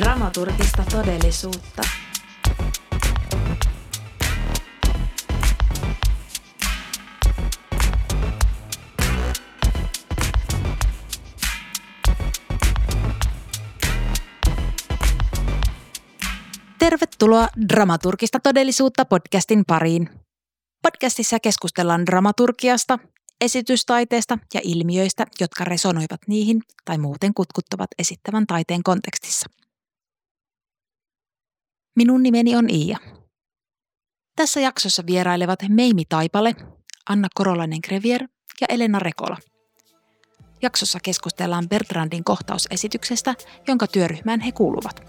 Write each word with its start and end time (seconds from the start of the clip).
Dramaturgista 0.00 0.84
todellisuutta. 0.90 1.82
Tervetuloa 16.78 17.48
Dramaturgista 17.68 18.40
todellisuutta 18.40 19.04
podcastin 19.04 19.64
pariin. 19.66 20.08
Podcastissa 20.82 21.40
keskustellaan 21.40 22.06
dramaturgiasta, 22.06 22.98
esitystaiteesta 23.40 24.38
ja 24.54 24.60
ilmiöistä, 24.64 25.26
jotka 25.40 25.64
resonoivat 25.64 26.20
niihin 26.26 26.60
tai 26.84 26.98
muuten 26.98 27.34
kutkuttavat 27.34 27.88
esittävän 27.98 28.46
taiteen 28.46 28.82
kontekstissa. 28.82 29.46
Minun 31.96 32.22
nimeni 32.22 32.56
on 32.56 32.70
Iia. 32.70 32.98
Tässä 34.36 34.60
jaksossa 34.60 35.02
vierailevat 35.06 35.58
Meimi 35.68 36.02
Taipale, 36.08 36.54
Anna 37.08 37.28
Korolainen 37.34 37.80
Grevier 37.88 38.22
ja 38.60 38.66
Elena 38.68 38.98
Rekola. 38.98 39.36
Jaksossa 40.62 40.98
keskustellaan 41.02 41.68
Bertrandin 41.68 42.24
kohtausesityksestä, 42.24 43.34
jonka 43.68 43.86
työryhmään 43.86 44.40
he 44.40 44.52
kuuluvat. 44.52 45.02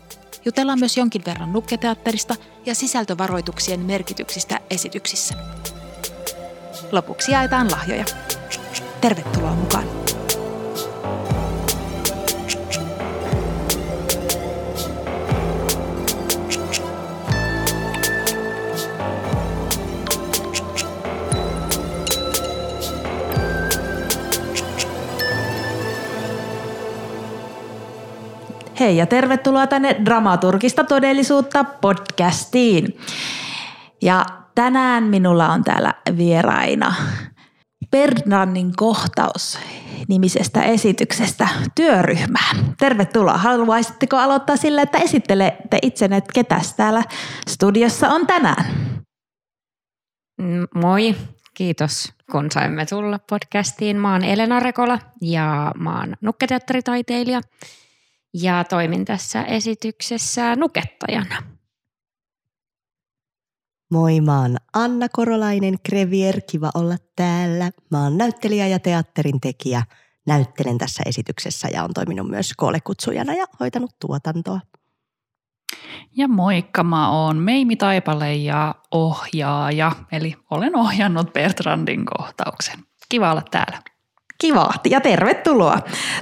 Jutellaan 0.45 0.79
myös 0.79 0.97
jonkin 0.97 1.21
verran 1.25 1.53
nukketeatterista 1.53 2.35
ja 2.65 2.75
sisältövaroituksien 2.75 3.79
merkityksistä 3.79 4.59
esityksissä. 4.69 5.35
Lopuksi 6.91 7.31
jaetaan 7.31 7.71
lahjoja. 7.71 8.05
Tervetuloa 9.01 9.55
mukaan! 9.55 10.00
Hei 28.81 28.97
ja 28.97 29.05
tervetuloa 29.05 29.67
tänne 29.67 29.95
Dramaturgista 30.05 30.83
todellisuutta 30.83 31.63
podcastiin. 31.63 32.97
Ja 34.01 34.25
tänään 34.55 35.03
minulla 35.03 35.49
on 35.49 35.63
täällä 35.63 35.93
vieraina 36.17 36.93
Bernardin 37.91 38.75
kohtaus 38.75 39.59
nimisestä 40.07 40.63
esityksestä 40.63 41.47
työryhmää. 41.75 42.51
Tervetuloa. 42.79 43.37
Haluaisitteko 43.37 44.17
aloittaa 44.17 44.57
sillä, 44.57 44.81
että 44.81 44.97
esittelette 44.97 45.77
itsenne, 45.81 46.17
että 46.17 46.33
ketäs 46.33 46.73
täällä 46.73 47.03
studiossa 47.47 48.09
on 48.09 48.27
tänään? 48.27 48.65
Mm, 50.41 50.67
moi, 50.75 51.15
kiitos 51.53 52.13
kun 52.31 52.51
saimme 52.51 52.85
tulla 52.85 53.19
podcastiin. 53.29 53.97
Mä 53.97 54.11
oon 54.11 54.23
Elena 54.23 54.59
Rekola 54.59 54.99
ja 55.21 55.71
mä 55.77 55.99
oon 55.99 56.13
nukketeatteritaiteilija 56.21 57.41
ja 58.33 58.63
toimin 58.63 59.05
tässä 59.05 59.43
esityksessä 59.43 60.55
nukettajana. 60.55 61.43
Moi, 63.91 64.21
mä 64.21 64.41
oon 64.41 64.57
Anna 64.73 65.09
Korolainen 65.09 65.75
Krevier, 65.83 66.41
kiva 66.51 66.71
olla 66.75 66.95
täällä. 67.15 67.71
Mä 67.89 68.03
oon 68.03 68.17
näyttelijä 68.17 68.67
ja 68.67 68.79
teatterin 68.79 69.41
tekijä. 69.41 69.83
Näyttelen 70.27 70.77
tässä 70.77 71.03
esityksessä 71.05 71.67
ja 71.73 71.83
on 71.83 71.93
toiminut 71.93 72.29
myös 72.29 72.53
koolekutsujana 72.57 73.33
ja 73.33 73.45
hoitanut 73.59 73.91
tuotantoa. 73.99 74.59
Ja 76.17 76.27
moikka, 76.27 76.83
mä 76.83 77.11
oon 77.11 77.37
Meimi 77.37 77.75
Taipale 77.75 78.35
ja 78.35 78.75
ohjaaja, 78.91 79.91
eli 80.11 80.35
olen 80.51 80.75
ohjannut 80.75 81.33
Bertrandin 81.33 82.05
kohtauksen. 82.05 82.79
Kiva 83.09 83.31
olla 83.31 83.43
täällä. 83.51 83.90
Kiva 84.41 84.69
ja 84.89 85.01
tervetuloa. 85.01 85.79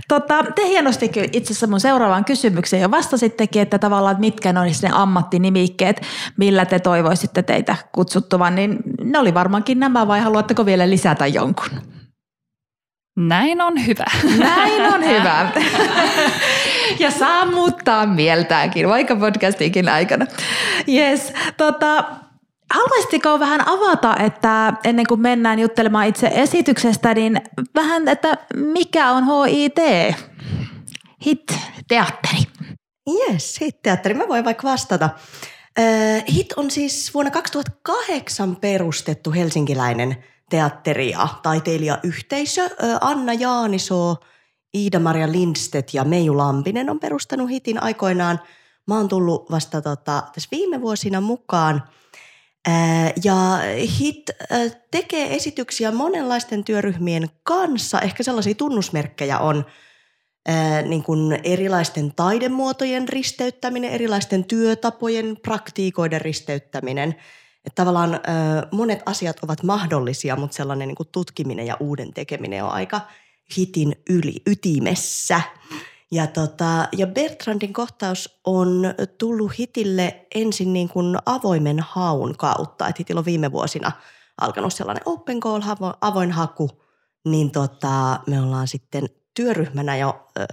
Tota, 0.08 0.44
te 0.56 0.68
hienosti 0.68 1.12
itse 1.32 1.54
asiassa 1.54 1.68
mun 1.68 1.80
seuraavaan 1.80 2.26
kysymykseen 2.26 2.82
jo 2.82 2.92
vastasittekin, 2.92 3.62
että 3.62 3.80
tavallaan 3.80 4.12
että 4.12 4.20
mitkä 4.20 4.54
ne 4.54 4.60
olisivat 4.60 4.92
ne 4.92 5.02
ammattinimikkeet, 5.02 6.02
millä 6.38 6.66
te 6.66 6.80
toivoisitte 6.80 7.44
teitä 7.44 7.76
kutsuttavan, 7.92 8.56
niin 8.56 8.80
ne 9.04 9.20
oli 9.20 9.34
varmaankin 9.34 9.80
nämä 9.80 10.08
vai 10.08 10.20
haluatteko 10.20 10.66
vielä 10.66 10.90
lisätä 10.90 11.28
jonkun? 11.28 11.70
Näin 13.18 13.62
on 13.62 13.86
hyvä. 13.86 14.06
Näin 14.38 14.94
on 14.94 15.06
hyvä. 15.12 15.52
ja 17.04 17.12
saa 17.12 17.46
muuttaa 17.46 18.06
mieltäänkin, 18.06 18.90
vaikka 18.90 19.16
podcastikin 19.16 19.90
aikana. 19.90 20.26
Yes, 20.88 21.34
tota, 21.58 22.04
Haluaisitko 22.74 23.40
vähän 23.40 23.68
avata, 23.68 24.16
että 24.20 24.74
ennen 24.84 25.08
kuin 25.08 25.22
mennään 25.22 25.60
juttelemaan 25.60 26.08
itse 26.08 26.32
esityksestä, 26.34 27.14
niin 27.14 27.42
vähän, 27.76 28.08
että 28.08 28.38
mikä 28.56 29.12
on 29.12 29.48
HIT? 29.48 29.76
HIT-teatteri. 31.26 32.44
Yes, 33.10 33.60
HIT-teatteri. 33.62 34.14
Mä 34.14 34.28
voin 34.28 34.46
vaikka 34.46 34.68
vastata. 34.68 35.10
HIT 36.34 36.54
on 36.54 36.72
siis 36.72 37.14
vuonna 37.14 37.32
2008 37.32 38.56
perustettu 38.56 39.32
helsinkiläinen 39.32 40.24
teatteri- 40.50 41.12
ja 41.12 41.28
taiteilijayhteisö. 41.44 42.70
Anna 43.02 43.34
Jaanisoo, 43.34 44.18
Iida-Maria 44.78 45.32
Lindstedt 45.32 45.94
ja 45.94 46.04
Meiju 46.04 46.38
Lampinen 46.38 46.90
on 46.90 47.00
perustanut 47.00 47.50
HITin 47.50 47.84
aikoinaan. 47.84 48.40
Mä 48.88 48.98
oon 48.98 49.08
tullut 49.08 49.52
vasta 49.52 49.82
tota, 49.82 50.24
tässä 50.34 50.48
viime 50.52 50.82
vuosina 50.82 51.22
mukaan– 51.22 51.84
ja 53.24 53.60
HIT 54.00 54.30
tekee 54.92 55.36
esityksiä 55.36 55.92
monenlaisten 55.92 56.64
työryhmien 56.64 57.30
kanssa. 57.44 58.02
Ehkä 58.02 58.24
sellaisia 58.24 58.56
tunnusmerkkejä 58.56 59.40
on 59.40 59.66
niin 60.88 61.04
kuin 61.04 61.40
erilaisten 61.44 62.14
taidemuotojen 62.16 63.10
risteyttäminen, 63.10 63.92
erilaisten 63.92 64.44
työtapojen, 64.44 65.38
praktiikoiden 65.44 66.22
risteyttäminen. 66.22 67.16
Että 67.66 67.76
tavallaan 67.76 68.20
monet 68.72 69.00
asiat 69.06 69.38
ovat 69.44 69.64
mahdollisia, 69.64 70.36
mutta 70.36 70.56
sellainen 70.56 70.88
niin 70.88 70.96
kuin 70.96 71.10
tutkiminen 71.12 71.68
ja 71.68 71.78
uuden 71.80 72.14
tekeminen 72.14 72.64
on 72.64 72.72
aika 72.72 73.02
hitin 73.58 73.96
yli, 74.10 74.36
ytimessä. 74.48 75.42
Ja, 76.12 76.28
tota, 76.28 76.88
ja 76.98 77.08
Bertrandin 77.08 77.74
kohtaus 77.74 78.40
on 78.46 78.84
tullut 79.18 79.60
hitille 79.60 80.26
ensin 80.36 80.74
niin 80.74 80.90
kuin 80.90 81.18
avoimen 81.26 81.80
haun 81.80 82.38
kautta. 82.38 82.88
Että 82.88 83.00
hitillä 83.00 83.20
on 83.20 83.26
viime 83.26 83.52
vuosina 83.52 83.92
alkanut 84.42 84.74
sellainen 84.74 85.04
open 85.06 85.40
call, 85.40 85.62
avoin 86.02 86.32
haku. 86.32 86.70
Niin 87.26 87.52
tota, 87.52 88.20
me 88.28 88.42
ollaan 88.42 88.68
sitten 88.68 89.10
työryhmänä 89.34 89.98
jo 89.98 90.28
ö, 90.40 90.44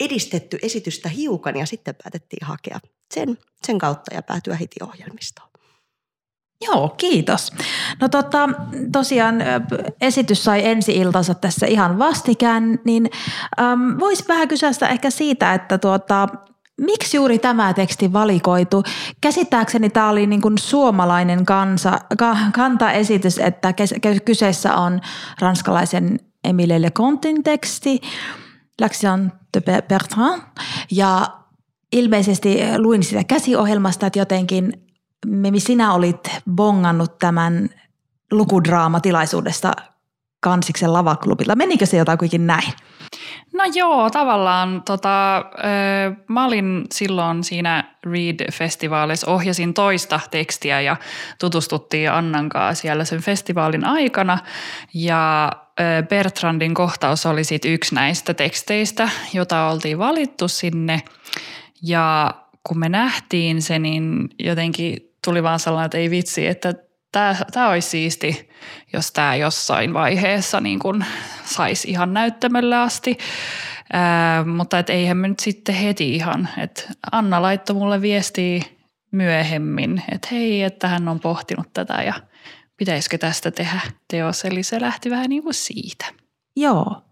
edistetty 0.00 0.58
esitystä 0.62 1.08
hiukan 1.08 1.56
ja 1.56 1.66
sitten 1.66 1.94
päätettiin 2.02 2.46
hakea 2.46 2.80
sen, 3.14 3.38
sen 3.66 3.78
kautta 3.78 4.14
ja 4.14 4.22
päätyä 4.22 4.56
hitiohjelmistoon. 4.56 5.55
Joo, 6.60 6.88
kiitos. 6.88 7.52
No 8.00 8.08
tota, 8.08 8.48
tosiaan 8.92 9.36
esitys 10.00 10.44
sai 10.44 10.66
ensi-iltansa 10.66 11.34
tässä 11.34 11.66
ihan 11.66 11.98
vastikään, 11.98 12.78
niin 12.84 13.10
äm, 13.60 13.98
voisi 13.98 14.24
vähän 14.28 14.48
kysyä 14.48 14.70
ehkä 14.90 15.10
siitä, 15.10 15.54
että 15.54 15.78
tuota, 15.78 16.28
miksi 16.80 17.16
juuri 17.16 17.38
tämä 17.38 17.74
teksti 17.74 18.12
valikoitu? 18.12 18.82
Käsittääkseni 19.20 19.90
tämä 19.90 20.10
oli 20.10 20.26
niin 20.26 20.42
kuin 20.42 20.58
suomalainen 20.58 21.46
kansa, 21.46 21.98
ka, 22.18 22.36
kantaesitys, 22.52 23.38
että 23.38 23.74
kyseessä 24.24 24.74
on 24.74 25.00
ranskalaisen 25.40 26.20
Emile 26.44 26.82
Lecontin 26.82 27.42
teksti, 27.42 28.00
L'action 28.82 29.30
de 29.54 29.82
Bertrand, 29.82 30.42
ja 30.90 31.26
ilmeisesti 31.92 32.58
luin 32.78 33.02
sitä 33.02 33.24
käsiohjelmasta, 33.24 34.06
että 34.06 34.18
jotenkin– 34.18 34.72
Memi, 35.26 35.60
sinä 35.60 35.92
olit 35.92 36.30
bongannut 36.50 37.18
tämän 37.18 37.68
lukudraamatilaisuudesta 38.32 39.72
Kansiksen 40.40 40.92
lavaklubilla. 40.92 41.54
Menikö 41.54 41.86
se 41.86 41.96
jotakuinkin 41.96 42.46
näin? 42.46 42.72
No 43.52 43.64
joo, 43.74 44.10
tavallaan 44.10 44.82
tota, 44.82 45.44
mä 46.28 46.44
olin 46.44 46.84
silloin 46.92 47.44
siinä 47.44 47.96
Read-festivaalissa, 48.06 49.30
ohjasin 49.30 49.74
toista 49.74 50.20
tekstiä 50.30 50.80
ja 50.80 50.96
tutustuttiin 51.40 52.12
Annan 52.12 52.48
kanssa 52.48 52.82
siellä 52.82 53.04
sen 53.04 53.20
festivaalin 53.20 53.84
aikana. 53.84 54.38
Ja 54.94 55.52
Bertrandin 56.08 56.74
kohtaus 56.74 57.26
oli 57.26 57.44
sitten 57.44 57.72
yksi 57.72 57.94
näistä 57.94 58.34
teksteistä, 58.34 59.08
jota 59.32 59.68
oltiin 59.68 59.98
valittu 59.98 60.48
sinne. 60.48 61.02
Ja 61.82 62.34
kun 62.66 62.78
me 62.78 62.88
nähtiin 62.88 63.62
se, 63.62 63.78
niin 63.78 64.28
jotenkin 64.38 64.96
tuli 65.24 65.42
vaan 65.42 65.60
sellainen, 65.60 65.86
että 65.86 65.98
ei 65.98 66.10
vitsi, 66.10 66.46
että 66.46 66.74
tämä, 67.12 67.36
tämä 67.52 67.68
olisi 67.68 67.88
siisti, 67.88 68.50
jos 68.92 69.12
tämä 69.12 69.34
jossain 69.34 69.94
vaiheessa 69.94 70.60
niin 70.60 70.78
kuin 70.78 71.04
saisi 71.44 71.90
ihan 71.90 72.14
näyttämölle 72.14 72.76
asti. 72.76 73.18
Ää, 73.92 74.44
mutta 74.44 74.78
et 74.78 74.90
eihän 74.90 75.16
me 75.16 75.28
nyt 75.28 75.40
sitten 75.40 75.74
heti 75.74 76.14
ihan. 76.14 76.48
Et 76.58 76.88
Anna 77.12 77.42
laittoi 77.42 77.76
mulle 77.76 78.02
viestiä 78.02 78.62
myöhemmin, 79.12 80.02
että 80.12 80.28
hei, 80.32 80.62
että 80.62 80.88
hän 80.88 81.08
on 81.08 81.20
pohtinut 81.20 81.72
tätä 81.72 82.02
ja 82.02 82.14
pitäisikö 82.76 83.18
tästä 83.18 83.50
tehdä 83.50 83.80
teos. 84.10 84.44
Eli 84.44 84.62
se 84.62 84.80
lähti 84.80 85.10
vähän 85.10 85.28
niin 85.28 85.42
kuin 85.42 85.54
siitä. 85.54 86.06
Joo. 86.56 87.05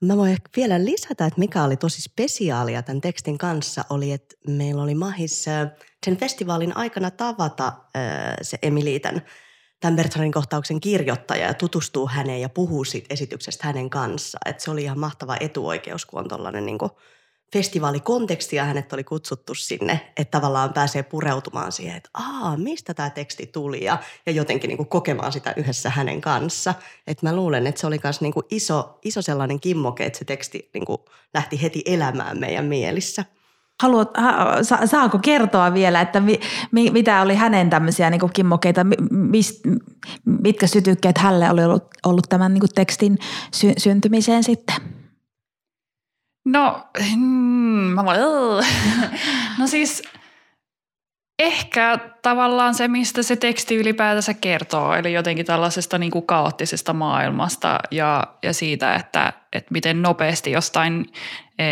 Mä 0.00 0.16
voin 0.16 0.30
ehkä 0.30 0.48
vielä 0.56 0.84
lisätä, 0.84 1.26
että 1.26 1.38
mikä 1.38 1.64
oli 1.64 1.76
tosi 1.76 2.02
spesiaalia 2.02 2.82
tämän 2.82 3.00
tekstin 3.00 3.38
kanssa, 3.38 3.84
oli, 3.90 4.12
että 4.12 4.36
meillä 4.46 4.82
oli 4.82 4.94
mahis 4.94 5.44
sen 6.04 6.16
festivaalin 6.16 6.76
aikana 6.76 7.10
tavata 7.10 7.72
se 8.42 8.58
Emiliitän 8.62 9.22
tämän 9.80 9.96
Bertrandin 9.96 10.32
kohtauksen 10.32 10.80
kirjoittaja 10.80 11.46
ja 11.46 11.54
tutustuu 11.54 12.08
häneen 12.08 12.40
ja 12.40 12.48
puhuu 12.48 12.84
siitä 12.84 13.06
esityksestä 13.10 13.66
hänen 13.66 13.90
kanssa. 13.90 14.38
Että 14.46 14.64
se 14.64 14.70
oli 14.70 14.82
ihan 14.82 14.98
mahtava 14.98 15.36
etuoikeus, 15.40 16.06
kun 16.06 16.20
on 16.20 16.28
tollainen 16.28 16.66
niin 16.66 16.78
festivaalikonteksti 17.52 18.56
ja 18.56 18.64
hänet 18.64 18.92
oli 18.92 19.04
kutsuttu 19.04 19.54
sinne, 19.54 20.12
että 20.16 20.38
tavallaan 20.38 20.72
pääsee 20.72 21.02
pureutumaan 21.02 21.72
siihen, 21.72 21.96
että 21.96 22.10
aa, 22.14 22.56
mistä 22.56 22.94
tämä 22.94 23.10
teksti 23.10 23.46
tuli 23.46 23.84
ja, 23.84 23.98
ja 24.26 24.32
jotenkin 24.32 24.68
niin 24.68 24.76
kuin 24.76 24.88
kokemaan 24.88 25.32
sitä 25.32 25.54
yhdessä 25.56 25.90
hänen 25.90 26.20
kanssa. 26.20 26.74
Että 27.06 27.26
mä 27.26 27.36
luulen, 27.36 27.66
että 27.66 27.80
se 27.80 27.86
oli 27.86 28.00
myös 28.02 28.20
niin 28.20 28.32
iso, 28.50 28.98
iso 29.04 29.22
sellainen 29.22 29.60
kimmoke, 29.60 30.04
että 30.04 30.18
se 30.18 30.24
teksti 30.24 30.70
niin 30.74 30.84
kuin 30.84 30.98
lähti 31.34 31.62
heti 31.62 31.82
elämään 31.86 32.38
meidän 32.38 32.64
mielissä. 32.64 33.24
Haluat, 33.82 34.10
sa, 34.62 34.86
saako 34.86 35.18
kertoa 35.18 35.74
vielä, 35.74 36.00
että 36.00 36.20
mi, 36.20 36.40
mi, 36.70 36.90
mitä 36.90 37.22
oli 37.22 37.34
hänen 37.34 37.70
tämmöisiä 37.70 38.10
niin 38.10 38.32
kimmokeita, 38.32 38.86
mist, 39.10 39.60
mitkä 40.24 40.66
sytykkeet 40.66 41.18
hälle 41.18 41.50
oli 41.50 41.64
ollut, 41.64 41.84
ollut 42.06 42.26
tämän 42.28 42.54
niin 42.54 42.62
tekstin 42.74 43.18
sy, 43.54 43.72
syntymiseen 43.78 44.44
sitten? 44.44 44.97
No, 46.52 46.88
mm, 47.16 47.22
mä 47.94 48.04
voin, 48.04 48.20
no 49.58 49.66
siis 49.66 50.02
ehkä 51.38 51.98
tavallaan 52.22 52.74
se, 52.74 52.88
mistä 52.88 53.22
se 53.22 53.36
teksti 53.36 53.76
ylipäätänsä 53.76 54.34
kertoo, 54.34 54.94
eli 54.94 55.12
jotenkin 55.12 55.46
tällaisesta 55.46 55.98
niin 55.98 56.10
kuin 56.10 56.26
kaoottisesta 56.26 56.92
maailmasta 56.92 57.78
ja, 57.90 58.24
ja 58.42 58.52
siitä, 58.52 58.94
että, 58.94 59.32
että 59.52 59.72
miten 59.72 60.02
nopeasti 60.02 60.50
jostain 60.50 61.06
e, 61.58 61.64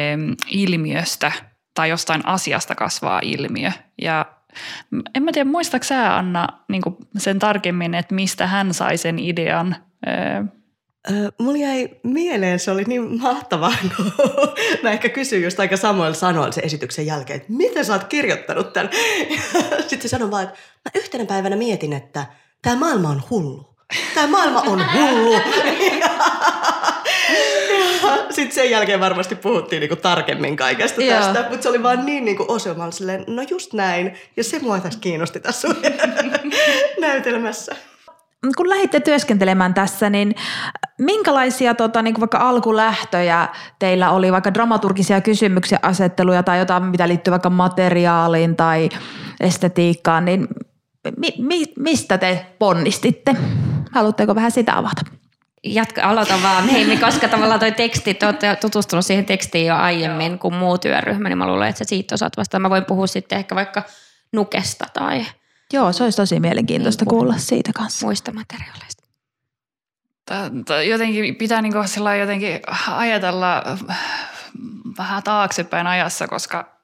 ilmiöstä 0.50 1.32
tai 1.75 1.88
jostain 1.88 2.26
asiasta 2.26 2.75
kasvaa 2.75 3.20
ilmiö. 3.22 3.70
Ja 4.02 4.26
en 5.14 5.22
mä 5.22 5.32
tiedä, 5.32 5.50
muistaako 5.50 5.84
sä 5.84 6.17
Anna 6.17 6.49
niin 6.69 6.82
sen 7.17 7.38
tarkemmin, 7.38 7.94
että 7.94 8.14
mistä 8.14 8.46
hän 8.46 8.75
sai 8.75 8.96
sen 8.96 9.19
idean 9.19 9.76
mulla 11.38 11.58
jäi 11.58 11.88
mieleen, 12.03 12.58
se 12.58 12.70
oli 12.70 12.85
niin 12.85 13.20
mahtavaa, 13.20 13.73
kun 13.97 14.12
mä 14.82 14.91
ehkä 14.91 15.08
kysyin 15.08 15.43
just 15.43 15.61
aika 15.61 15.76
samoilla 15.76 16.14
sanoilla 16.14 16.53
sen 16.53 16.64
esityksen 16.64 17.06
jälkeen, 17.06 17.37
että 17.37 17.53
miten 17.53 17.85
sä 17.85 17.93
oot 17.93 18.05
kirjoittanut 18.05 18.73
tämän? 18.73 18.91
Sitten 19.88 20.00
se 20.00 20.08
sanoi 20.08 20.31
vaan, 20.31 20.44
että 20.44 20.58
mä 20.85 20.91
yhtenä 21.00 21.25
päivänä 21.25 21.56
mietin, 21.56 21.93
että 21.93 22.26
tämä 22.62 22.76
maailma 22.76 23.08
on 23.08 23.23
hullu. 23.31 23.76
Tämä 24.14 24.26
maailma 24.26 24.61
on 24.61 24.85
hullu. 24.94 25.41
Sitten 28.31 28.55
sen 28.55 28.70
jälkeen 28.70 29.00
varmasti 29.00 29.35
puhuttiin 29.35 29.81
niinku 29.81 29.97
tarkemmin 29.97 30.56
kaikesta 30.56 31.03
Joo. 31.03 31.19
tästä, 31.19 31.47
mutta 31.50 31.62
se 31.62 31.69
oli 31.69 31.82
vaan 31.82 32.06
niin 32.06 32.25
niinku 32.25 32.44
osumalla 32.49 32.91
silleen, 32.91 33.25
no 33.26 33.43
just 33.50 33.73
näin. 33.73 34.19
Ja 34.37 34.44
se 34.44 34.58
mua 34.58 34.81
tässä 34.81 35.00
kiinnosti 35.00 35.41
tässä 35.41 35.69
näytelmässä 37.00 37.76
kun 38.56 38.69
lähditte 38.69 39.00
työskentelemään 39.00 39.75
tässä, 39.75 40.10
niin 40.10 40.34
minkälaisia 40.98 41.75
tota, 41.75 42.02
niin 42.02 42.20
vaikka 42.20 42.38
alkulähtöjä 42.38 43.48
teillä 43.78 44.10
oli, 44.10 44.32
vaikka 44.32 44.54
dramaturgisia 44.54 45.20
kysymyksiä, 45.20 45.78
asetteluja 45.82 46.43
tai 46.43 46.58
jotain, 46.58 46.82
mitä 46.82 47.08
liittyy 47.08 47.31
vaikka 47.31 47.50
materiaaliin 47.50 48.56
tai 48.56 48.88
estetiikkaan, 49.40 50.25
niin 50.25 50.48
mi, 51.16 51.28
mi, 51.38 51.64
mistä 51.78 52.19
te 52.19 52.46
ponnistitte? 52.58 53.37
Haluatteko 53.93 54.34
vähän 54.34 54.50
sitä 54.50 54.78
avata? 54.78 55.02
Jatka, 55.64 56.02
aloita 56.02 56.34
vaan. 56.43 56.69
Hei, 56.69 56.96
koska 56.96 57.28
tavallaan 57.28 57.60
toi 57.60 57.72
teksti, 57.72 58.14
te 58.14 58.26
olette 58.26 58.56
tutustunut 58.60 59.06
siihen 59.06 59.25
tekstiin 59.25 59.66
jo 59.66 59.76
aiemmin 59.76 60.38
kuin 60.38 60.54
muu 60.54 60.78
työryhmä, 60.78 61.28
niin 61.28 61.38
mä 61.38 61.46
luulen, 61.46 61.69
että 61.69 61.78
sä 61.78 61.84
siitä 61.88 62.14
osaat 62.14 62.37
vastaan. 62.37 62.62
Mä 62.62 62.70
voin 62.70 62.84
puhua 62.84 63.06
sitten 63.06 63.38
ehkä 63.38 63.54
vaikka 63.54 63.82
Nukesta 64.32 64.84
tai– 64.94 65.26
Joo, 65.73 65.93
se 65.93 66.05
olisi 66.05 66.17
tosi 66.17 66.41
mielenkiintoista 66.41 67.05
niin, 67.05 67.11
kuulla 67.11 67.35
siitä 67.37 67.71
kanssa. 67.75 68.07
Muista 68.07 68.33
materiaaleista. 68.33 69.03
Jotenkin 70.89 71.37
pitää 71.37 71.63
niin 71.63 71.73
jotenkin 72.21 72.61
ajatella 72.91 73.63
äh, 73.89 73.99
vähän 74.99 75.23
taaksepäin 75.23 75.87
ajassa, 75.87 76.29
koska 76.29 76.77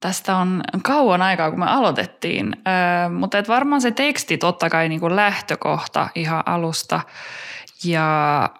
tästä 0.00 0.36
on 0.36 0.62
kauan 0.82 1.22
aikaa, 1.22 1.50
kun 1.50 1.58
me 1.58 1.66
aloitettiin. 1.66 2.56
Öö, 2.56 3.08
mutta 3.08 3.38
et 3.38 3.48
varmaan 3.48 3.80
se 3.80 3.90
teksti 3.90 4.38
totta 4.38 4.70
kai 4.70 4.88
niin 4.88 5.00
kuin 5.00 5.16
lähtökohta 5.16 6.08
ihan 6.14 6.42
alusta 6.46 7.00
ja 7.84 8.50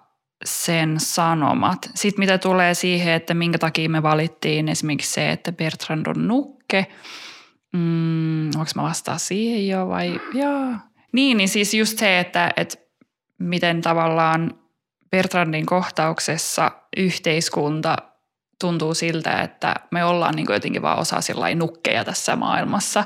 sen 0.45 0.99
sanomat. 0.99 1.89
Sitten 1.95 2.19
mitä 2.19 2.37
tulee 2.37 2.73
siihen, 2.73 3.13
että 3.13 3.33
minkä 3.33 3.57
takia 3.57 3.89
me 3.89 4.03
valittiin 4.03 4.69
esimerkiksi 4.69 5.13
se, 5.13 5.31
että 5.31 5.51
Bertrand 5.51 6.07
on 6.07 6.27
nukke– 6.27 6.87
Mm, 7.75 8.47
onko 8.47 8.71
mä 8.75 8.83
vastaa 8.83 9.17
siihen 9.17 9.67
jo 9.67 9.87
vai 9.87 10.19
joo. 10.33 10.73
Niin, 11.11 11.37
niin 11.37 11.49
siis 11.49 11.73
just 11.73 11.97
se, 11.97 12.19
että, 12.19 12.51
että 12.57 12.77
miten 13.37 13.81
tavallaan 13.81 14.59
Bertrandin 15.11 15.65
kohtauksessa 15.65 16.71
yhteiskunta 16.97 17.97
tuntuu 18.61 18.93
siltä, 18.93 19.41
että 19.41 19.75
me 19.91 20.03
ollaan 20.03 20.35
niin 20.35 20.47
jotenkin 20.49 20.81
vaan 20.81 20.99
osa 20.99 21.19
nukkeja 21.55 22.05
tässä 22.05 22.35
maailmassa 22.35 23.03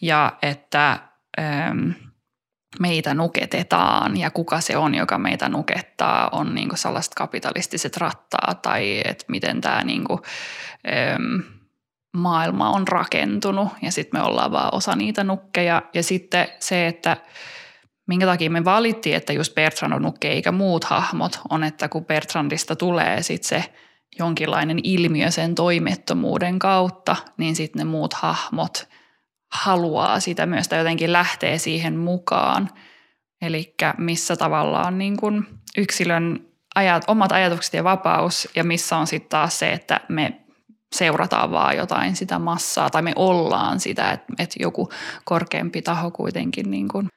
ja 0.00 0.32
että 0.42 0.98
ähm, 1.38 1.90
meitä 2.80 3.14
nuketetaan 3.14 4.16
ja 4.16 4.30
kuka 4.30 4.60
se 4.60 4.76
on, 4.76 4.94
joka 4.94 5.18
meitä 5.18 5.48
nukettaa, 5.48 6.28
on 6.32 6.54
niin 6.54 6.68
sellaiset 6.74 7.14
kapitalistiset 7.14 7.96
rattaa 7.96 8.54
tai 8.62 9.02
että 9.04 9.24
miten 9.28 9.60
tämä 9.60 9.84
niin 9.84 10.04
kuin, 10.04 10.20
ähm, 10.88 11.57
maailma 12.12 12.70
on 12.70 12.88
rakentunut 12.88 13.68
ja 13.82 13.92
sitten 13.92 14.20
me 14.20 14.26
ollaan 14.26 14.52
vaan 14.52 14.74
osa 14.74 14.96
niitä 14.96 15.24
nukkeja. 15.24 15.82
Ja 15.94 16.02
sitten 16.02 16.48
se, 16.58 16.86
että 16.86 17.16
minkä 18.06 18.26
takia 18.26 18.50
me 18.50 18.64
valittiin, 18.64 19.16
että 19.16 19.32
just 19.32 19.54
Bertrand 19.54 19.92
on 19.92 20.02
nukke 20.02 20.28
eikä 20.28 20.52
muut 20.52 20.84
hahmot, 20.84 21.40
on, 21.50 21.64
että 21.64 21.88
kun 21.88 22.04
Bertrandista 22.04 22.76
tulee 22.76 23.22
sitten 23.22 23.48
se 23.48 23.72
jonkinlainen 24.18 24.80
ilmiö 24.82 25.30
sen 25.30 25.54
toimettomuuden 25.54 26.58
kautta, 26.58 27.16
niin 27.36 27.56
sitten 27.56 27.80
ne 27.80 27.84
muut 27.84 28.14
hahmot 28.14 28.88
haluaa 29.52 30.20
sitä 30.20 30.46
myös 30.46 30.68
tai 30.68 30.78
jotenkin 30.78 31.12
lähtee 31.12 31.58
siihen 31.58 31.96
mukaan. 31.96 32.68
Eli 33.42 33.74
missä 33.98 34.36
tavallaan 34.36 34.98
niin 34.98 35.16
kuin 35.16 35.46
yksilön 35.76 36.48
ajat, 36.74 37.04
omat 37.06 37.32
ajatukset 37.32 37.74
ja 37.74 37.84
vapaus 37.84 38.48
ja 38.56 38.64
missä 38.64 38.96
on 38.96 39.06
sitten 39.06 39.28
taas 39.28 39.58
se, 39.58 39.72
että 39.72 40.00
me 40.08 40.40
seurataan 40.94 41.50
vaan 41.50 41.76
jotain 41.76 42.16
sitä 42.16 42.38
massaa 42.38 42.90
tai 42.90 43.02
me 43.02 43.12
ollaan 43.16 43.80
sitä, 43.80 44.10
että, 44.10 44.26
että 44.38 44.56
joku 44.60 44.88
korkeampi 45.24 45.82
taho 45.82 46.10
kuitenkin 46.10 46.70
niin 46.70 46.88
kuin, 46.88 47.08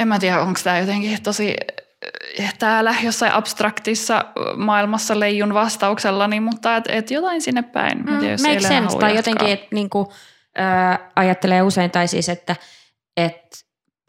en 0.00 0.08
mä 0.08 0.18
tiedä, 0.18 0.40
onko 0.40 0.60
tämä 0.64 0.78
jotenkin 0.78 1.22
tosi 1.22 1.54
eh, 2.38 2.54
täällä 2.58 2.94
jossain 3.02 3.32
abstraktissa 3.32 4.24
maailmassa 4.56 5.20
leijun 5.20 5.54
vastauksellani, 5.54 6.40
mutta 6.40 6.76
et, 6.76 6.84
et 6.88 7.10
jotain 7.10 7.42
sinne 7.42 7.62
päin. 7.62 7.98
Mm, 7.98 8.18
tiedä, 8.18 8.36
make 8.48 8.60
sense, 8.60 8.98
tai 8.98 9.16
jotenkin, 9.16 9.48
että 9.48 9.66
niinku, 9.70 10.12
äh, 10.60 10.98
ajattelee 11.16 11.62
usein, 11.62 11.90
tai 11.90 12.08
siis, 12.08 12.28
että 12.28 12.56
et 13.16 13.65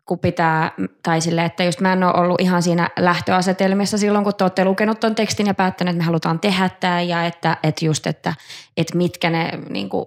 kun 0.07 0.19
pitää, 0.19 0.71
tai 1.03 1.21
sille, 1.21 1.45
että 1.45 1.63
just 1.63 1.79
mä 1.79 1.93
en 1.93 2.03
ole 2.03 2.13
ollut 2.13 2.41
ihan 2.41 2.63
siinä 2.63 2.89
lähtöasetelmissa 2.99 3.97
silloin, 3.97 4.23
kun 4.23 4.33
te 4.35 4.43
olette 4.43 4.65
lukenut 4.65 4.99
tuon 4.99 5.15
tekstin 5.15 5.47
ja 5.47 5.53
päättäneet, 5.53 5.95
että 5.95 6.03
me 6.03 6.05
halutaan 6.05 6.39
tehdä 6.39 6.69
tämä 6.79 7.01
ja 7.01 7.25
että, 7.25 7.57
että 7.63 7.85
just, 7.85 8.07
että, 8.07 8.33
että 8.77 8.97
mitkä 8.97 9.29
ne 9.29 9.59
niin 9.69 9.89
kuin, 9.89 10.05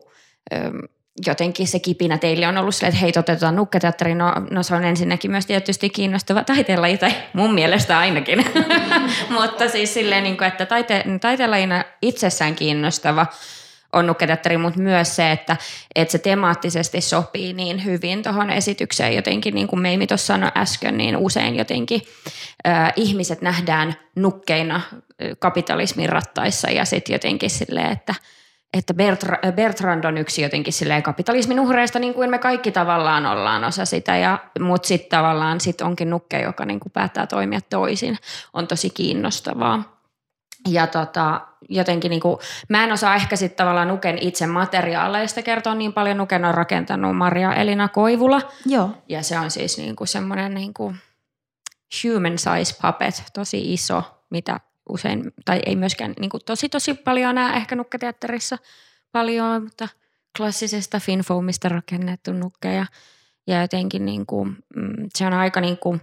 jotenkin 1.27 1.67
se 1.67 1.79
kipinä 1.79 2.19
teille 2.19 2.49
on 2.49 2.59
ollut 2.59 2.75
silleen, 2.75 2.89
että 2.89 3.01
hei 3.01 3.13
toteutetaan 3.13 3.57
nukketeatteri, 3.57 4.15
no, 4.15 4.33
no 4.51 4.63
se 4.63 4.75
on 4.75 4.85
ensinnäkin 4.85 5.31
myös 5.31 5.47
tietysti 5.47 5.91
kiinnostava 5.91 6.45
taiteenlaji, 6.45 6.99
tai 6.99 7.13
mun 7.33 7.55
mielestä 7.55 7.99
ainakin, 7.99 8.45
mutta 9.41 9.69
siis 9.69 9.95
silleen, 9.95 10.25
niin 10.25 10.37
kuin, 10.37 10.49
että 10.49 10.67
taite, 10.67 11.05
taiteenlajina 11.21 11.85
itsessään 12.03 12.55
kiinnostava– 12.55 13.27
on 13.93 14.07
nukketeatteri, 14.07 14.57
mutta 14.57 14.81
myös 14.81 15.17
se, 15.17 15.31
että, 15.31 15.57
että 15.95 16.13
se 16.13 16.19
temaattisesti 16.19 17.01
sopii 17.01 17.53
niin 17.53 17.85
hyvin 17.85 18.23
tuohon 18.23 18.51
esitykseen. 18.51 19.17
Jotenkin, 19.17 19.55
niin 19.55 19.69
kuin 19.69 19.81
Meimi 19.81 20.07
tuossa 20.07 20.27
sanoi 20.27 20.51
äsken, 20.57 20.97
niin 20.97 21.17
usein 21.17 21.57
jotenkin 21.57 22.03
äh, 22.67 22.93
ihmiset 22.97 23.43
nähdään 23.43 23.95
nukkeina 24.17 24.81
kapitalismin 25.39 26.09
rattaissa 26.09 26.71
ja 26.71 26.85
sitten 26.85 27.13
jotenkin 27.13 27.51
silleen, 27.51 27.93
että 27.93 28.15
että 28.75 28.95
Bertra, 28.95 29.39
Bertrand 29.53 30.05
on 30.05 30.19
yksi 30.19 30.43
jotenkin 30.43 30.73
silleen 30.73 31.03
kapitalismin 31.03 31.61
uhreista, 31.61 31.99
niin 31.99 32.15
kuin 32.15 32.31
me 32.31 32.39
kaikki 32.39 32.73
tavallaan 32.73 33.27
ollaan 33.27 33.65
osa 33.65 33.85
sitä, 33.85 34.17
ja, 34.17 34.39
mutta 34.61 34.89
sitten 34.89 35.19
tavallaan 35.19 35.61
sit 35.61 35.81
onkin 35.81 36.11
nukke, 36.11 36.41
joka 36.41 36.65
niin 36.65 36.81
kuin 36.81 36.93
päättää 36.93 37.27
toimia 37.27 37.61
toisin, 37.71 38.17
on 38.53 38.67
tosi 38.67 38.91
kiinnostavaa. 38.91 40.00
Ja 40.69 40.87
tota, 40.87 41.41
jotenkin 41.69 42.11
niin 42.11 42.21
kuin, 42.21 42.39
mä 42.69 42.85
en 42.85 42.93
osaa 42.93 43.15
ehkä 43.15 43.37
sitten 43.37 43.57
tavallaan 43.57 43.89
Nuken 43.89 44.19
itse 44.19 44.47
materiaaleista 44.47 45.43
kertoa 45.43 45.75
niin 45.75 45.93
paljon. 45.93 46.17
Nuken 46.17 46.45
on 46.45 46.55
rakentanut 46.55 47.17
Maria 47.17 47.55
Elina 47.55 47.89
Koivula. 47.89 48.41
Joo. 48.67 48.91
Ja 49.09 49.23
se 49.23 49.39
on 49.39 49.51
siis 49.51 49.79
niin 49.79 49.97
kuin 49.97 50.09
semmoinen 50.09 50.55
niin 50.55 50.75
kuin 50.75 50.97
human 52.05 52.39
size 52.39 52.79
puppet, 52.83 53.25
tosi 53.35 53.73
iso, 53.73 54.03
mitä 54.31 54.61
usein, 54.89 55.33
tai 55.45 55.61
ei 55.67 55.77
myöskään 55.77 56.15
niin 56.21 56.31
kuin 56.31 56.41
tosi 56.47 56.69
tosi 56.69 56.95
paljon 56.95 57.35
näe 57.35 57.57
ehkä 57.57 57.77
nukketeatterissa 57.77 58.59
paljon, 59.13 59.63
mutta 59.63 59.89
klassisesta 60.37 61.01
finfoamista 61.01 61.69
rakennettu 61.69 62.33
nukke 62.33 62.75
ja, 62.75 62.87
ja 63.47 63.61
jotenkin 63.61 64.07
niin 64.07 64.27
kuin, 64.27 64.57
mm, 64.77 65.09
se 65.15 65.27
on 65.27 65.33
aika 65.33 65.61
niin 65.61 65.79
kuin, 65.79 66.01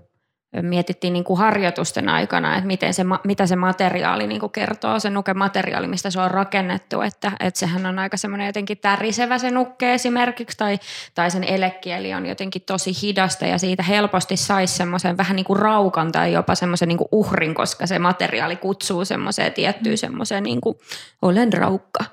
mietittiin 0.62 1.14
niin 1.14 1.24
kuin 1.24 1.40
harjoitusten 1.40 2.10
aikana, 2.10 2.56
että 2.56 2.68
miten 2.68 2.94
se, 2.94 3.04
mitä 3.24 3.48
se 3.48 3.56
materiaali 3.56 4.28
niin 4.28 4.40
kuin 4.40 4.52
kertoo, 4.52 5.00
se 5.00 5.10
nukemateriaali, 5.10 5.88
mistä 5.88 6.10
se 6.10 6.22
on 6.22 6.32
rakennettu, 6.32 7.02
että, 7.02 7.32
että 7.40 7.60
sehän 7.60 7.86
on 7.86 8.00
aika 8.00 8.18
semmoinen 8.18 8.48
jotenkin 8.48 8.78
tärisevä 8.78 9.38
se 9.38 9.52
nukke 9.52 9.94
esimerkiksi, 9.94 10.58
tai, 10.58 10.80
tai 11.16 11.32
sen 11.32 11.44
elekieli 11.44 12.14
on 12.14 12.26
jotenkin 12.26 12.62
tosi 12.62 12.92
hidasta 13.02 13.46
ja 13.46 13.58
siitä 13.58 13.84
helposti 13.84 14.38
saisi 14.38 14.74
semmoisen 14.74 15.18
vähän 15.18 15.36
niin 15.36 15.46
kuin 15.46 15.60
raukan 15.60 16.12
tai 16.12 16.34
jopa 16.34 16.56
semmoisen 16.56 16.88
niin 16.88 16.98
kuin 16.98 17.10
uhrin, 17.12 17.56
koska 17.56 17.88
se 17.88 18.00
materiaali 18.00 18.56
kutsuu 18.56 19.06
semmoiseen 19.06 19.54
tiettyyn 19.54 19.98
semmoiseen 19.98 20.44
niin 20.44 20.62
kuin 20.62 20.78
olen 21.22 21.54
raukka. 21.54 22.06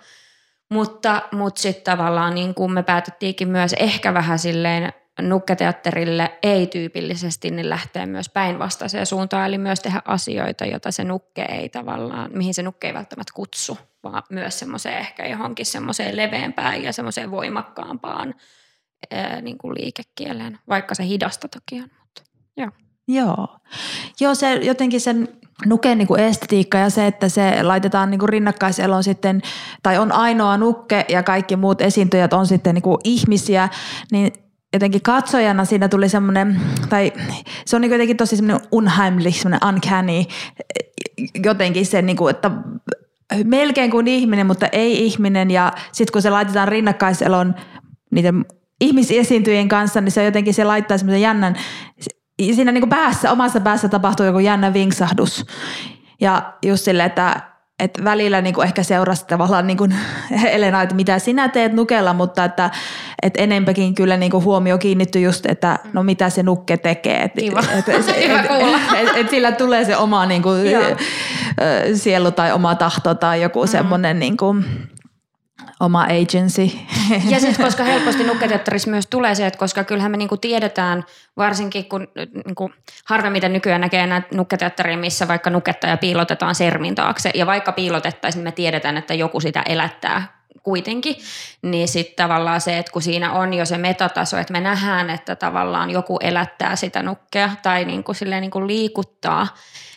Mutta, 0.71 1.23
mutta 1.33 1.61
sitten 1.61 1.85
tavallaan 1.85 2.35
niin 2.35 2.55
kuin 2.55 2.73
me 2.73 2.83
päätettiinkin 2.83 3.49
myös 3.49 3.73
ehkä 3.73 4.15
vähän 4.15 4.39
silleen 4.39 4.93
nukketeatterille 5.23 6.39
ei-tyypillisesti 6.43 7.51
niin 7.51 7.71
lähtee 7.71 8.07
myös 8.07 8.29
päinvastaiseen 8.29 9.07
suuntaan, 9.07 9.47
eli 9.47 9.59
myös 9.59 9.81
tehdä 9.81 10.03
asioita, 10.05 10.65
joita 10.65 10.91
se 10.91 11.05
nukke 11.05 11.43
ei 11.43 11.69
tavallaan, 11.69 12.31
mihin 12.35 12.55
se 12.55 12.63
nukke 12.63 12.87
ei 12.87 12.95
välttämättä 12.95 13.33
kutsu, 13.35 13.79
vaan 14.03 14.23
myös 14.31 14.59
semmoiseen 14.59 14.99
ehkä 14.99 15.27
johonkin 15.27 15.67
semmoiseen 15.67 16.17
leveämpään 16.17 16.83
ja 16.83 16.93
semmoiseen 16.93 17.31
voimakkaampaan 17.31 18.35
ää, 19.11 19.41
niin 19.41 19.59
kuin 19.59 19.75
liikekieleen, 19.75 20.59
vaikka 20.69 20.95
se 20.95 21.05
hidasta 21.05 21.49
toki 21.49 21.83
on. 21.83 21.89
Mutta, 22.01 22.23
joo. 22.57 22.71
Joo. 23.09 23.49
Joo, 24.21 24.35
se 24.35 24.55
jotenkin 24.55 25.01
sen 25.01 25.29
nuken 25.67 25.99
niin 25.99 26.09
kuin 26.09 26.21
estetiikka 26.21 26.79
ja 26.79 26.91
se, 26.91 27.07
että 27.07 27.29
se 27.29 27.63
laitetaan 27.63 28.11
niin 28.11 28.19
kuin 28.19 28.29
rinnakkaiselon 28.29 29.05
sitten, 29.05 29.43
tai 29.83 29.99
on 29.99 30.13
ainoa 30.13 30.57
nukke 30.57 31.05
ja 31.09 31.23
kaikki 31.23 31.57
muut 31.57 31.81
esiintyjät 31.81 32.33
on 32.33 32.47
sitten 32.47 32.75
niin 32.75 32.83
kuin 32.83 32.99
ihmisiä, 33.05 33.69
niin 34.13 34.33
jotenkin 34.75 35.03
katsojana 35.03 35.65
siinä 35.65 35.89
tuli 35.89 36.09
semmoinen, 36.09 36.61
tai 36.89 37.13
se 37.67 37.77
on 37.77 37.83
niin 37.83 37.93
jotenkin 37.93 38.17
tosi 38.17 38.37
semmoinen 38.37 38.67
unheimlich, 38.73 39.37
semmoinen 39.37 39.69
uncanny, 39.69 40.25
jotenkin 41.45 41.87
se, 41.87 42.03
niin 42.03 42.17
kuin, 42.17 42.31
että 42.31 42.51
melkein 43.45 43.91
kuin 43.91 44.09
ihminen, 44.09 44.47
mutta 44.47 44.67
ei 44.67 45.07
ihminen. 45.07 45.51
Ja 45.51 45.73
sitten 45.93 46.13
kun 46.13 46.23
se 46.23 46.31
laitetaan 46.31 46.69
rinnakkaiselon 46.69 47.55
niiden 48.11 48.45
ihmisesiintyjien 48.81 49.69
kanssa, 49.69 50.01
niin 50.01 50.13
se 50.13 50.25
jotenkin 50.25 50.55
se 50.55 50.65
laittaa 50.65 50.99
semmoisen 50.99 51.23
jännän, 51.23 51.57
siinä 52.43 52.73
niin 52.73 52.83
kuin 52.83 52.91
päässä, 52.91 53.33
omassa 53.33 53.61
päässä 53.61 53.89
tapahtuu 53.89 54.27
joku 54.27 54.39
jännä 54.39 54.73
vinksahdus. 54.73 55.47
Ja 56.21 56.55
just 56.67 56.85
silleen, 56.85 57.07
että 57.07 57.54
että 57.85 58.05
välillä 58.05 58.41
niin 58.41 58.55
kuin 58.55 58.67
ehkä 58.67 58.83
seurasi 58.83 59.25
tavallaan 59.27 59.67
niin 59.67 59.77
kuin 59.77 59.95
Elena, 60.51 60.83
että 60.83 60.95
mitä 60.95 61.19
sinä 61.19 61.49
teet 61.49 61.73
nukella, 61.73 62.13
mutta 62.13 62.45
että, 62.45 62.71
että 63.23 63.43
enempäkin 63.43 63.95
kyllä 63.95 64.17
niin 64.17 64.31
kuin 64.31 64.45
huomio 64.45 64.79
kiinnittyy 64.79 65.23
just, 65.23 65.47
että 65.47 65.79
no 65.93 66.03
mitä 66.03 66.31
se 66.31 66.43
nukke 66.43 66.77
tekee. 66.77 67.23
Et, 67.23 67.33
Kiva. 67.33 67.61
Et, 67.79 67.89
et, 67.89 68.09
et, 68.09 68.51
et, 69.01 69.17
et 69.17 69.31
sillä 69.31 69.53
tulee 69.53 69.85
se 69.85 69.97
oma 69.97 70.27
niin 70.27 70.43
kuin, 70.43 70.61
sielu 71.95 72.31
tai 72.31 72.53
oma 72.53 72.75
tahto 72.75 73.15
tai 73.15 73.43
joku 73.43 73.63
mm. 73.63 73.69
semmoinen 73.69 74.19
niin 74.19 74.37
kuin, 74.37 74.65
oma 75.81 76.03
agency. 76.03 76.71
Ja 77.31 77.41
sitten 77.41 77.65
koska 77.65 77.85
helposti 77.93 78.25
nukketeatterissa 78.25 78.91
myös 78.91 79.07
tulee 79.07 79.35
se, 79.35 79.47
että 79.47 79.59
koska 79.59 79.85
kyllähän 79.85 80.11
me 80.11 80.17
niinku 80.17 80.37
tiedetään, 80.37 81.05
varsinkin 81.37 81.85
kun 81.85 82.09
niinku, 82.45 82.71
harvemmin 83.05 83.53
nykyään 83.53 83.81
näkee 83.81 84.07
näitä 84.07 84.29
nukketeatteria, 84.35 84.97
missä 84.97 85.29
vaikka 85.29 85.51
nukettaja 85.51 85.97
piilotetaan 85.97 86.55
sermin 86.55 86.95
taakse. 86.95 87.31
Ja 87.35 87.47
vaikka 87.47 87.73
piilotettaisiin, 87.73 88.41
niin 88.41 88.49
me 88.49 88.53
tiedetään, 88.53 88.97
että 88.97 89.15
joku 89.15 89.41
sitä 89.41 89.63
elättää 89.63 90.45
kuitenkin, 90.63 91.17
niin 91.63 91.89
sitten 91.89 92.17
tavallaan 92.17 92.61
se, 92.61 92.79
että 92.79 92.93
kun 92.93 93.03
siinä 93.03 93.33
on 93.33 93.55
jo 93.55 93.65
se 93.65 93.79
metataso, 93.79 94.39
että 94.39 94.53
me 94.53 94.61
nähdään, 94.61 95.11
että 95.11 95.37
tavallaan 95.37 95.91
joku 95.91 96.19
elättää 96.21 96.77
sitä 96.77 97.03
nukkea 97.03 97.51
tai 97.63 97.85
niin 97.85 98.05
kuin 98.05 98.17
silleen 98.17 98.41
niin 98.41 98.51
kuin 98.51 98.67
liikuttaa, 98.67 99.47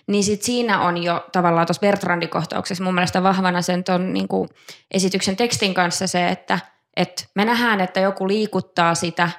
niin 0.07 0.23
sit 0.23 0.43
siinä 0.43 0.81
on 0.81 1.03
jo 1.03 1.25
tavallaan 1.31 1.67
tuossa 1.67 1.81
Bertrandin 1.81 2.29
kohtauksessa 2.29 2.83
mun 2.83 2.93
mielestä 2.93 3.23
vahvana 3.23 3.61
sen 3.61 3.83
ton 3.83 4.13
niin 4.13 4.27
kuin 4.27 4.49
esityksen 4.91 5.35
tekstin 5.35 5.73
kanssa 5.73 6.07
se, 6.07 6.29
että, 6.29 6.59
että 6.97 7.23
me 7.35 7.45
nähdään, 7.45 7.81
että 7.81 7.99
joku 7.99 8.27
liikuttaa 8.27 8.95
sitä 8.95 9.29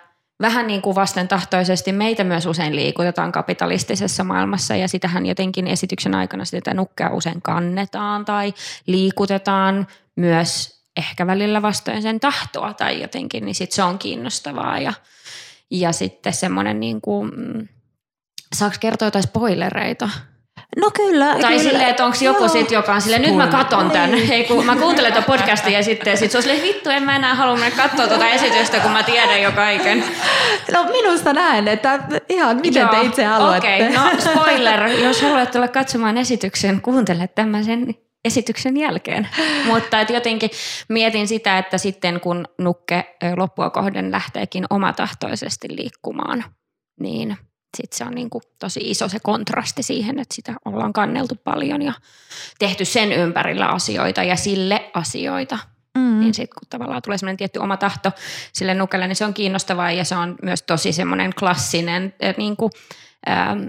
vähän 0.40 0.66
niin 0.66 0.82
kuin 0.82 0.94
vastentahtoisesti 0.94 1.92
meitä 1.92 2.24
myös 2.24 2.46
usein 2.46 2.76
liikutetaan 2.76 3.32
kapitalistisessa 3.32 4.24
maailmassa 4.24 4.76
ja 4.76 4.88
sitähän 4.88 5.26
jotenkin 5.26 5.66
esityksen 5.66 6.14
aikana 6.14 6.44
sitä 6.44 6.74
nukkea 6.74 7.10
usein 7.10 7.42
kannetaan 7.42 8.24
tai 8.24 8.54
liikutetaan 8.86 9.86
myös 10.16 10.78
ehkä 10.96 11.26
välillä 11.26 11.62
vastoin 11.62 12.02
sen 12.02 12.20
tahtoa 12.20 12.74
tai 12.74 13.02
jotenkin, 13.02 13.44
niin 13.44 13.54
sit 13.54 13.72
se 13.72 13.82
on 13.82 13.98
kiinnostavaa 13.98 14.78
ja, 14.78 14.92
ja 15.70 15.92
sitten 15.92 16.32
semmoinen 16.32 16.80
niin 16.80 17.00
kuin, 17.00 17.30
mm, 17.36 17.68
saako 18.56 18.76
kertoa 18.80 19.06
jotain 19.06 19.22
spoilereita? 19.22 20.10
No 20.76 20.90
kyllä. 20.90 21.26
Tai 21.26 21.40
kyllä. 21.40 21.58
silleen, 21.58 21.88
että 21.88 22.04
onko 22.04 22.16
joku 22.20 22.48
sitten, 22.48 22.76
joka 22.76 22.94
on 22.94 23.00
silleen, 23.00 23.22
nyt 23.22 23.36
mä 23.36 23.46
katon 23.46 23.90
tän. 23.90 24.10
Niin. 24.10 24.32
Ei, 24.32 24.44
kun 24.44 24.66
mä 24.66 24.76
kuuntelen 24.76 25.12
tuon 25.12 25.24
podcastin 25.24 25.72
ja 25.72 25.82
sitten 25.82 26.16
sit 26.16 26.30
se 26.30 26.38
on 26.38 26.42
silleen, 26.42 26.62
vittu, 26.62 26.90
en 26.90 27.02
mä 27.02 27.16
enää 27.16 27.34
halua 27.34 27.56
mennä 27.56 27.82
katsoa 27.82 28.06
tuota 28.06 28.28
esitystä, 28.28 28.80
kun 28.80 28.90
mä 28.90 29.02
tiedän 29.02 29.42
jo 29.42 29.52
kaiken. 29.52 30.04
No 30.72 30.84
minusta 30.84 31.32
näen, 31.32 31.68
että 31.68 32.00
ihan 32.28 32.56
miten 32.56 32.82
Joo, 32.82 32.90
te 32.90 33.00
itse 33.00 33.24
haluatte. 33.24 33.58
Okei, 33.58 33.88
okay. 33.88 33.92
no 33.92 34.10
spoiler, 34.20 34.88
jos 34.88 35.22
haluat 35.22 35.50
tulla 35.50 35.68
katsomaan 35.68 36.18
esityksen, 36.18 36.80
kuuntele 36.80 37.28
tämmöisen 37.34 37.94
esityksen 38.24 38.76
jälkeen. 38.76 39.28
Mutta 39.64 40.00
et 40.00 40.10
jotenkin 40.10 40.50
mietin 40.88 41.28
sitä, 41.28 41.58
että 41.58 41.78
sitten 41.78 42.20
kun 42.20 42.44
nukke 42.58 43.16
loppua 43.36 43.70
kohden 43.70 44.12
lähteekin 44.12 44.64
omatahtoisesti 44.70 45.68
liikkumaan, 45.70 46.44
niin– 47.00 47.36
sitten 47.82 47.98
se 47.98 48.04
on 48.04 48.14
niin 48.14 48.30
kuin 48.30 48.42
tosi 48.58 48.80
iso 48.82 49.08
se 49.08 49.18
kontrasti 49.22 49.82
siihen, 49.82 50.18
että 50.18 50.34
sitä 50.34 50.54
ollaan 50.64 50.92
kanneltu 50.92 51.34
paljon 51.44 51.82
ja 51.82 51.92
tehty 52.58 52.84
sen 52.84 53.12
ympärillä 53.12 53.66
asioita 53.66 54.22
ja 54.22 54.36
sille 54.36 54.90
asioita. 54.94 55.58
Mm. 55.98 56.20
Niin 56.20 56.34
sitten 56.34 56.60
kun 56.60 56.68
tavallaan 56.70 57.02
tulee 57.02 57.18
semmoinen 57.18 57.36
tietty 57.36 57.58
oma 57.58 57.76
tahto 57.76 58.12
sille 58.52 58.74
nukelle, 58.74 59.06
niin 59.06 59.16
se 59.16 59.24
on 59.24 59.34
kiinnostavaa 59.34 59.92
ja 59.92 60.04
se 60.04 60.16
on 60.16 60.36
myös 60.42 60.62
tosi 60.62 60.92
semmoinen 60.92 61.34
klassinen 61.38 62.14
niin 62.36 62.56
kuin, 62.56 62.72
ähm, 63.28 63.66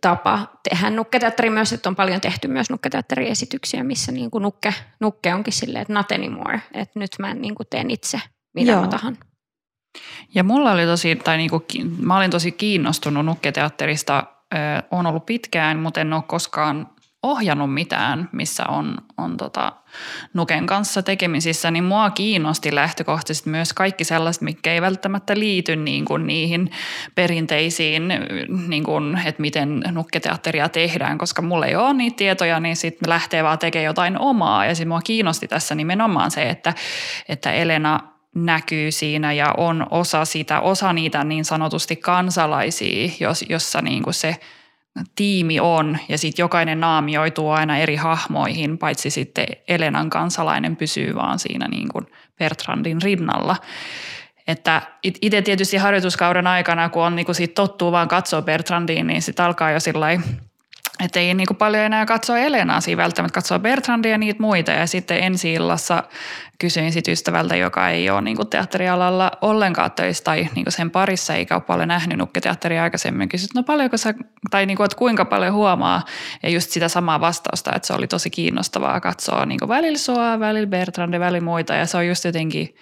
tapa 0.00 0.60
tehdä 0.68 0.90
nukketeatteri 0.90 1.50
myös, 1.50 1.72
että 1.72 1.88
on 1.88 1.96
paljon 1.96 2.20
tehty 2.20 2.48
myös 2.48 2.70
nukketeatteriesityksiä, 2.70 3.84
missä 3.84 4.12
niin 4.12 4.30
kuin 4.30 4.42
nukke, 4.42 4.74
nukke 5.00 5.34
onkin 5.34 5.52
silleen, 5.52 5.82
että 5.82 5.92
not 5.92 6.12
anymore, 6.12 6.62
että 6.74 6.98
nyt 6.98 7.10
mä 7.18 7.34
niin 7.34 7.54
kuin 7.54 7.66
teen 7.70 7.90
itse 7.90 8.20
mitä 8.56 8.72
Joo. 8.72 8.80
mä 8.80 8.88
tahan. 8.88 9.18
Ja 10.34 10.44
mulla 10.44 10.72
oli 10.72 10.84
tosi, 10.84 11.16
tai 11.16 11.36
niinku, 11.36 11.64
mä 11.98 12.16
olin 12.16 12.30
tosi 12.30 12.52
kiinnostunut 12.52 13.26
nukketeatterista, 13.26 14.24
on 14.90 15.06
ollut 15.06 15.26
pitkään, 15.26 15.78
mutta 15.78 16.00
en 16.00 16.12
ole 16.12 16.22
koskaan 16.26 16.86
ohjannut 17.22 17.74
mitään, 17.74 18.28
missä 18.32 18.64
on, 18.68 18.98
on 19.16 19.36
tota 19.36 19.72
Nuken 20.34 20.66
kanssa 20.66 21.02
tekemisissä, 21.02 21.70
niin 21.70 21.84
mua 21.84 22.10
kiinnosti 22.10 22.74
lähtökohtaisesti 22.74 23.50
myös 23.50 23.72
kaikki 23.72 24.04
sellaiset, 24.04 24.42
mikä 24.42 24.72
ei 24.72 24.80
välttämättä 24.80 25.38
liity 25.38 25.76
niin 25.76 26.04
kuin 26.04 26.26
niihin 26.26 26.70
perinteisiin, 27.14 28.08
niin 28.68 28.84
kuin, 28.84 29.20
että 29.24 29.40
miten 29.40 29.82
nukketeatteria 29.90 30.68
tehdään, 30.68 31.18
koska 31.18 31.42
mulla 31.42 31.66
ei 31.66 31.76
ole 31.76 31.94
niitä 31.94 32.16
tietoja, 32.16 32.60
niin 32.60 32.76
sitten 32.76 33.10
lähtee 33.10 33.44
vaan 33.44 33.58
tekemään 33.58 33.84
jotain 33.84 34.18
omaa. 34.18 34.66
Ja 34.66 34.74
sitten 34.74 34.88
mua 34.88 35.00
kiinnosti 35.00 35.48
tässä 35.48 35.74
nimenomaan 35.74 36.30
se, 36.30 36.42
että, 36.42 36.74
että 37.28 37.52
Elena– 37.52 38.00
näkyy 38.44 38.90
siinä 38.90 39.32
ja 39.32 39.54
on 39.56 39.86
osa 39.90 40.24
sitä, 40.24 40.60
osa 40.60 40.92
niitä 40.92 41.24
niin 41.24 41.44
sanotusti 41.44 41.96
kansalaisia, 41.96 43.10
jos, 43.20 43.44
jossa 43.48 43.82
niin 43.82 44.02
kuin 44.02 44.14
se 44.14 44.36
tiimi 45.14 45.60
on 45.60 45.98
ja 46.08 46.18
sitten 46.18 46.42
jokainen 46.42 46.80
naamioituu 46.80 47.50
aina 47.50 47.78
eri 47.78 47.96
hahmoihin, 47.96 48.78
paitsi 48.78 49.10
sitten 49.10 49.46
Elenan 49.68 50.10
kansalainen 50.10 50.76
pysyy 50.76 51.14
vaan 51.14 51.38
siinä 51.38 51.68
niin 51.68 51.88
kuin 51.88 52.06
Bertrandin 52.38 53.02
rinnalla. 53.02 53.56
Että 54.46 54.82
itse 55.04 55.42
tietysti 55.42 55.76
harjoituskauden 55.76 56.46
aikana, 56.46 56.88
kun 56.88 57.02
on 57.02 57.16
niin 57.16 57.26
kuin 57.26 57.36
sit 57.36 57.54
tottuu 57.54 57.92
vaan 57.92 58.08
katsoa 58.08 58.42
Bertrandiin, 58.42 59.06
niin 59.06 59.22
sitten 59.22 59.44
alkaa 59.44 59.70
jo 59.70 59.80
sillä 59.80 60.06
että 61.04 61.20
ei 61.20 61.34
niin 61.34 61.46
kuin 61.46 61.56
paljon 61.56 61.84
enää 61.84 62.06
katsoa 62.06 62.38
Elenaa 62.38 62.80
siinä 62.80 63.02
välttämättä, 63.02 63.34
katsoa 63.34 63.58
Bertrandia 63.58 64.10
ja 64.10 64.18
niitä 64.18 64.42
muita. 64.42 64.72
Ja 64.72 64.86
sitten 64.86 65.22
ensi 65.22 65.52
illassa 65.52 66.02
kysyin 66.58 66.92
sit 66.92 67.08
ystävältä, 67.08 67.56
joka 67.56 67.88
ei 67.88 68.10
ole 68.10 68.22
niin 68.22 68.36
kuin 68.36 68.48
teatterialalla 68.48 69.30
ollenkaan 69.40 69.92
töissä 69.92 70.24
tai 70.24 70.48
niin 70.54 70.64
kuin 70.64 70.72
sen 70.72 70.90
parissa 70.90 71.34
eikä 71.34 71.54
ole 71.54 71.62
paljon 71.62 71.88
nähnyt 71.88 72.18
nukketeatteria 72.18 72.82
aikaisemmin. 72.82 73.28
Kysyin, 73.28 73.48
no 73.54 73.62
paljonko 73.62 73.96
sä, 73.96 74.14
tai 74.50 74.66
niin 74.66 74.76
kuin, 74.76 74.84
että 74.84 74.96
kuinka 74.96 75.24
paljon 75.24 75.54
huomaa 75.54 76.04
ja 76.42 76.48
just 76.48 76.70
sitä 76.70 76.88
samaa 76.88 77.20
vastausta, 77.20 77.72
että 77.76 77.86
se 77.86 77.94
oli 77.94 78.06
tosi 78.06 78.30
kiinnostavaa 78.30 79.00
katsoa 79.00 79.46
niin 79.46 79.58
kuin 79.58 79.68
välillä 79.68 79.98
sua, 79.98 80.40
välillä 80.40 80.66
Bertrandia, 80.66 81.20
välillä 81.20 81.44
muita 81.44 81.74
ja 81.74 81.86
se 81.86 81.96
on 81.96 82.06
just 82.06 82.24
jotenkin, 82.24 82.74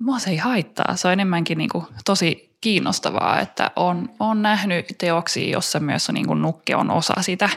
mua 0.00 0.18
se 0.18 0.30
ei 0.30 0.36
haittaa. 0.36 0.96
Se 0.96 1.08
on 1.08 1.12
enemmänkin 1.12 1.58
niin 1.58 1.70
kuin 1.70 1.84
tosi 2.04 2.47
kiinnostavaa, 2.60 3.40
että 3.40 3.70
on, 3.76 4.08
on 4.20 4.42
nähnyt 4.42 4.86
teoksia, 4.98 5.50
jossa 5.50 5.80
myös 5.80 6.08
on, 6.08 6.14
niin 6.14 6.26
kuin 6.26 6.42
nukke 6.42 6.76
on 6.76 6.90
osa 6.90 7.14
sitä 7.20 7.48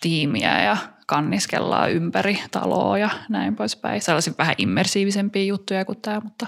tiimiä 0.00 0.62
ja 0.62 0.76
kanniskellaan 1.06 1.92
ympäri 1.92 2.42
taloa 2.50 2.98
ja 2.98 3.10
näin 3.28 3.56
poispäin. 3.56 4.02
Sellaisia 4.02 4.34
vähän 4.38 4.54
immersiivisempia 4.58 5.44
juttuja 5.44 5.84
kuin 5.84 6.00
tämä, 6.00 6.20
mutta 6.20 6.46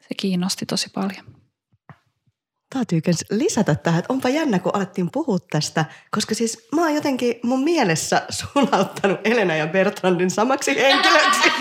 se 0.00 0.14
kiinnosti 0.16 0.66
tosi 0.66 0.90
paljon. 0.94 1.39
Täytyy 2.74 3.00
lisätä 3.30 3.74
tähän, 3.74 3.98
että 3.98 4.12
onpa 4.12 4.28
jännä, 4.28 4.58
kun 4.58 4.74
alettiin 4.74 5.10
puhua 5.12 5.38
tästä, 5.50 5.84
koska 6.10 6.34
siis 6.34 6.68
mä 6.74 6.82
oon 6.82 6.94
jotenkin 6.94 7.40
mun 7.42 7.64
mielessä 7.64 8.22
sulauttanut 8.30 9.20
Elena 9.24 9.56
ja 9.56 9.66
Bertrandin 9.66 10.30
samaksi 10.30 10.76
henkilöksi. 10.76 11.52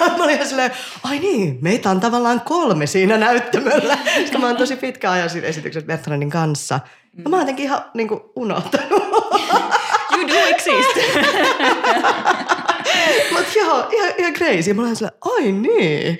Ja 0.00 0.06
mä 0.18 0.24
olin 0.24 0.48
silleen, 0.48 0.70
ai 1.02 1.18
niin, 1.18 1.58
meitä 1.60 1.90
on 1.90 2.00
tavallaan 2.00 2.40
kolme 2.40 2.86
siinä 2.86 3.18
näyttämöllä, 3.18 3.98
koska 4.20 4.38
mä 4.38 4.46
oon 4.46 4.56
tosi 4.56 4.76
pitkä 4.76 5.10
ajan 5.10 5.30
siinä 5.30 5.46
esityksessä 5.46 5.86
Bertrandin 5.86 6.30
kanssa. 6.30 6.80
Ja 7.24 7.30
mä 7.30 7.36
oon 7.36 7.42
jotenkin 7.42 7.64
ihan 7.64 7.84
niin 7.94 8.08
kuin 8.08 8.20
unohtanut. 8.36 9.02
You 10.16 10.28
do 10.28 10.34
exist. 10.34 10.96
Mutta 13.32 13.58
joo, 13.58 13.88
ihan, 13.92 14.12
ihan 14.18 14.32
crazy. 14.32 14.74
Mä 14.74 14.82
olin 14.82 14.96
ai 15.20 15.52
niin. 15.52 16.18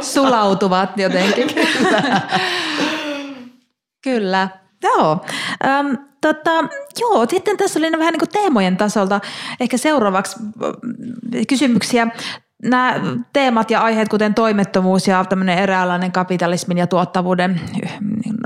Sulautuvat 0.00 0.98
jotenkin. 0.98 1.48
Kyllä. 4.08 4.48
Joo. 4.82 5.24
Ähm, 5.64 5.94
tota, 6.20 6.50
joo, 7.00 7.26
sitten 7.28 7.56
tässä 7.56 7.78
oli 7.78 7.92
vähän 7.92 8.12
niin 8.12 8.18
kuin 8.18 8.28
teemojen 8.28 8.76
tasolta 8.76 9.20
ehkä 9.60 9.76
seuraavaksi 9.76 10.36
kysymyksiä. 11.48 12.06
Nämä 12.62 12.94
teemat 13.32 13.70
ja 13.70 13.80
aiheet, 13.80 14.08
kuten 14.08 14.34
toimettomuus 14.34 15.08
ja 15.08 15.24
tämmöinen 15.24 15.58
eräänlainen 15.58 16.12
kapitalismin 16.12 16.78
ja 16.78 16.86
tuottavuuden 16.86 17.60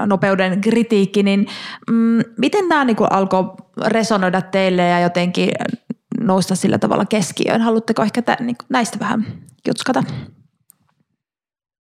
nopeuden 0.07 0.61
kritiikki, 0.61 1.23
niin 1.23 1.47
mm, 1.91 2.21
miten 2.39 2.69
nämä 2.69 2.85
niin 2.85 2.97
alkoi 3.11 3.45
resonoida 3.87 4.43
teille 4.43 4.83
ja 4.83 5.01
jotenkin 5.01 5.51
nousta 6.21 6.55
sillä 6.55 6.79
tavalla 6.79 7.05
keskiöön? 7.05 7.61
Haluatteko 7.61 8.03
ehkä 8.03 8.23
tä, 8.23 8.37
niin 8.41 8.57
näistä 8.69 8.99
vähän 8.99 9.27
jutskata? 9.69 10.05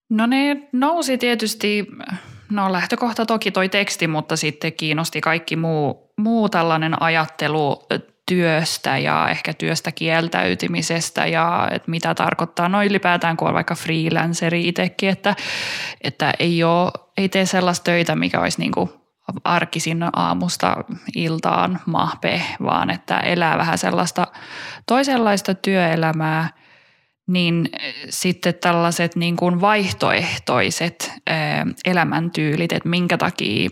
No 0.10 0.26
ne 0.26 0.70
nousi 0.72 1.18
tietysti 1.18 1.88
No 2.51 2.72
lähtökohta 2.72 3.25
toki 3.25 3.51
toi 3.51 3.70
teksti, 3.70 4.08
mutta 4.08 4.36
sitten 4.36 4.74
kiinnosti 4.74 5.22
kaikki 5.22 5.55
muu, 5.55 6.13
muu 6.17 6.50
tällainen 6.50 7.01
ajattelu 7.01 7.88
työstä 8.25 8.98
ja 8.98 9.27
ehkä 9.29 9.53
työstä 9.53 9.91
kieltäytymisestä 9.91 11.25
ja 11.25 11.70
että 11.72 11.91
mitä 11.91 12.15
tarkoittaa. 12.15 12.70
No 12.70 12.84
ylipäätään, 12.84 13.38
kun 13.38 13.48
on 13.48 13.53
vaikka 13.53 13.75
freelanceri 13.75 14.67
itsekin, 14.67 15.10
että, 15.10 15.36
että 16.01 16.34
ei, 16.39 16.63
ole, 16.63 16.91
ei 17.17 17.29
tee 17.29 17.46
sellaista 17.46 17.84
töitä, 17.84 18.15
mikä 18.15 18.39
olisi 18.39 18.60
niin 18.60 18.72
kuin 18.72 18.89
arkisin 19.43 20.05
aamusta 20.13 20.75
iltaan 21.15 21.79
mahpe, 21.86 22.41
vaan 22.63 22.89
että 22.89 23.20
elää 23.20 23.58
vähän 23.58 23.77
sellaista 23.77 24.27
toisenlaista 24.86 25.53
työelämää– 25.53 26.50
niin 27.34 27.70
sitten 28.10 28.54
tällaiset 28.62 29.16
niin 29.16 29.36
kuin 29.36 29.62
vaihtoehtoiset 29.62 31.12
eh, 31.28 31.36
elämäntyylit, 31.86 32.72
että 32.72 32.90
minkä 32.90 33.18
takia 33.18 33.70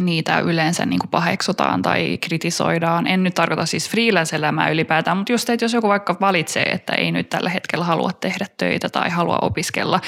niitä 0.00 0.38
yleensä 0.40 0.86
niin 0.86 0.98
kuin 0.98 1.10
paheksutaan 1.10 1.82
tai 1.82 2.18
kritisoidaan. 2.18 3.06
En 3.06 3.22
nyt 3.22 3.34
tarkoita 3.34 3.66
siis 3.66 3.90
freelance-elämää 3.90 4.70
ylipäätään, 4.70 5.16
mutta 5.16 5.32
just, 5.32 5.50
että 5.50 5.64
jos 5.64 5.72
joku 5.72 5.88
vaikka 5.88 6.16
valitsee, 6.20 6.62
että 6.62 6.92
ei 6.94 7.12
nyt 7.12 7.28
tällä 7.28 7.50
hetkellä 7.50 7.84
halua 7.84 8.12
tehdä 8.12 8.46
töitä 8.56 8.88
tai 8.88 9.10
halua 9.10 9.38
opiskella, 9.42 10.00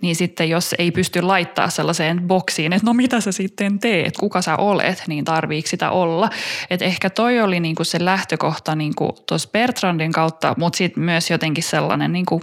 niin 0.00 0.16
sitten 0.16 0.50
jos 0.50 0.74
ei 0.78 0.90
pysty 0.90 1.22
laittaa 1.22 1.70
sellaiseen 1.70 2.20
boksiin, 2.26 2.72
että 2.72 2.86
no 2.86 2.94
mitä 2.94 3.20
sä 3.20 3.32
sitten 3.32 3.78
teet, 3.78 4.16
kuka 4.16 4.42
sä 4.42 4.56
olet, 4.56 5.02
niin 5.06 5.24
tarviiko 5.24 5.68
sitä 5.68 5.90
olla. 5.90 6.30
Että 6.70 6.84
ehkä 6.84 7.10
toi 7.10 7.40
oli 7.40 7.60
niin 7.60 7.74
kuin 7.74 7.86
se 7.86 8.04
lähtökohta 8.04 8.74
niin 8.74 8.92
tuossa 9.26 9.48
Bertrandin 9.52 10.12
kautta, 10.12 10.54
mutta 10.58 10.76
sitten 10.76 11.02
myös 11.02 11.30
jotenkin 11.30 11.64
sellainen 11.64 12.12
niin 12.12 12.26
kuin 12.26 12.42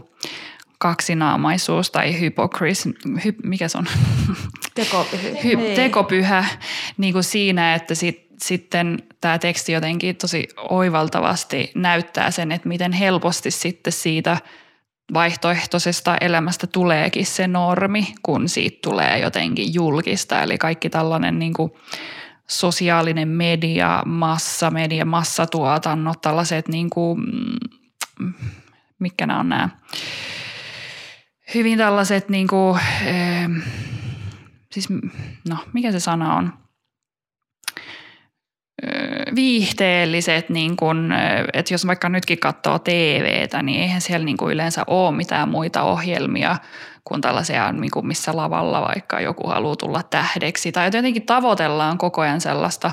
kaksinaamaisuus 0.77 1.91
tai 1.91 2.19
hypokris, 2.19 2.85
hy, 3.25 3.35
mikä 3.43 3.67
se 3.67 3.77
on? 3.77 3.85
Tekopyhä. 4.75 5.29
Hy, 5.43 5.55
niin. 5.55 5.75
tekopyhä 5.75 6.45
niin 6.97 7.13
kuin 7.13 7.23
siinä, 7.23 7.75
että 7.75 7.95
sit, 7.95 8.27
sitten 8.41 8.97
tämä 9.21 9.39
teksti 9.39 9.71
jotenkin 9.71 10.15
tosi 10.15 10.47
oivaltavasti 10.57 11.71
näyttää 11.75 12.31
sen, 12.31 12.51
että 12.51 12.67
miten 12.67 12.91
helposti 12.91 13.51
sitten 13.51 13.93
siitä 13.93 14.37
vaihtoehtoisesta 15.13 16.17
elämästä 16.21 16.67
tuleekin 16.67 17.25
se 17.25 17.47
normi, 17.47 18.13
kun 18.23 18.49
siitä 18.49 18.77
tulee 18.83 19.19
jotenkin 19.19 19.73
julkista. 19.73 20.41
Eli 20.41 20.57
kaikki 20.57 20.89
tällainen 20.89 21.39
niin 21.39 21.53
kuin 21.53 21.71
sosiaalinen 22.47 23.27
media, 23.27 24.03
massamedia, 24.05 25.05
massatuotannot, 25.05 26.21
tällaiset 26.21 26.67
niin 26.67 26.89
kuin, 26.89 27.19
mm, 28.19 28.33
mitkä 28.99 29.27
nämä 29.27 29.39
on 29.39 29.49
nämä 29.49 29.69
hyvin 31.53 31.77
tällaiset 31.77 32.29
niin 32.29 32.47
kuin, 32.47 32.77
äh, 32.77 33.49
siis 34.71 34.89
no 35.49 35.57
mikä 35.73 35.91
se 35.91 35.99
sana 35.99 36.36
on, 36.36 36.53
viihteelliset, 39.36 40.49
niin 40.49 40.77
kun, 40.77 41.13
että 41.53 41.73
jos 41.73 41.88
vaikka 41.88 42.10
nytkin 42.10 42.39
katsoo 42.39 42.79
TVtä, 42.79 43.62
niin 43.62 43.81
eihän 43.81 44.01
siellä 44.01 44.25
niin 44.25 44.38
kuin 44.38 44.53
yleensä 44.53 44.83
ole 44.88 45.15
mitään 45.15 45.49
muita 45.49 45.83
ohjelmia 45.83 46.57
kuin 47.03 47.21
tällaisia, 47.21 47.71
niin 47.71 47.91
kuin 47.91 48.07
missä 48.07 48.36
lavalla 48.36 48.81
vaikka 48.81 49.21
joku 49.21 49.47
haluaa 49.47 49.75
tulla 49.75 50.03
tähdeksi. 50.03 50.71
Tai 50.71 50.88
jotenkin 50.88 51.25
tavoitellaan 51.25 51.97
koko 51.97 52.21
ajan 52.21 52.41
sellaista 52.41 52.91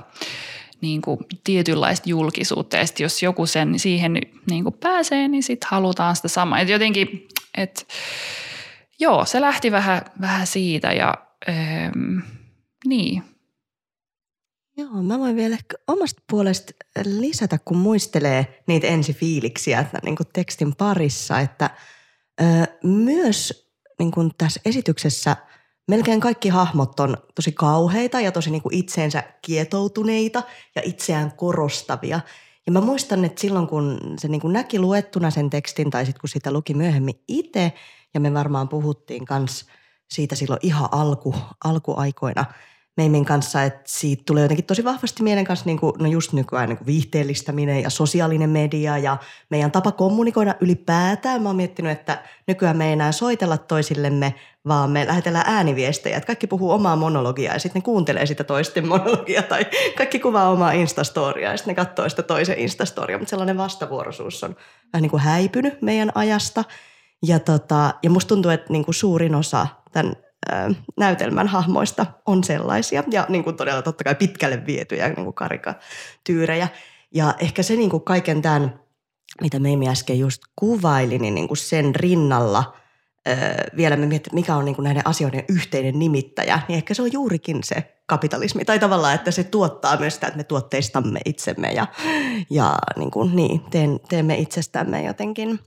niin 0.81 1.03
kuin 1.03 1.19
tietynlaista 1.45 2.09
julkisuutta. 2.09 2.77
Ja 2.77 2.85
jos 3.01 3.23
joku 3.23 3.47
sen 3.47 3.79
siihen 3.79 4.19
niin 4.51 4.65
kuin 4.65 4.77
pääsee, 4.81 5.29
niin 5.29 5.43
sitten 5.43 5.69
halutaan 5.71 6.17
sitä 6.17 6.29
samaa. 6.29 6.61
Et 6.61 6.69
jotenkin, 6.69 7.29
että 7.57 7.83
joo, 8.99 9.25
se 9.25 9.41
lähti 9.41 9.73
vähän, 9.73 10.03
vähän 10.21 10.47
siitä 10.47 10.93
ja 10.93 11.15
ähm, 11.49 12.19
niin. 12.87 13.23
Joo, 14.77 15.03
mä 15.03 15.19
voin 15.19 15.37
vielä 15.37 15.57
omasta 15.87 16.23
puolesta 16.31 16.73
lisätä, 17.05 17.59
kun 17.65 17.77
muistelee 17.77 18.63
niitä 18.67 18.87
ensifiiliksiä 18.87 19.85
niin 20.03 20.17
kuin 20.17 20.27
tekstin 20.33 20.77
parissa, 20.77 21.41
että 21.41 21.71
ö, 22.41 22.45
myös 22.83 23.71
niin 23.99 24.11
kuin 24.11 24.31
tässä 24.39 24.61
esityksessä 24.65 25.37
melkein 25.89 26.21
kaikki 26.21 26.49
hahmot 26.49 27.01
on 27.01 27.17
tosi 27.35 27.53
kauheita 27.53 28.21
ja 28.21 28.33
tosi 28.33 28.51
niin 28.51 28.63
kuin 28.63 28.75
itseensä 28.75 29.23
kietoutuneita 29.43 30.43
ja 30.75 30.83
itseään 30.85 31.33
korostavia. 31.37 32.21
Ja 32.67 32.73
mä 32.73 32.81
muistan, 32.81 33.25
että 33.25 33.41
silloin 33.41 33.67
kun 33.67 34.01
se 34.19 34.29
niin 34.29 34.41
kuin 34.41 34.53
näki 34.53 34.79
luettuna 34.79 35.31
sen 35.31 35.51
tekstin 35.51 35.91
tai 35.91 36.07
sitten 36.07 36.21
kun 36.21 36.29
sitä 36.29 36.53
luki 36.53 36.75
myöhemmin 36.75 37.23
itse– 37.29 37.73
ja 38.15 38.21
me 38.21 38.35
varmaan 38.35 38.69
puhuttiin 38.69 39.25
kans 39.25 39.67
siitä 40.11 40.35
silloin 40.35 40.61
ihan 40.63 40.89
alku, 40.93 41.35
alkuaikoina 41.65 42.45
Meimin 42.97 43.25
kanssa, 43.25 43.63
että 43.63 43.83
siitä 43.87 44.23
tulee 44.27 44.43
jotenkin 44.43 44.65
tosi 44.65 44.85
vahvasti 44.85 45.23
mielen 45.23 45.45
kanssa 45.45 45.67
niin 45.67 45.79
kuin, 45.79 45.93
no 45.99 46.07
just 46.07 46.33
nykyään 46.33 46.69
niin 46.69 46.77
kuin 46.77 46.87
viihteellistäminen 46.87 47.83
ja 47.83 47.91
sosiaalinen 47.91 48.51
media 48.51 48.99
ja 48.99 49.17
meidän 49.51 49.71
tapa 49.71 49.93
kommunikoida 49.93 50.55
ylipäätään. 50.61 51.43
Mä 51.43 51.49
oon 51.49 51.57
miettinyt, 51.57 51.93
että 51.93 52.23
nykyään 52.47 52.77
me 52.77 52.87
ei 52.87 52.93
enää 52.93 53.13
soitella 53.13 53.59
toisillemme, 53.59 54.35
vaan 54.69 54.91
me 54.91 55.07
lähetellään 55.07 55.45
ääniviestejä. 55.49 56.17
Että 56.17 56.27
kaikki 56.27 56.47
puhuu 56.47 56.71
omaa 56.71 56.97
monologiaa 56.97 57.55
ja 57.55 57.59
sitten 57.59 57.81
ne 57.81 57.85
kuuntelee 57.85 58.27
sitä 58.27 58.45
toisten 58.45 58.89
monologiaa 58.95 59.43
tai 59.43 59.67
kaikki 59.97 60.19
kuvaa 60.19 60.51
omaa 60.51 60.73
instastoriaa 60.73 61.53
ja 61.53 61.57
sitten 61.57 61.73
ne 61.73 61.85
katsoo 61.85 62.09
sitä 62.09 62.23
toisen 62.23 62.59
instastoria. 62.59 63.19
Mutta 63.19 63.31
sellainen 63.31 63.57
vastavuoroisuus 63.57 64.45
on 64.45 64.57
vähän 64.93 65.03
niin 65.03 65.11
kuin 65.11 65.23
häipynyt 65.23 65.83
meidän 65.83 66.13
ajasta– 66.15 66.65
ja, 67.27 67.39
tota, 67.39 67.95
ja 68.03 68.11
musta 68.11 68.29
tuntuu, 68.29 68.51
että 68.51 68.73
niin 68.73 68.85
kuin 68.85 68.95
suurin 68.95 69.35
osa 69.35 69.67
tämän 69.93 70.17
näytelmän 70.97 71.49
hahmoista 71.49 72.07
on 72.27 72.45
sellaisia 72.45 73.03
ja 73.11 73.27
niin 73.29 73.45
kuin 73.45 73.57
todella 73.57 73.83
totta 73.83 74.05
kai 74.05 74.15
pitkälle 74.15 74.67
vietyjä 74.67 75.09
niin 75.09 75.25
kuin 75.25 75.35
karikatyyrejä. 75.35 76.69
Ja 77.15 77.35
ehkä 77.39 77.63
se 77.63 77.77
niin 77.77 77.91
kuin 77.91 78.03
kaiken 78.03 78.43
tämän, 78.43 78.81
mitä 79.41 79.59
Meimi 79.59 79.89
äsken 79.89 80.19
just 80.19 80.43
kuvaili, 80.57 81.19
niin, 81.19 81.35
niin 81.35 81.49
kuin 81.49 81.59
sen 81.59 81.95
rinnalla 81.95 82.77
vielä 83.77 83.97
me 83.97 84.07
miettii, 84.07 84.35
mikä 84.35 84.57
on 84.57 84.65
niin 84.65 84.75
kuin 84.75 84.85
näiden 84.85 85.07
asioiden 85.07 85.45
yhteinen 85.49 85.99
nimittäjä, 85.99 86.61
niin 86.69 86.77
ehkä 86.77 86.95
se 86.95 87.03
on 87.03 87.13
juurikin 87.13 87.65
se 87.65 87.95
kapitalismi. 88.07 88.65
Tai 88.65 88.79
tavallaan, 88.79 89.15
että 89.15 89.31
se 89.31 89.45
tuottaa 89.45 89.97
myös 89.97 90.15
sitä, 90.15 90.27
että 90.27 90.37
me 90.37 90.45
tuotteistamme 90.45 91.21
itsemme 91.25 91.73
ja, 91.73 91.87
ja 92.51 92.79
niin 92.97 93.11
kuin, 93.11 93.37
niin, 93.37 93.61
teemme 94.09 94.37
itsestämme 94.37 95.03
jotenkin 95.03 95.61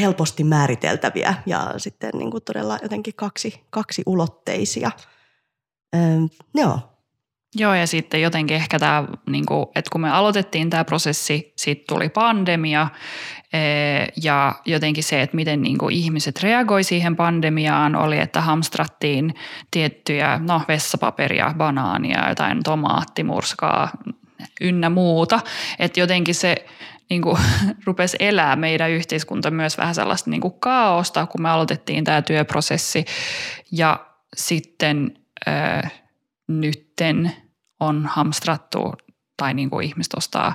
helposti 0.00 0.44
määriteltäviä 0.44 1.34
ja 1.46 1.74
sitten 1.76 2.10
niin 2.14 2.30
kuin 2.30 2.42
todella 2.42 2.78
jotenkin 2.82 3.14
kaksi, 3.14 3.60
kaksi 3.70 4.02
ulotteisia. 4.06 4.90
joo, 6.54 6.78
Joo, 7.54 7.74
ja 7.74 7.86
sitten 7.86 8.22
jotenkin 8.22 8.56
ehkä 8.56 8.78
tämä, 8.78 9.04
niin 9.30 9.46
kuin, 9.46 9.66
että 9.74 9.90
kun 9.92 10.00
me 10.00 10.10
aloitettiin 10.10 10.70
tämä 10.70 10.84
prosessi, 10.84 11.52
sitten 11.56 11.96
tuli 11.96 12.08
pandemia 12.08 12.88
ja 14.22 14.54
jotenkin 14.66 15.04
se, 15.04 15.22
että 15.22 15.36
miten 15.36 15.62
niin 15.62 15.78
kuin 15.78 15.94
ihmiset 15.94 16.42
reagoi 16.42 16.84
siihen 16.84 17.16
pandemiaan, 17.16 17.96
oli, 17.96 18.18
että 18.18 18.40
hamstrattiin 18.40 19.34
tiettyjä, 19.70 20.40
no 20.42 20.62
vessapaperia, 20.68 21.54
banaania, 21.56 22.28
jotain 22.28 22.62
tomaattimurskaa 22.62 23.90
ynnä 24.60 24.90
muuta. 24.90 25.40
Että 25.78 26.00
jotenkin 26.00 26.34
se 26.34 26.66
niin 27.14 27.22
kuin, 27.22 27.38
rupesi 27.84 28.16
elää 28.20 28.56
meidän 28.56 28.90
yhteiskunta 28.90 29.50
myös 29.50 29.78
vähän 29.78 29.94
sellaista 29.94 30.30
niin 30.30 30.40
kuin 30.40 30.54
kaaosta, 30.60 31.26
kun 31.26 31.42
me 31.42 31.50
aloitettiin 31.50 32.04
tämä 32.04 32.22
työprosessi. 32.22 33.04
Ja 33.72 34.06
sitten 34.36 35.14
äh, 35.48 35.92
nytten 36.48 37.32
on 37.80 38.06
hamstrattu 38.06 38.92
tai 39.36 39.54
niin 39.54 39.70
kuin 39.70 39.86
ihmiset 39.86 40.14
ostaa 40.14 40.54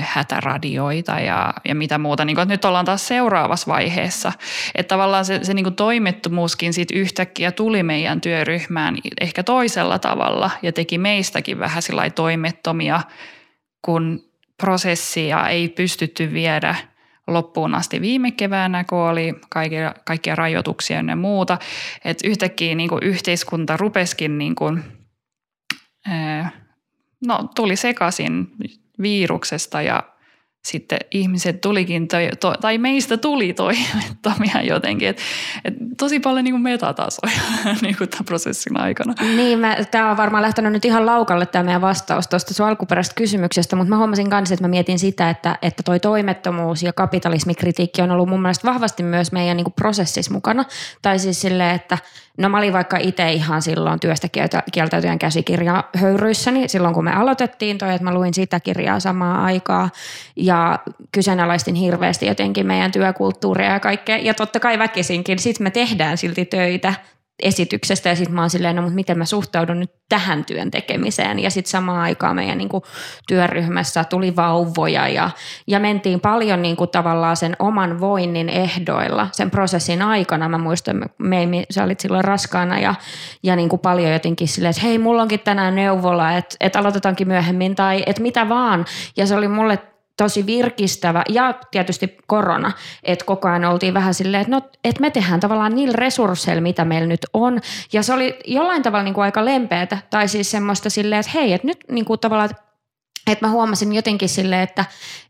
hätäradioita 0.00 1.20
ja, 1.20 1.54
ja 1.64 1.74
mitä 1.74 1.98
muuta. 1.98 2.24
Niin 2.24 2.36
kuin, 2.36 2.42
että 2.42 2.54
nyt 2.54 2.64
ollaan 2.64 2.84
taas 2.84 3.08
seuraavassa 3.08 3.72
vaiheessa. 3.72 4.32
Että 4.74 4.88
tavallaan 4.88 5.24
se, 5.24 5.40
se 5.42 5.54
niin 5.54 5.64
kuin 5.64 5.74
toimettomuuskin 5.74 6.72
siitä 6.72 6.94
yhtäkkiä 6.96 7.52
tuli 7.52 7.82
meidän 7.82 8.20
työryhmään 8.20 8.96
ehkä 9.20 9.42
toisella 9.42 9.98
tavalla 9.98 10.50
ja 10.62 10.72
teki 10.72 10.98
meistäkin 10.98 11.58
vähän 11.58 11.82
toimettomia, 12.14 13.00
kun 13.82 14.27
prosessia 14.58 15.48
ei 15.48 15.68
pystytty 15.68 16.32
viedä 16.32 16.74
loppuun 17.26 17.74
asti 17.74 18.00
viime 18.00 18.30
keväänä, 18.30 18.84
kun 18.84 18.98
oli 18.98 19.34
kaikkia, 19.50 19.94
kaikkia 20.04 20.34
rajoituksia 20.34 21.04
ja 21.08 21.16
muuta. 21.16 21.58
Että 22.04 22.28
yhtäkkiä 22.28 22.74
niin 22.74 22.88
kuin 22.88 23.02
yhteiskunta 23.02 23.76
rupeskin 23.76 24.38
niin 24.38 24.54
kuin– 24.54 24.82
no, 27.26 27.48
tuli 27.54 27.76
sekaisin 27.76 28.50
viruksesta 29.02 29.82
ja 29.82 30.02
sitten 30.68 30.98
ihmiset 31.10 31.60
tulikin, 31.60 32.08
toi, 32.08 32.28
to, 32.40 32.54
tai 32.60 32.78
meistä 32.78 33.16
tuli 33.16 33.52
toimettomia 33.52 34.62
jotenkin. 34.74 35.08
Et, 35.08 35.18
et 35.64 35.74
tosi 35.98 36.20
paljon 36.20 36.44
niin 36.44 36.54
kuin 36.54 36.62
metatasoja 36.62 37.40
niin 37.82 37.96
kuin 37.96 38.10
tämän 38.10 38.24
prosessin 38.24 38.80
aikana. 38.80 39.14
Niin, 39.36 39.58
tämä 39.90 40.10
on 40.10 40.16
varmaan 40.16 40.42
lähtenyt 40.42 40.72
nyt 40.72 40.84
ihan 40.84 41.06
laukalle 41.06 41.46
tämä 41.46 41.64
meidän 41.64 41.80
vastaus 41.80 42.28
tuosta 42.28 42.54
sun 42.54 42.66
alkuperäisestä 42.66 43.18
kysymyksestä, 43.18 43.76
mutta 43.76 43.90
mä 43.90 43.96
huomasin 43.98 44.30
kanssa, 44.30 44.54
että 44.54 44.64
mä 44.64 44.68
mietin 44.68 44.98
sitä, 44.98 45.30
että, 45.30 45.58
että 45.62 45.82
toi 45.82 46.00
toimettomuus 46.00 46.82
ja 46.82 46.92
kapitalismikritiikki 46.92 48.02
on 48.02 48.10
ollut 48.10 48.28
mun 48.28 48.42
mielestä 48.42 48.68
vahvasti 48.68 49.02
myös 49.02 49.32
meidän 49.32 49.56
niin 49.56 49.64
kuin 49.64 49.74
prosessissa 49.74 50.32
mukana. 50.32 50.64
Tai 51.02 51.18
siis 51.18 51.40
silleen, 51.40 51.74
että 51.74 51.98
No 52.38 52.48
mä 52.48 52.58
olin 52.58 52.72
vaikka 52.72 52.96
itse 52.96 53.32
ihan 53.32 53.62
silloin 53.62 54.00
työstä 54.00 54.28
kieltäytyjän 54.72 55.18
käsikirja 55.18 55.84
höyryissäni 55.96 56.68
silloin 56.68 56.94
kun 56.94 57.04
me 57.04 57.12
aloitettiin 57.12 57.78
toi, 57.78 57.90
että 57.90 58.04
mä 58.04 58.14
luin 58.14 58.34
sitä 58.34 58.60
kirjaa 58.60 59.00
samaa 59.00 59.44
aikaa 59.44 59.90
ja 60.36 60.57
kyseenalaistin 61.12 61.74
hirveästi 61.74 62.26
jotenkin 62.26 62.66
meidän 62.66 62.92
työkulttuuria 62.92 63.72
ja 63.72 63.80
kaikkea. 63.80 64.16
Ja 64.16 64.34
totta 64.34 64.60
kai 64.60 64.78
väkisinkin, 64.78 65.38
sitten 65.38 65.64
me 65.64 65.70
tehdään 65.70 66.18
silti 66.18 66.44
töitä 66.44 66.94
esityksestä 67.42 68.08
ja 68.08 68.16
sitten 68.16 68.34
mä 68.34 68.40
oon 68.40 68.50
silleen, 68.50 68.76
no 68.76 68.82
mutta 68.82 68.94
miten 68.94 69.18
mä 69.18 69.24
suhtaudun 69.24 69.80
nyt 69.80 69.90
tähän 70.08 70.44
työn 70.44 70.70
tekemiseen. 70.70 71.38
Ja 71.38 71.50
sitten 71.50 71.70
samaan 71.70 72.00
aikaan 72.00 72.36
meidän 72.36 72.58
niin 72.58 72.68
kuin, 72.68 72.82
työryhmässä 73.28 74.04
tuli 74.04 74.36
vauvoja 74.36 75.08
ja, 75.08 75.30
ja 75.66 75.80
mentiin 75.80 76.20
paljon 76.20 76.62
niin 76.62 76.76
kuin, 76.76 76.90
tavallaan 76.90 77.36
sen 77.36 77.56
oman 77.58 78.00
voinnin 78.00 78.48
ehdoilla 78.48 79.28
sen 79.32 79.50
prosessin 79.50 80.02
aikana. 80.02 80.48
Mä 80.48 80.58
muistan, 80.58 81.04
me, 81.18 81.46
me, 81.46 81.64
sä 81.70 81.84
olit 81.84 82.00
silloin 82.00 82.24
raskaana 82.24 82.78
ja, 82.78 82.94
ja 83.42 83.56
niin 83.56 83.68
kuin 83.68 83.80
paljon 83.80 84.12
jotenkin 84.12 84.48
silleen, 84.48 84.70
että 84.70 84.82
hei 84.82 84.98
mulla 84.98 85.22
onkin 85.22 85.40
tänään 85.40 85.74
neuvola, 85.74 86.32
että, 86.32 86.56
että 86.60 86.78
aloitetaankin 86.78 87.28
myöhemmin 87.28 87.74
tai 87.74 88.02
että 88.06 88.22
mitä 88.22 88.48
vaan. 88.48 88.84
Ja 89.16 89.26
se 89.26 89.36
oli 89.36 89.48
mulle 89.48 89.78
tosi 90.18 90.46
virkistävä 90.46 91.22
ja 91.28 91.54
tietysti 91.70 92.16
korona, 92.26 92.72
että 93.02 93.24
koko 93.24 93.48
ajan 93.48 93.64
oltiin 93.64 93.94
vähän 93.94 94.14
silleen, 94.14 94.40
että, 94.40 94.50
no, 94.50 94.62
että 94.84 95.00
me 95.00 95.10
tehdään 95.10 95.40
tavallaan 95.40 95.74
niillä 95.74 95.96
resursseilla, 95.96 96.62
mitä 96.62 96.84
meillä 96.84 97.08
nyt 97.08 97.26
on. 97.32 97.60
Ja 97.92 98.02
se 98.02 98.12
oli 98.12 98.38
jollain 98.46 98.82
tavalla 98.82 99.04
niin 99.04 99.14
kuin 99.14 99.24
aika 99.24 99.44
lempeätä 99.44 99.98
tai 100.10 100.28
siis 100.28 100.50
semmoista 100.50 100.90
silleen, 100.90 101.20
että 101.20 101.32
hei, 101.34 101.52
että 101.52 101.66
nyt 101.66 101.78
niin 101.90 102.04
kuin 102.04 102.20
tavallaan, 102.20 102.50
että 103.26 103.46
mä 103.46 103.52
huomasin 103.52 103.94
jotenkin 103.94 104.28
silleen, 104.28 104.62
että, 104.62 104.84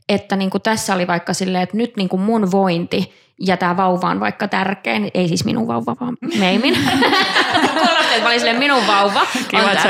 että 0.09 0.37
niin 0.37 0.51
kuin 0.51 0.62
tässä 0.62 0.94
oli 0.94 1.07
vaikka 1.07 1.35
silleen, 1.35 1.62
että 1.62 1.77
nyt 1.77 1.96
niin 1.96 2.09
kuin 2.09 2.22
mun 2.22 2.51
vointi 2.51 3.12
ja 3.40 3.57
tämä 3.57 3.77
vauva 3.77 4.11
on 4.11 4.20
vaikka 4.20 4.48
tärkein, 4.48 5.11
ei 5.14 5.29
siis 5.29 5.44
minun 5.44 5.68
vauva, 5.68 5.96
vaan 6.01 6.16
Meimin. 6.38 6.74
Kuulosti, 7.79 8.14
että 8.14 8.22
mä 8.22 8.29
olin 8.29 8.40
silleen, 8.40 8.59
minun 8.59 8.87
vauva 8.87 9.27
Kiva, 9.48 9.72
että 9.72 9.83
sä 9.83 9.88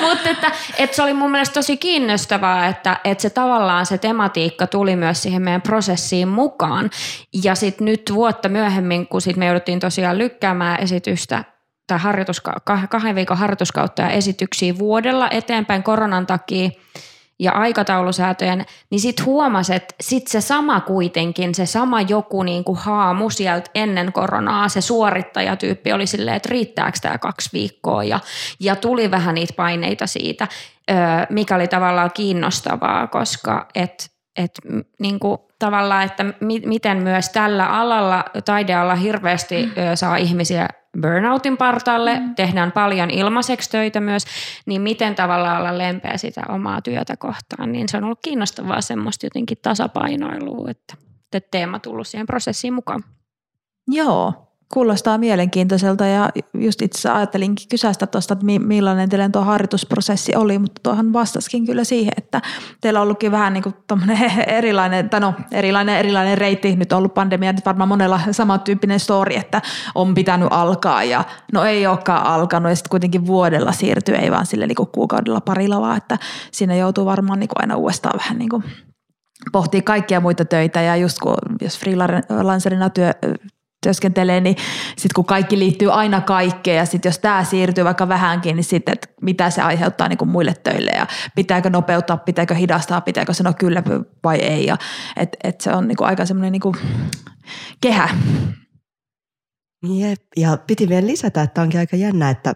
Mutta 0.08 0.28
että, 0.28 0.52
että 0.78 0.96
se 0.96 1.02
oli 1.02 1.14
mun 1.14 1.30
mielestä 1.30 1.54
tosi 1.54 1.76
kiinnostavaa, 1.76 2.66
että, 2.66 2.96
että 3.04 3.22
se 3.22 3.30
tavallaan 3.30 3.86
se 3.86 3.98
tematiikka 3.98 4.66
tuli 4.66 4.96
myös 4.96 5.22
siihen 5.22 5.42
meidän 5.42 5.62
prosessiin 5.62 6.28
mukaan. 6.28 6.90
Ja 7.44 7.54
sitten 7.54 7.84
nyt 7.84 8.02
vuotta 8.14 8.48
myöhemmin, 8.48 9.06
kun 9.06 9.20
sit 9.20 9.36
me 9.36 9.46
jouduttiin 9.46 9.80
tosiaan 9.80 10.18
lykkäämään 10.18 10.80
esitystä 10.80 11.44
tai 11.86 11.98
harjoituska- 11.98 12.86
kahden 12.88 13.14
viikon 13.14 13.38
harjoituskautta 13.38 14.02
ja 14.02 14.10
esityksiä 14.10 14.78
vuodella 14.78 15.28
eteenpäin 15.30 15.82
koronan 15.82 16.26
takia– 16.26 16.70
ja 17.38 17.52
aikataulusäätöjen, 17.52 18.64
niin 18.90 19.00
sitten 19.00 19.26
huomasi, 19.26 19.74
että 19.74 19.94
sit 20.00 20.26
se 20.26 20.40
sama 20.40 20.80
kuitenkin, 20.80 21.54
se 21.54 21.66
sama 21.66 22.00
joku 22.00 22.42
niin 22.42 22.64
kuin 22.64 22.78
haamu 22.78 23.30
sieltä 23.30 23.70
ennen 23.74 24.12
koronaa, 24.12 24.68
se 24.68 24.80
suorittajatyyppi 24.80 25.92
oli 25.92 26.06
silleen, 26.06 26.36
että 26.36 26.48
riittääkö 26.48 26.98
tämä 27.02 27.18
kaksi 27.18 27.50
viikkoa 27.52 28.04
ja, 28.04 28.20
ja 28.60 28.76
tuli 28.76 29.10
vähän 29.10 29.34
niitä 29.34 29.54
paineita 29.56 30.06
siitä, 30.06 30.48
mikä 31.28 31.54
oli 31.54 31.68
tavallaan 31.68 32.10
kiinnostavaa, 32.14 33.06
koska 33.06 33.68
et, 33.74 34.10
et, 34.36 34.52
niin 35.00 35.18
kuin, 35.18 35.38
tavallaan, 35.58 36.04
että 36.04 36.24
mi, 36.40 36.62
miten 36.66 37.02
myös 37.02 37.28
tällä 37.28 37.66
alalla, 37.66 38.24
taidealla 38.44 38.94
hirveästi 38.94 39.66
mm. 39.66 39.72
saa 39.94 40.16
ihmisiä 40.16 40.68
burnoutin 41.00 41.56
partaalle, 41.56 42.20
mm. 42.20 42.34
tehdään 42.34 42.72
paljon 42.72 43.10
ilmaiseksi 43.10 43.70
töitä 43.70 44.00
myös, 44.00 44.24
niin 44.66 44.82
miten 44.82 45.14
tavallaan 45.14 45.60
olla 45.60 45.78
lempeä 45.78 46.16
sitä 46.16 46.42
omaa 46.48 46.82
työtä 46.82 47.16
kohtaan, 47.16 47.72
niin 47.72 47.88
se 47.88 47.96
on 47.96 48.04
ollut 48.04 48.18
kiinnostavaa 48.24 48.80
semmoista 48.80 49.26
jotenkin 49.26 49.58
tasapainoilua, 49.62 50.70
että, 50.70 50.96
että 51.32 51.48
teema 51.50 51.78
tullut 51.78 52.06
siihen 52.06 52.26
prosessiin 52.26 52.74
mukaan. 52.74 53.04
Joo, 53.88 54.53
Kuulostaa 54.74 55.18
mielenkiintoiselta 55.18 56.06
ja 56.06 56.30
just 56.54 56.82
itse 56.82 57.10
ajattelinkin 57.10 57.68
kysästä 57.68 58.06
tuosta, 58.06 58.32
että 58.32 58.46
millainen 58.58 59.08
teidän 59.08 59.32
tuo 59.32 59.42
harjoitusprosessi 59.42 60.36
oli, 60.36 60.58
mutta 60.58 60.80
tuohan 60.82 61.12
vastaskin 61.12 61.66
kyllä 61.66 61.84
siihen, 61.84 62.12
että 62.16 62.42
teillä 62.80 63.00
on 63.00 63.02
ollutkin 63.02 63.32
vähän 63.32 63.52
niin 63.52 63.62
kuin 63.62 63.74
erilainen, 64.46 65.10
tai 65.10 65.20
no 65.20 65.34
erilainen, 65.52 65.96
erilainen 65.96 66.38
reitti, 66.38 66.76
nyt 66.76 66.92
on 66.92 66.98
ollut 66.98 67.14
pandemia, 67.14 67.52
nyt 67.52 67.66
varmaan 67.66 67.88
monella 67.88 68.20
samantyyppinen 68.30 69.00
story, 69.00 69.34
että 69.34 69.62
on 69.94 70.14
pitänyt 70.14 70.48
alkaa 70.50 71.04
ja 71.04 71.24
no 71.52 71.64
ei 71.64 71.86
olekaan 71.86 72.26
alkanut. 72.26 72.70
Ja 72.70 72.76
sitten 72.76 72.90
kuitenkin 72.90 73.26
vuodella 73.26 73.72
siirtyy, 73.72 74.14
ei 74.14 74.30
vaan 74.30 74.46
sille 74.46 74.66
niin 74.66 74.76
kuin 74.76 74.88
kuukaudella 74.92 75.40
parilla, 75.40 75.80
vaan 75.80 75.96
että 75.96 76.18
siinä 76.50 76.76
joutuu 76.76 77.04
varmaan 77.04 77.40
niin 77.40 77.48
kuin 77.48 77.62
aina 77.62 77.76
uudestaan 77.76 78.18
vähän 78.18 78.38
niin 78.38 78.50
kuin 78.50 78.64
pohtii 79.52 79.82
kaikkia 79.82 80.20
muita 80.20 80.44
töitä. 80.44 80.80
Ja 80.80 80.96
just 80.96 81.18
kun 81.18 81.36
jos 81.60 81.78
freelancerina 81.78 82.90
työ, 82.90 83.12
työskentelee, 83.84 84.40
niin 84.40 84.56
sitten 84.86 85.14
kun 85.14 85.24
kaikki 85.24 85.58
liittyy 85.58 85.92
aina 85.92 86.20
kaikkeen 86.20 86.76
ja 86.76 86.86
sitten 86.86 87.08
jos 87.08 87.18
tämä 87.18 87.44
siirtyy 87.44 87.84
vaikka 87.84 88.08
vähänkin, 88.08 88.56
niin 88.56 88.64
sitten 88.64 88.94
mitä 89.22 89.50
se 89.50 89.62
aiheuttaa 89.62 90.08
niin 90.08 90.18
kuin 90.18 90.28
muille 90.28 90.54
töille 90.62 90.90
ja 90.90 91.06
pitääkö 91.34 91.70
nopeuttaa, 91.70 92.16
pitääkö 92.16 92.54
hidastaa, 92.54 93.00
pitääkö 93.00 93.34
sanoa 93.34 93.52
kyllä 93.52 93.82
vai 94.24 94.38
ei. 94.38 94.66
Ja, 94.66 94.76
et, 95.16 95.36
et 95.44 95.60
se 95.60 95.70
on 95.70 95.88
niin 95.88 95.96
kuin 95.96 96.08
aika 96.08 96.26
semmoinen 96.26 96.52
niin 96.52 96.60
kuin 96.60 96.76
kehä. 97.80 98.08
Jep, 99.88 100.22
ja 100.36 100.58
piti 100.66 100.88
vielä 100.88 101.06
lisätä, 101.06 101.42
että 101.42 101.62
onkin 101.62 101.80
aika 101.80 101.96
jännä, 101.96 102.30
että 102.30 102.54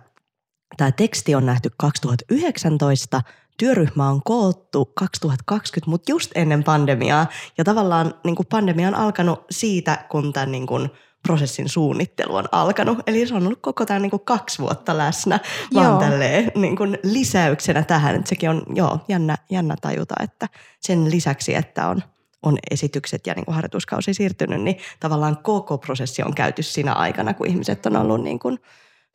tämä 0.76 0.92
teksti 0.92 1.34
on 1.34 1.46
nähty 1.46 1.70
2019, 1.76 3.22
työryhmä 3.58 4.08
on 4.08 4.20
koottu 4.24 4.84
2020, 4.84 5.90
mutta 5.90 6.12
just 6.12 6.30
ennen 6.34 6.64
pandemiaa. 6.64 7.26
Ja 7.58 7.64
tavallaan 7.64 8.14
niin 8.24 8.36
kuin 8.36 8.46
pandemia 8.46 8.88
on 8.88 8.94
alkanut 8.94 9.44
siitä, 9.50 10.06
kun 10.10 10.32
tämän 10.32 10.52
niin 10.52 10.66
kuin– 10.66 10.90
prosessin 11.22 11.68
suunnittelu 11.68 12.34
on 12.34 12.44
alkanut. 12.52 12.98
Eli 13.06 13.26
se 13.26 13.34
on 13.34 13.46
ollut 13.46 13.58
koko 13.62 13.86
tämä 13.86 14.00
niin 14.00 14.10
kuin 14.10 14.24
kaksi 14.24 14.62
vuotta 14.62 14.98
läsnä, 14.98 15.40
joo. 15.70 15.84
vaan 15.84 15.98
tälleen 15.98 16.52
niin 16.54 16.76
kuin 16.76 16.98
lisäyksenä 17.02 17.82
tähän. 17.82 18.16
Että 18.16 18.28
sekin 18.28 18.50
on 18.50 18.62
joo, 18.74 19.00
jännä, 19.08 19.36
jännä 19.50 19.74
tajuta, 19.80 20.14
että 20.22 20.48
sen 20.80 21.10
lisäksi, 21.10 21.54
että 21.54 21.88
on 21.88 22.02
on 22.42 22.58
esitykset 22.70 23.26
ja 23.26 23.34
niin 23.34 23.44
kuin 23.44 23.54
harjoituskausi 23.54 24.14
siirtynyt, 24.14 24.62
niin 24.62 24.76
tavallaan 25.00 25.38
koko 25.42 25.78
prosessi 25.78 26.22
on 26.22 26.34
käyty 26.34 26.62
siinä 26.62 26.92
aikana, 26.92 27.34
kun 27.34 27.46
ihmiset 27.46 27.86
on 27.86 27.96
ollut 27.96 28.22
niin 28.22 28.38
kuin 28.38 28.58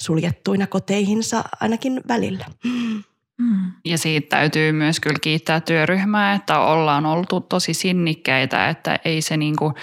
suljettuina 0.01 0.67
koteihinsa 0.67 1.43
ainakin 1.59 2.01
välillä. 2.07 2.45
Mm. 2.63 3.03
Ja 3.85 3.97
siitä 3.97 4.37
täytyy 4.37 4.71
myös 4.71 4.99
kyllä 4.99 5.19
kiittää 5.21 5.61
työryhmää, 5.61 6.33
että 6.33 6.59
ollaan 6.59 7.05
oltu 7.05 7.41
tosi 7.41 7.73
sinnikkäitä, 7.73 8.69
että 8.69 8.99
ei 9.05 9.21
se 9.21 9.37
niin 9.37 9.55
kuin, 9.55 9.73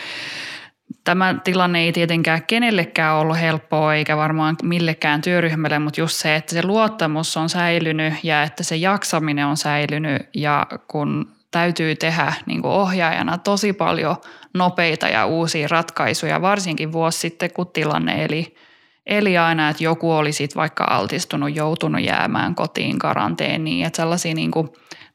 tämä 1.04 1.34
tilanne 1.44 1.80
ei 1.80 1.92
tietenkään 1.92 2.42
kenellekään 2.46 3.16
ollut 3.16 3.40
helppoa 3.40 3.94
eikä 3.94 4.16
varmaan 4.16 4.56
millekään 4.62 5.20
työryhmälle, 5.20 5.78
mutta 5.78 6.00
just 6.00 6.16
se, 6.16 6.36
että 6.36 6.54
se 6.54 6.62
luottamus 6.66 7.36
on 7.36 7.48
säilynyt 7.48 8.14
ja 8.22 8.42
että 8.42 8.62
se 8.62 8.76
jaksaminen 8.76 9.46
on 9.46 9.56
säilynyt 9.56 10.22
ja 10.34 10.66
kun 10.88 11.32
täytyy 11.50 11.96
tehdä 11.96 12.32
niin 12.46 12.62
kuin 12.62 12.72
ohjaajana 12.72 13.38
tosi 13.38 13.72
paljon 13.72 14.16
nopeita 14.54 15.08
ja 15.08 15.26
uusia 15.26 15.68
ratkaisuja, 15.68 16.42
varsinkin 16.42 16.92
vuosi 16.92 17.18
sitten, 17.18 17.52
kun 17.52 17.66
tilanne 17.66 18.24
eli, 18.24 18.54
eli 19.06 19.38
aina, 19.38 19.68
että 19.68 19.84
joku 19.84 20.12
oli 20.12 20.32
sitten 20.32 20.60
vaikka 20.60 20.84
altistunut, 20.90 21.56
joutunut 21.56 22.02
jäämään 22.02 22.54
kotiin 22.54 22.98
karanteeniin, 22.98 23.86
että 23.86 23.96
sellaisia 23.96 24.34
niin 24.34 24.50
kuin 24.50 24.68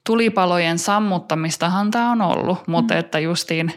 tulipalojen 0.05 0.79
sammuttamistahan 0.79 1.91
tämä 1.91 2.11
on 2.11 2.21
ollut, 2.21 2.67
mutta 2.67 2.93
mm. 2.93 2.99
että 2.99 3.19
justiin 3.19 3.71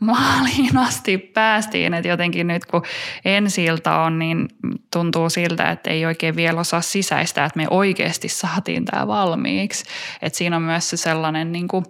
maaliin 0.00 0.76
asti 0.78 1.18
päästiin, 1.18 1.94
että 1.94 2.08
jotenkin 2.08 2.46
nyt 2.46 2.66
kun 2.66 2.82
ensiltä 3.24 3.98
on, 3.98 4.18
niin 4.18 4.48
tuntuu 4.92 5.30
siltä, 5.30 5.70
että 5.70 5.90
ei 5.90 6.06
oikein 6.06 6.36
vielä 6.36 6.60
osaa 6.60 6.80
sisäistää, 6.80 7.44
että 7.44 7.56
me 7.56 7.66
oikeasti 7.70 8.28
saatiin 8.28 8.84
tämä 8.84 9.06
valmiiksi. 9.06 9.84
Että 10.22 10.38
siinä 10.38 10.56
on 10.56 10.62
myös 10.62 10.90
se 10.90 10.96
sellainen 10.96 11.52
niin 11.52 11.68
kuin 11.68 11.84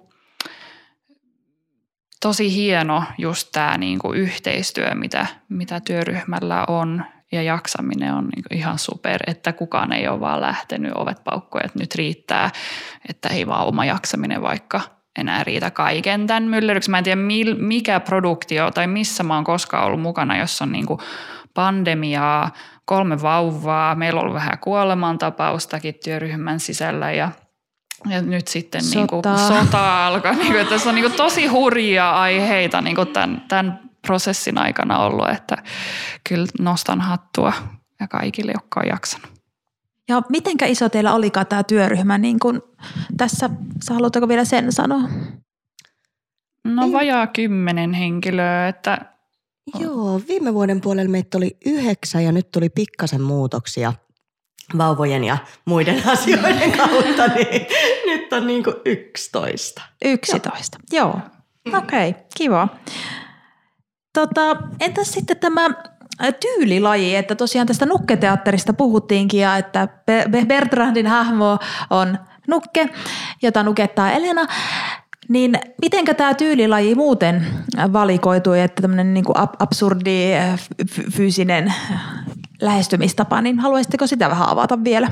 tosi 2.20 2.54
hieno 2.54 3.04
just 3.18 3.48
tämä 3.52 3.78
niin 3.78 3.98
kuin 3.98 4.18
yhteistyö, 4.18 4.94
mitä, 4.94 5.26
mitä 5.48 5.80
työryhmällä 5.80 6.64
on 6.68 7.04
ja 7.32 7.42
jaksaminen 7.42 8.14
on 8.14 8.24
niin 8.24 8.58
ihan 8.58 8.78
super, 8.78 9.20
että 9.26 9.52
kukaan 9.52 9.92
ei 9.92 10.08
ole 10.08 10.20
vaan 10.20 10.40
lähtenyt 10.40 10.92
ovet 10.94 11.24
paukkoja, 11.24 11.64
että 11.64 11.78
nyt 11.78 11.94
riittää, 11.94 12.50
että 13.08 13.28
ei 13.28 13.46
vaan 13.46 13.66
oma 13.66 13.84
jaksaminen 13.84 14.42
vaikka 14.42 14.80
enää 15.18 15.44
riitä 15.44 15.70
kaiken 15.70 16.26
tämän 16.26 16.42
myllerryksi. 16.42 16.90
Mä 16.90 16.98
en 16.98 17.04
tiedä 17.04 17.20
mikä 17.58 18.00
produktio 18.00 18.70
tai 18.70 18.87
missä 18.87 19.22
mä 19.22 19.34
oon 19.34 19.44
koskaan 19.44 19.87
ollut 19.87 20.00
mukana, 20.00 20.38
jos 20.38 20.62
on 20.62 20.72
niin 20.72 20.87
pandemiaa, 21.54 22.50
kolme 22.84 23.22
vauvaa, 23.22 23.94
meillä 23.94 24.18
on 24.18 24.22
ollut 24.22 24.34
vähän 24.34 24.58
kuolemantapaustakin 24.58 25.94
työryhmän 26.04 26.60
sisällä 26.60 27.12
ja– 27.12 27.30
ja 28.10 28.22
nyt 28.22 28.48
sitten 28.48 28.82
sota, 28.82 28.98
niin 28.98 29.06
kuin, 29.06 29.22
sota 29.38 30.06
alkaa. 30.06 30.32
Niin 30.32 30.46
kuin, 30.46 30.60
että 30.60 30.74
tässä 30.74 30.88
on 30.88 30.94
niin 30.94 31.04
kuin, 31.04 31.16
tosi 31.16 31.46
hurjia 31.46 32.10
aiheita 32.10 32.80
niin 32.80 32.96
kuin 32.96 33.08
tämän, 33.08 33.44
tämän 33.48 33.84
prosessin 34.06 34.58
aikana 34.58 34.98
ollut, 34.98 35.28
että 35.28 35.56
kyllä 36.28 36.46
nostan 36.60 37.00
hattua 37.00 37.52
ja 38.00 38.08
kaikille, 38.08 38.52
jotka 38.52 38.80
on 38.80 38.88
jaksanut. 38.88 39.28
Ja 40.08 40.22
mitenkä 40.28 40.66
iso 40.66 40.88
teillä 40.88 41.14
olikaan 41.14 41.46
tämä 41.46 41.62
työryhmä? 41.62 42.18
Niin 42.18 42.38
kun 42.38 42.62
tässä, 43.16 43.50
haluatteko 43.90 44.28
vielä 44.28 44.44
sen 44.44 44.72
sanoa? 44.72 45.00
No 46.64 46.92
vajaa 46.92 47.26
kymmenen 47.26 47.92
henkilöä, 47.92 48.68
että 48.68 49.14
Joo, 49.78 50.20
viime 50.28 50.54
vuoden 50.54 50.80
puolella 50.80 51.10
meitä 51.10 51.38
oli 51.38 51.56
yhdeksän 51.66 52.24
ja 52.24 52.32
nyt 52.32 52.50
tuli 52.50 52.68
pikkasen 52.68 53.22
muutoksia 53.22 53.92
vauvojen 54.78 55.24
ja 55.24 55.38
muiden 55.64 56.02
asioiden 56.12 56.72
kautta, 56.72 57.26
niin 57.26 57.66
nyt 58.06 58.32
on 58.32 58.46
niin 58.46 58.64
kuin 58.64 58.76
11. 58.84 59.82
11, 60.04 60.78
joo. 60.92 61.20
joo. 61.66 61.78
Okei, 61.78 62.08
okay, 62.08 62.22
kiva. 62.36 62.68
Tota, 64.14 64.57
entäs 64.81 65.12
sitten 65.12 65.37
tämä 65.37 65.68
tyylilaji, 66.40 67.16
että 67.16 67.35
tosiaan 67.35 67.66
tästä 67.66 67.87
nukketeatterista 67.87 68.72
puhuttiinkin 68.72 69.40
ja 69.40 69.57
että 69.57 69.88
Bertrandin 70.46 71.07
hahmo 71.07 71.59
on 71.90 72.18
nukke, 72.48 72.88
jota 73.42 73.62
nukettaa 73.62 74.12
Elena. 74.12 74.46
Niin 75.29 75.59
mitenkä 75.83 76.14
tämä 76.14 76.35
tyylilaji 76.35 76.94
muuten 76.94 77.46
valikoitui, 77.92 78.61
että 78.61 78.83
tämmöinen 78.83 79.14
niin 79.14 79.24
absurdi 79.59 80.31
fyysinen 81.12 81.74
lähestymistapa, 82.61 83.40
niin 83.40 83.59
haluaisitteko 83.59 84.07
sitä 84.07 84.31
vähän 84.31 84.48
avata 84.48 84.85
vielä? 84.85 85.11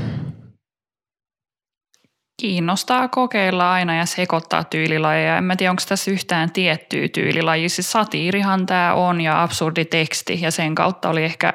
Kiinnostaa 2.43 3.09
kokeilla 3.09 3.73
aina 3.73 3.97
ja 3.97 4.07
sekoittaa 4.07 4.65
tyylilajeja. 4.65 5.37
En 5.37 5.45
mä 5.45 5.57
tiedä, 5.57 5.71
onko 5.71 5.83
tässä 5.89 6.11
yhtään 6.11 6.53
tiettyä 6.53 7.09
tyylilajia. 7.09 7.69
Siis 7.69 7.93
satiirihan 7.93 8.67
tämä 8.67 8.95
on 8.95 9.21
ja 9.21 9.43
absurdi 9.43 9.85
teksti 9.85 10.39
ja 10.41 10.51
sen 10.51 10.75
kautta 10.75 11.09
oli 11.09 11.25
ehkä 11.25 11.55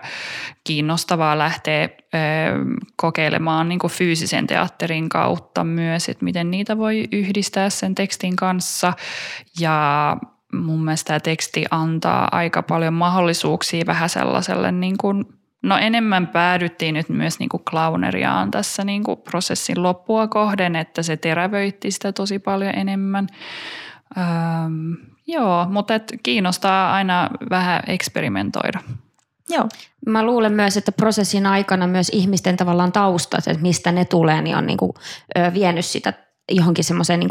kiinnostavaa 0.63 1.37
lähteä 1.37 1.83
ö, 1.83 1.87
kokeilemaan 2.95 3.69
niin 3.69 3.79
fyysisen 3.89 4.47
teatterin 4.47 5.09
kautta 5.09 5.63
myös, 5.63 6.09
että 6.09 6.25
miten 6.25 6.51
niitä 6.51 6.77
voi 6.77 7.07
yhdistää 7.11 7.69
sen 7.69 7.95
tekstin 7.95 8.35
kanssa. 8.35 8.93
Ja 9.59 10.17
mun 10.53 10.85
mielestä 10.85 11.07
tämä 11.07 11.19
teksti 11.19 11.65
antaa 11.71 12.27
aika 12.31 12.63
paljon 12.63 12.93
mahdollisuuksia 12.93 13.85
vähän 13.85 14.09
sellaiselle 14.09 14.71
niin 14.71 14.97
kuin 14.97 15.25
No 15.63 15.77
enemmän 15.77 16.27
päädyttiin 16.27 16.93
nyt 16.93 17.09
myös 17.09 17.39
niin 17.39 17.49
kuin 17.49 17.63
klauneriaan 17.71 18.51
tässä 18.51 18.83
niin 18.83 19.03
kuin 19.03 19.19
prosessin 19.21 19.83
loppua 19.83 20.27
kohden, 20.27 20.75
että 20.75 21.03
se 21.03 21.17
terävöitti 21.17 21.91
sitä 21.91 22.11
tosi 22.11 22.39
paljon 22.39 22.75
enemmän. 22.75 23.27
Öm, 24.17 24.95
joo, 25.27 25.65
mutta 25.69 25.95
et 25.95 26.13
kiinnostaa 26.23 26.93
aina 26.93 27.29
vähän 27.49 27.81
eksperimentoida. 27.87 28.79
Joo. 29.49 29.67
Mä 30.05 30.23
luulen 30.23 30.53
myös, 30.53 30.77
että 30.77 30.91
prosessin 30.91 31.45
aikana 31.45 31.87
myös 31.87 32.09
ihmisten 32.09 32.57
tavallaan 32.57 32.91
taustat, 32.91 33.47
että 33.47 33.61
mistä 33.61 33.91
ne 33.91 34.05
tulee, 34.05 34.41
niin 34.41 34.57
on 34.57 34.65
niin 34.67 34.77
kuin, 34.77 34.91
ö, 35.37 35.53
vienyt 35.53 35.85
sitä 35.85 36.13
johonkin 36.51 36.83
semmoiseen 36.83 37.19
niin 37.19 37.29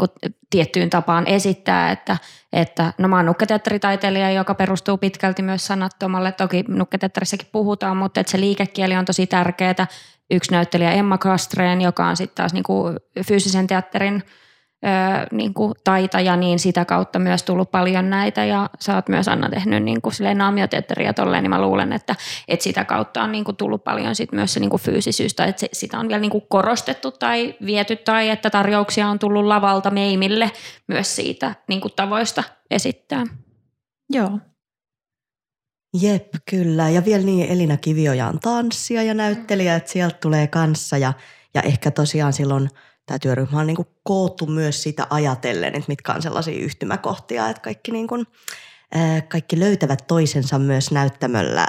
tiettyyn 0.49 0.89
tapaan 0.89 1.27
esittää, 1.27 1.91
että, 1.91 2.17
että 2.53 2.93
no 2.97 3.07
mä 3.07 3.15
oon 3.15 3.25
nukketeatteritaiteilija, 3.25 4.31
joka 4.31 4.55
perustuu 4.55 4.97
pitkälti 4.97 5.41
myös 5.41 5.67
sanattomalle. 5.67 6.31
Toki 6.31 6.63
nukketeatterissakin 6.67 7.47
puhutaan, 7.51 7.97
mutta 7.97 8.19
että 8.19 8.31
se 8.31 8.39
liikekieli 8.39 8.95
on 8.95 9.05
tosi 9.05 9.27
tärkeää. 9.27 9.87
Yksi 10.31 10.51
näyttelijä 10.51 10.91
Emma 10.91 11.17
Kastreen, 11.17 11.81
joka 11.81 12.07
on 12.07 12.17
sitten 12.17 12.35
taas 12.35 12.53
niin 12.53 12.63
fyysisen 13.27 13.67
teatterin– 13.67 14.23
niin 15.31 15.53
kuin 15.53 15.73
taitaja, 15.83 16.35
niin 16.35 16.59
sitä 16.59 16.85
kautta 16.85 17.19
myös 17.19 17.43
tullut 17.43 17.71
paljon 17.71 18.09
näitä 18.09 18.45
ja 18.45 18.69
sä 18.79 18.95
oot 18.95 19.09
myös 19.09 19.27
Anna 19.27 19.49
tehnyt 19.49 19.83
niin 19.83 20.01
kuin 20.01 20.13
silleen 20.13 20.37
naamioteatteria 20.37 21.13
tolleen, 21.13 21.43
niin 21.43 21.49
mä 21.49 21.61
luulen, 21.61 21.93
että, 21.93 22.15
että 22.47 22.63
sitä 22.63 22.85
kautta 22.85 23.23
on 23.23 23.31
niin 23.31 23.43
kuin 23.43 23.57
tullut 23.57 23.83
paljon 23.83 24.15
sit 24.15 24.31
myös 24.31 24.53
se 24.53 24.59
niin 24.59 24.69
kuin 24.69 24.81
fyysisyys 24.81 25.33
tai 25.33 25.49
että 25.49 25.59
se, 25.59 25.69
sitä 25.73 25.99
on 25.99 26.07
vielä 26.07 26.21
niin 26.21 26.31
kuin 26.31 26.43
korostettu 26.49 27.11
tai 27.11 27.55
viety 27.65 27.95
tai 27.95 28.29
että 28.29 28.49
tarjouksia 28.49 29.07
on 29.07 29.19
tullut 29.19 29.45
lavalta 29.45 29.91
meimille 29.91 30.51
myös 30.87 31.15
siitä 31.15 31.55
niin 31.67 31.81
kuin 31.81 31.93
tavoista 31.95 32.43
esittää. 32.71 33.23
Joo. 34.09 34.39
Jep, 36.01 36.27
kyllä. 36.49 36.89
Ja 36.89 37.05
vielä 37.05 37.23
niin 37.23 37.51
Elina 37.51 37.77
Kivioja 37.77 38.27
on 38.27 38.39
tanssia 38.39 39.03
ja 39.03 39.13
näyttelijä, 39.13 39.75
että 39.75 39.91
sieltä 39.91 40.17
tulee 40.21 40.47
kanssa 40.47 40.97
ja, 40.97 41.13
ja 41.53 41.61
ehkä 41.61 41.91
tosiaan 41.91 42.33
silloin– 42.33 42.69
tämä 43.07 43.19
työryhmä 43.19 43.59
on 43.59 43.67
niin 43.67 43.75
kuin 43.75 43.87
koottu 44.03 44.45
myös 44.45 44.83
sitä 44.83 45.07
ajatellen, 45.09 45.75
että 45.75 45.87
mitkä 45.87 46.13
on 46.13 46.21
sellaisia 46.21 46.63
yhtymäkohtia, 46.63 47.49
että 47.49 47.61
kaikki, 47.61 47.91
niin 47.91 48.07
kuin, 48.07 48.25
kaikki 49.27 49.59
löytävät 49.59 50.07
toisensa 50.07 50.59
myös 50.59 50.91
näyttämöllä 50.91 51.67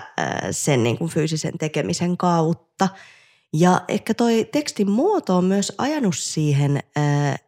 sen 0.50 0.82
niin 0.82 0.98
kuin 0.98 1.10
fyysisen 1.10 1.58
tekemisen 1.58 2.16
kautta. 2.16 2.88
Ja 3.52 3.80
ehkä 3.88 4.14
toi 4.14 4.48
tekstin 4.52 4.90
muoto 4.90 5.36
on 5.36 5.44
myös 5.44 5.72
ajanut 5.78 6.16
siihen, 6.16 6.78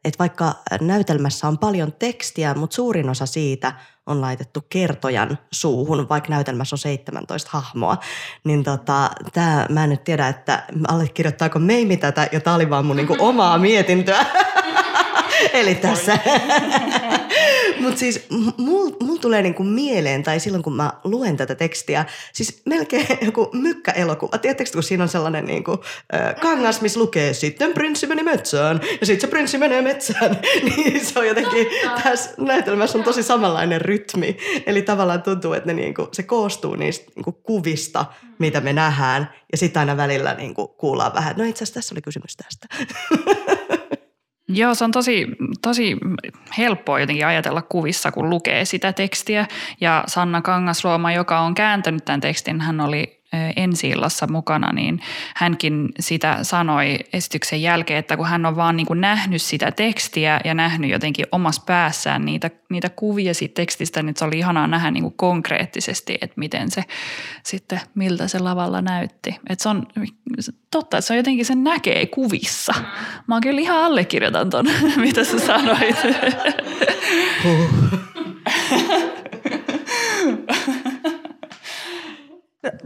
että 0.05 0.19
vaikka 0.19 0.55
näytelmässä 0.81 1.49
on 1.49 1.59
paljon 1.59 1.93
tekstiä, 1.93 2.55
mutta 2.55 2.75
suurin 2.75 3.11
osa 3.11 3.27
siitä 3.27 3.73
on 4.11 4.21
laitettu 4.21 4.61
kertojan 4.69 5.39
suuhun, 5.51 6.09
vaikka 6.09 6.31
näytelmässä 6.31 6.75
on 6.75 6.79
17 6.79 7.51
hahmoa. 7.53 7.97
Niin 8.45 8.65
tota, 8.65 9.11
tää, 9.33 9.67
mä 9.69 9.85
en 9.85 9.91
nyt 9.91 10.05
tiedä, 10.05 10.29
että 10.29 10.63
allekirjoittaako 10.89 11.59
Meimi 11.59 11.97
tätä, 11.97 12.29
ja 12.33 12.41
tää 12.41 12.55
oli 12.55 12.71
vaan 12.71 12.87
mun 12.87 12.97
niinku 12.97 13.17
omaa 13.19 13.59
mietintöä. 13.59 14.27
Eli 15.53 15.75
tässä. 15.75 16.19
Mutta 17.81 17.99
siis 17.99 18.27
mulla 18.57 18.97
mul 19.01 19.17
tulee 19.17 19.43
niinku 19.43 19.65
mieleen, 19.65 20.23
tai 20.23 20.41
silloin 20.41 20.63
kun 20.63 20.77
mä 20.77 20.93
luen 21.05 21.37
tätä 21.37 21.55
tekstiä, 21.55 22.05
siis 22.33 22.63
melkein 22.65 23.07
joku 23.23 23.51
mykkäelokuva. 23.53 24.39
Tiedättekö, 24.39 24.71
kun 24.73 24.83
siinä 24.83 25.03
on 25.03 25.09
sellainen 25.09 25.45
niinku, 25.45 25.73
äh, 26.15 26.35
kangas, 26.41 26.81
missä 26.81 27.01
lukee 27.01 27.35
sitten 27.35 27.75
prinssi 27.75 28.07
meni 28.07 28.23
metsään, 28.23 28.81
ja 29.01 29.07
sitten 29.07 29.21
se 29.21 29.27
prinssi 29.27 29.59
menee 29.59 29.83
metsään. 29.83 30.39
niin 30.77 31.07
se 31.07 31.19
on 31.19 31.27
jotenkin, 31.27 31.67
tässä 32.03 32.31
näytelmässä 32.39 32.99
on 32.99 33.05
tosi 33.05 33.23
samanlainen 33.23 33.81
rytmi. 33.81 34.37
Eli 34.67 34.83
tavallaan 34.83 35.23
tuntuu, 35.23 35.53
että 35.53 35.67
ne 35.67 35.73
niinku, 35.73 36.09
se 36.13 36.23
koostuu 36.23 36.77
niistä 36.77 37.13
niinku 37.15 37.33
kuvista, 37.33 38.07
mitä 38.39 38.61
me 38.61 38.73
nähdään, 38.73 39.31
ja 39.53 39.59
sitten 39.59 39.81
aina 39.81 39.97
välillä 39.97 40.35
niinku 40.35 40.69
kuullaan 40.69 41.15
vähän, 41.15 41.35
no 41.37 41.45
itse 41.45 41.65
asiassa 41.65 41.75
tässä 41.75 41.95
oli 41.95 42.03
kysymys 42.03 42.37
tästä. 42.37 42.67
Joo, 44.55 44.75
se 44.75 44.85
on 44.85 44.91
tosi, 44.91 45.27
tosi 45.63 45.97
helppoa 46.59 47.01
jotenkin 47.01 47.27
ajatella 47.27 47.63
kuvissa, 47.63 48.13
kun 48.13 48.31
lukee 48.31 48.65
sitä 48.65 48.93
tekstiä. 48.93 49.47
Ja 49.81 50.05
Sanna 50.07 50.43
Kangasluoma, 50.43 51.13
joka 51.13 51.41
on 51.41 51.55
kääntänyt 51.55 52.05
tämän 52.05 52.21
tekstin, 52.21 52.61
hän 52.61 52.81
oli 52.81 53.20
ensi 53.57 53.93
mukana, 54.31 54.73
niin 54.73 55.01
hänkin 55.37 55.89
sitä 56.01 56.39
sanoi 56.43 56.99
esityksen 57.13 57.63
jälkeen, 57.63 57.99
että 57.99 58.17
kun 58.17 58.27
hän 58.27 58.47
on 58.47 58.57
vaan 58.57 58.77
niin 58.77 58.87
kuin 58.87 59.01
nähnyt 59.01 59.43
sitä 59.43 59.73
tekstiä 59.73 60.41
ja 60.45 60.55
nähnyt 60.55 60.91
jotenkin 60.91 61.27
omassa 61.33 61.63
päässään 61.67 62.25
niitä, 62.25 62.51
niitä 62.71 62.89
kuvia 62.89 63.35
siitä 63.35 63.55
tekstistä, 63.55 64.03
niin 64.03 64.17
se 64.17 64.25
oli 64.25 64.39
ihanaa 64.39 64.67
nähdä 64.67 64.91
niin 64.91 65.03
kuin 65.03 65.15
konkreettisesti, 65.17 66.19
että 66.21 66.35
miten 66.37 66.71
se 66.71 66.85
sitten, 67.43 67.81
miltä 67.95 68.29
se 68.29 68.39
lavalla 68.39 68.83
näytti. 68.83 69.31
Että 69.51 69.63
se 69.63 69.69
on 69.69 69.87
totta, 70.71 70.99
että 70.99 71.07
se 71.07 71.13
on 71.13 71.17
jotenkin, 71.17 71.47
se 71.47 71.55
näkee 71.55 72.07
kuvissa. 72.07 72.75
Mä 73.27 73.35
oon 73.35 73.43
kyllä 73.43 73.61
ihan 73.61 73.85
allekirjoitan 73.85 74.51
ton, 74.51 74.67
mitä 74.97 75.25
sä 75.25 75.39
sanoit. 75.39 75.97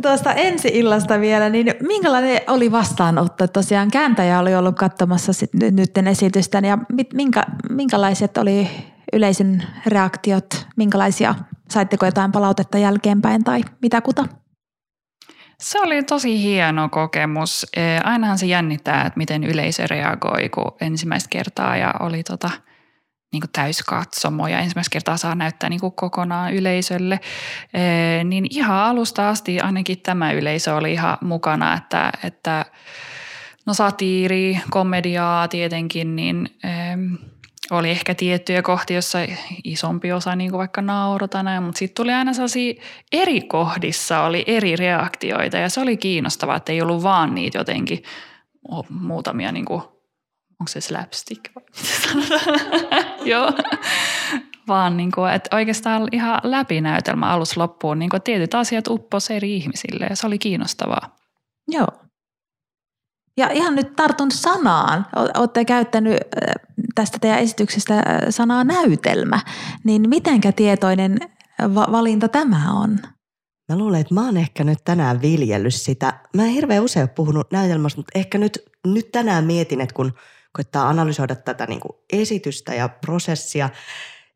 Tuosta 0.02 0.32
ensi-illasta 0.32 1.20
vielä, 1.20 1.48
niin 1.48 1.74
minkälainen 1.82 2.40
oli 2.46 2.72
vastaanotto? 2.72 3.48
Tosiaan 3.48 3.90
kääntäjä 3.90 4.38
oli 4.38 4.54
ollut 4.54 4.76
katsomassa 4.76 5.32
nyt 5.70 5.98
esitystä 6.10 6.58
ja 6.58 6.78
minkä, 7.14 7.42
minkälaiset 7.70 8.38
oli 8.38 8.70
yleisön 9.12 9.62
reaktiot? 9.86 10.66
Minkälaisia, 10.76 11.34
saitteko 11.70 12.06
jotain 12.06 12.32
palautetta 12.32 12.78
jälkeenpäin 12.78 13.44
tai 13.44 13.60
mitä 13.82 14.00
kuta? 14.00 14.26
Se 15.60 15.80
oli 15.80 16.02
tosi 16.02 16.42
hieno 16.42 16.88
kokemus. 16.88 17.66
Ainahan 18.04 18.38
se 18.38 18.46
jännittää, 18.46 19.06
että 19.06 19.18
miten 19.18 19.44
yleisö 19.44 19.86
reagoi, 19.86 20.48
kun 20.48 20.76
ensimmäistä 20.80 21.28
kertaa 21.30 21.76
ja 21.76 21.94
oli 22.00 22.22
tota– 22.22 22.50
niin 23.34 23.50
täyskatsomo 23.52 24.48
ja 24.48 24.58
ensimmäistä 24.58 24.92
kertaa 24.92 25.16
saa 25.16 25.34
näyttää 25.34 25.70
niin 25.70 25.80
kokonaan 25.94 26.54
yleisölle, 26.54 27.20
niin 28.24 28.46
ihan 28.50 28.76
alusta 28.76 29.28
asti 29.28 29.60
ainakin 29.60 30.00
tämä 30.00 30.32
yleisö 30.32 30.74
oli 30.74 30.92
ihan 30.92 31.18
mukana, 31.20 31.74
että, 31.74 32.12
että 32.24 32.64
no 33.66 33.74
satiiri, 33.74 34.60
komediaa 34.70 35.48
tietenkin, 35.48 36.16
niin 36.16 36.48
oli 37.70 37.90
ehkä 37.90 38.14
tiettyjä 38.14 38.62
kohtia, 38.62 38.96
jossa 38.96 39.18
isompi 39.64 40.12
osa 40.12 40.36
niin 40.36 40.50
kuin 40.50 40.58
vaikka 40.58 40.82
naurata 40.82 41.42
näin, 41.42 41.62
mutta 41.62 41.78
sitten 41.78 42.04
tuli 42.04 42.12
aina 42.12 42.32
sellaisia 42.32 42.74
eri 43.12 43.40
kohdissa 43.40 44.22
oli 44.22 44.44
eri 44.46 44.76
reaktioita 44.76 45.56
ja 45.56 45.68
se 45.68 45.80
oli 45.80 45.96
kiinnostavaa, 45.96 46.56
että 46.56 46.72
ei 46.72 46.82
ollut 46.82 47.02
vaan 47.02 47.34
niitä 47.34 47.58
jotenkin 47.58 48.02
muutamia 48.90 49.52
niin 49.52 49.64
kuin 49.64 49.82
onko 50.60 50.68
se 50.68 50.80
slapstick 50.80 51.44
vai 51.54 51.64
Joo. 53.32 53.52
Vaan 54.68 54.96
niin 54.96 55.12
kuin, 55.12 55.32
että 55.32 55.56
oikeastaan 55.56 56.08
ihan 56.12 56.40
läpinäytelmä 56.42 57.26
alus 57.26 57.56
loppuun, 57.56 57.98
niin 57.98 58.10
kuin, 58.10 58.22
tietyt 58.22 58.54
asiat 58.54 58.88
uppos 58.88 59.30
eri 59.30 59.56
ihmisille 59.56 60.06
ja 60.10 60.16
se 60.16 60.26
oli 60.26 60.38
kiinnostavaa. 60.38 61.16
Joo. 61.68 61.86
Ja 63.36 63.50
ihan 63.50 63.74
nyt 63.74 63.96
tartun 63.96 64.30
sanaan. 64.30 65.06
Olette 65.36 65.64
käyttänyt 65.64 66.18
tästä 66.94 67.18
teidän 67.20 67.38
esityksestä 67.38 68.02
sanaa 68.30 68.64
näytelmä. 68.64 69.40
Niin 69.84 70.08
mitenkä 70.08 70.52
tietoinen 70.52 71.18
valinta 71.74 72.28
tämä 72.28 72.72
on? 72.72 72.98
Mä 73.68 73.78
luulen, 73.78 74.00
että 74.00 74.14
mä 74.14 74.24
oon 74.24 74.36
ehkä 74.36 74.64
nyt 74.64 74.78
tänään 74.84 75.22
viljellyt 75.22 75.74
sitä. 75.74 76.20
Mä 76.36 76.44
en 76.44 76.50
hirveän 76.50 76.84
usein 76.84 77.08
puhunut 77.08 77.52
näytelmästä, 77.52 77.98
mutta 77.98 78.18
ehkä 78.18 78.38
nyt, 78.38 78.58
nyt 78.86 79.12
tänään 79.12 79.44
mietin, 79.44 79.80
että 79.80 79.94
kun– 79.94 80.12
koittaa 80.56 80.88
analysoida 80.88 81.34
tätä 81.34 81.66
niin 81.66 81.80
kuin 81.80 81.92
esitystä 82.12 82.74
ja 82.74 82.88
prosessia, 82.88 83.70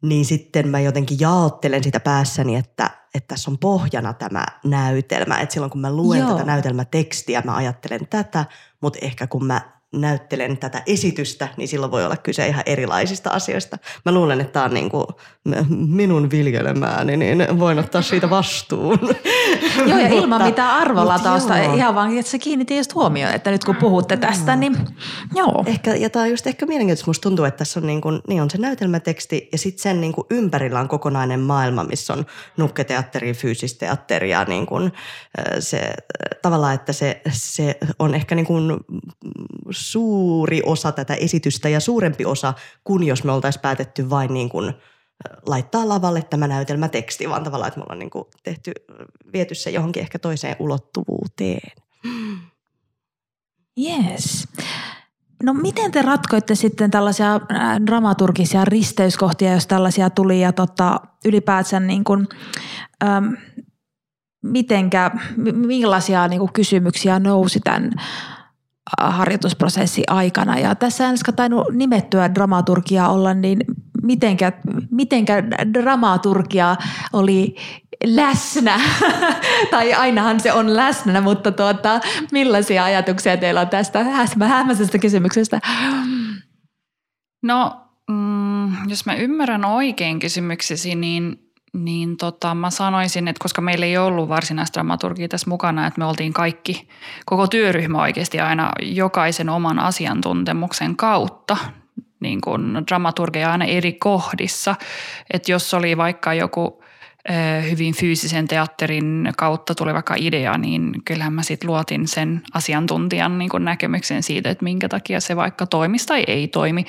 niin 0.03 0.25
sitten 0.25 0.69
mä 0.69 0.81
jotenkin 0.81 1.21
jaottelen 1.21 1.85
sitä 1.85 2.01
päässäni, 2.01 2.57
että, 2.57 2.91
että 3.15 3.29
tässä 3.35 3.51
on 3.51 3.59
pohjana 3.59 4.13
tämä 4.13 4.47
näytelmä. 4.65 5.39
Että 5.41 5.53
silloin 5.53 5.71
kun 5.71 5.81
mä 5.81 5.93
luen 5.93 6.21
Joo. 6.21 6.33
tätä 6.33 6.45
näytelmätekstiä, 6.45 7.43
mä 7.45 7.57
ajattelen 7.57 8.09
tätä, 8.11 8.45
mutta 8.81 8.99
ehkä 9.03 9.27
kun 9.27 9.47
mä 9.47 9.78
näyttelen 9.93 10.59
tätä 10.59 10.83
esitystä, 10.87 11.49
niin 11.57 11.69
silloin 11.69 11.93
voi 11.93 12.05
olla 12.05 12.17
kyse 12.17 12.47
ihan 12.47 12.63
erilaisista 12.67 13.31
asioista. 13.31 13.79
Mä 14.05 14.13
luulen, 14.13 14.41
että 14.41 14.53
tämä 14.53 14.65
on 14.65 14.75
niin 14.75 14.91
kuin 14.91 15.07
minun 15.71 16.31
viljelemääni, 16.31 17.17
niin 17.17 17.59
voin 17.59 17.79
ottaa 17.79 18.03
siitä 18.03 18.31
vastuun. 18.31 18.99
Joo, 19.89 19.99
ja 19.99 20.09
ilman 20.09 20.43
mitään 20.43 20.71
arvolatausta, 20.71 21.63
ihan 21.63 21.95
vaan, 21.95 22.19
että 22.19 22.31
se 22.31 22.39
kiinnitti 22.39 22.77
just 22.77 22.95
huomioon, 22.95 23.35
että 23.35 23.51
nyt 23.51 23.65
kun 23.65 23.77
puhutte 23.77 24.17
tästä, 24.17 24.57
niin 24.57 24.77
joo. 25.35 25.65
Ehkä, 25.67 25.95
ja 25.95 26.11
tämä 26.11 26.23
on 26.23 26.31
just 26.31 26.47
ehkä 26.47 26.67
mielenkiintoista, 26.67 27.11
musta 27.11 27.23
tuntuu, 27.23 27.45
että 27.45 27.59
tässä 27.59 27.81
on, 27.81 27.87
niin 27.87 28.01
kuin, 28.01 28.21
niin 28.29 28.43
on 28.43 28.51
se 28.51 28.59
näytelmäteksti 28.59 29.49
ja 29.53 29.59
sitten 29.59 29.83
sen 29.83 30.01
niin 30.01 30.13
kuin 30.13 30.27
ympärillä 30.31 30.81
on 30.81 30.89
kokonainen 30.89 31.41
maailma, 31.41 31.85
missä 31.85 32.13
on 32.13 32.27
nukketeatteri, 32.57 33.33
fyysisteatteria, 33.33 34.45
niin 34.45 34.67
kuin 34.67 34.93
se 35.59 35.95
tavallaan, 36.43 36.75
että 36.75 36.93
se, 36.93 37.21
se 37.33 37.79
on 37.99 38.15
ehkä 38.15 38.35
niin 38.35 38.47
kuin 38.47 38.77
suuri 39.79 40.63
osa 40.67 40.93
tätä 40.93 41.15
esitystä 41.15 41.69
ja 41.69 41.81
suurempi 41.81 42.25
osa 42.25 42.55
kuin 42.85 43.03
jos 43.03 43.25
me 43.25 43.33
oltaisiin 43.33 43.63
päätetty 43.63 44.11
vain 44.11 44.35
niin 44.35 44.49
kuin 44.49 44.75
laittaa 45.47 45.89
lavalle 45.89 46.23
tämä 46.23 46.49
näytelmäteksti, 46.49 47.29
vaan 47.29 47.45
tavallaan, 47.45 47.69
että 47.69 47.81
me 47.81 47.83
ollaan 47.85 47.99
niin 47.99 48.11
kuin 48.11 48.25
tehty, 48.43 48.73
viety 49.33 49.55
se 49.55 49.71
johonkin 49.71 50.03
ehkä 50.03 50.19
toiseen 50.19 50.57
ulottuvuuteen. 50.59 51.73
Yes. 53.79 54.49
No 55.43 55.55
miten 55.55 55.93
te 55.93 56.03
ratkoitte 56.03 56.55
sitten 56.55 56.91
tällaisia 56.91 57.41
dramaturgisia 57.87 58.65
risteyskohtia, 58.65 59.53
jos 59.53 59.67
tällaisia 59.67 60.11
tuli 60.11 60.41
ja 60.41 60.53
tota, 60.53 61.01
ylipäätään 61.25 61.87
niin 61.87 62.05
kuin, 62.05 62.29
äm, 63.05 63.37
mitenkä, 64.43 65.11
millaisia 65.53 66.29
niin 66.29 66.41
kuin 66.41 66.53
kysymyksiä 66.53 67.19
nousi 67.19 67.61
tämän 67.61 67.91
harjoitusprosessi 69.01 70.03
aikana. 70.07 70.59
Ja 70.59 70.75
tässä 70.75 71.09
en 71.09 71.17
tainnut 71.37 71.67
nimettyä 71.73 72.35
dramaturgia 72.35 73.09
olla, 73.09 73.35
niin 73.35 73.59
mitenkä, 74.03 74.53
mitenkä 74.91 75.43
dramaturgia 75.73 76.77
oli 77.13 77.57
läsnä, 78.07 78.81
tai 79.71 79.95
ainahan 79.95 80.41
se 80.41 80.53
on 80.53 80.77
läsnä, 80.77 81.21
mutta 81.21 81.53
tuota, 81.53 82.01
millaisia 82.33 82.85
ajatuksia 82.85 83.37
teillä 83.37 83.61
on 83.61 83.69
tästä 83.69 84.05
hämmäisestä 84.49 84.99
kysymyksestä? 84.99 85.61
No, 87.43 87.81
mm, 88.11 88.89
jos 88.89 89.07
mä 89.07 89.15
ymmärrän 89.15 89.65
oikein 89.65 90.19
kysymyksesi, 90.19 90.95
niin 90.95 91.48
niin 91.85 92.17
tota, 92.17 92.55
mä 92.55 92.71
sanoisin, 92.71 93.29
että 93.29 93.43
koska 93.43 93.61
meillä 93.61 93.87
ei 93.87 93.99
ollut 93.99 94.29
varsinaista 94.29 94.75
dramaturgia 94.75 95.29
tässä 95.29 95.51
mukana, 95.51 95.87
että 95.87 95.99
me 95.99 96.05
oltiin 96.05 96.33
kaikki, 96.33 96.89
koko 97.27 97.47
työryhmä 97.47 98.03
oikeasti 98.03 98.41
aina 98.41 98.73
jokaisen 98.83 99.49
oman 99.49 99.79
asiantuntemuksen 99.79 100.97
kautta 100.97 101.57
niin 102.21 102.41
kuin 102.41 102.75
dramaturgia 102.89 103.53
aina 103.53 103.65
eri 103.65 103.93
kohdissa. 103.93 104.75
Että 105.33 105.53
jos 105.53 105.75
oli 105.75 105.97
vaikka 105.97 106.35
joku 106.35 106.83
hyvin 107.71 107.95
fyysisen 107.95 108.49
teatterin 108.49 109.33
kautta 109.37 109.75
tuli 109.75 109.95
vaikka 109.95 110.15
idea, 110.19 110.59
niin 110.59 110.93
kyllähän 111.05 111.33
mä 111.33 111.43
sitten 111.43 111.71
luotin 111.71 112.09
sen 112.09 112.43
asiantuntijan 112.55 113.39
niin 113.39 113.51
näkemyksen 113.59 114.23
siitä, 114.23 114.51
että 114.51 114.65
minkä 114.65 114.89
takia 114.89 115.21
se 115.21 115.37
vaikka 115.37 115.67
toimisi 115.67 116.07
tai 116.07 116.25
ei 116.27 116.49
toimi. 116.49 116.85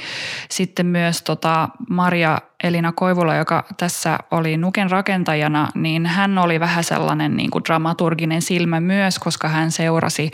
Sitten 0.50 0.86
myös 0.86 1.22
tota 1.22 1.70
Maria 1.90 2.38
Elina 2.64 2.92
Koivula, 2.92 3.36
joka 3.36 3.66
tässä 3.78 4.20
oli 4.32 4.58
Nuken 4.58 4.92
rakentajana, 4.92 5.68
niin 5.76 6.06
hän 6.06 6.38
oli 6.38 6.60
vähän 6.60 6.84
sellainen 6.84 7.38
niin 7.38 7.50
kuin 7.52 7.64
dramaturginen 7.66 8.42
silmä 8.42 8.80
myös, 8.80 9.20
koska 9.20 9.48
hän 9.48 9.72
seurasi 9.72 10.32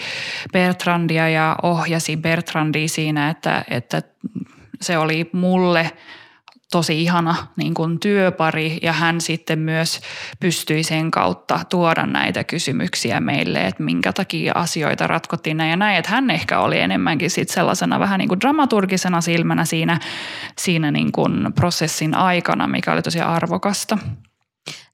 Bertrandia 0.53 1.29
ja 1.29 1.55
ohjasi 1.63 2.17
Bertrandia 2.17 2.87
siinä, 2.87 3.29
että, 3.29 3.65
että 3.69 4.01
se 4.81 4.97
oli 4.97 5.29
mulle– 5.33 5.91
tosi 6.75 7.01
ihana 7.01 7.35
niin 7.55 7.73
kuin 7.73 7.99
työpari 7.99 8.79
ja 8.81 8.93
hän 8.93 9.21
sitten 9.21 9.59
myös 9.59 10.01
pystyi 10.39 10.83
sen 10.83 11.11
kautta 11.11 11.59
tuoda 11.69 12.05
näitä 12.05 12.43
kysymyksiä 12.43 13.19
meille, 13.19 13.61
että 13.61 13.83
minkä 13.83 14.13
takia 14.13 14.51
asioita 14.55 15.07
ratkottiin 15.07 15.57
näin 15.57 15.69
ja 15.69 15.77
näin. 15.77 15.97
Että 15.97 16.11
hän 16.11 16.29
ehkä 16.29 16.59
oli 16.59 16.79
enemmänkin 16.79 17.29
sit 17.29 17.49
sellaisena 17.49 17.99
vähän 17.99 18.17
niin 18.19 18.27
kuin 18.27 18.39
dramaturgisena 18.39 19.21
silmänä 19.21 19.65
siinä, 19.65 19.99
siinä 20.57 20.91
niin 20.91 21.11
kuin 21.11 21.53
prosessin 21.53 22.15
aikana, 22.15 22.67
mikä 22.67 22.93
oli 22.93 23.01
tosi 23.01 23.19
arvokasta. 23.19 23.97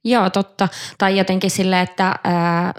Joo, 0.04 0.30
totta. 0.30 0.68
Tai 0.98 1.18
jotenkin 1.18 1.52
sille, 1.52 1.82
että 1.82 2.16
ää, 2.24 2.74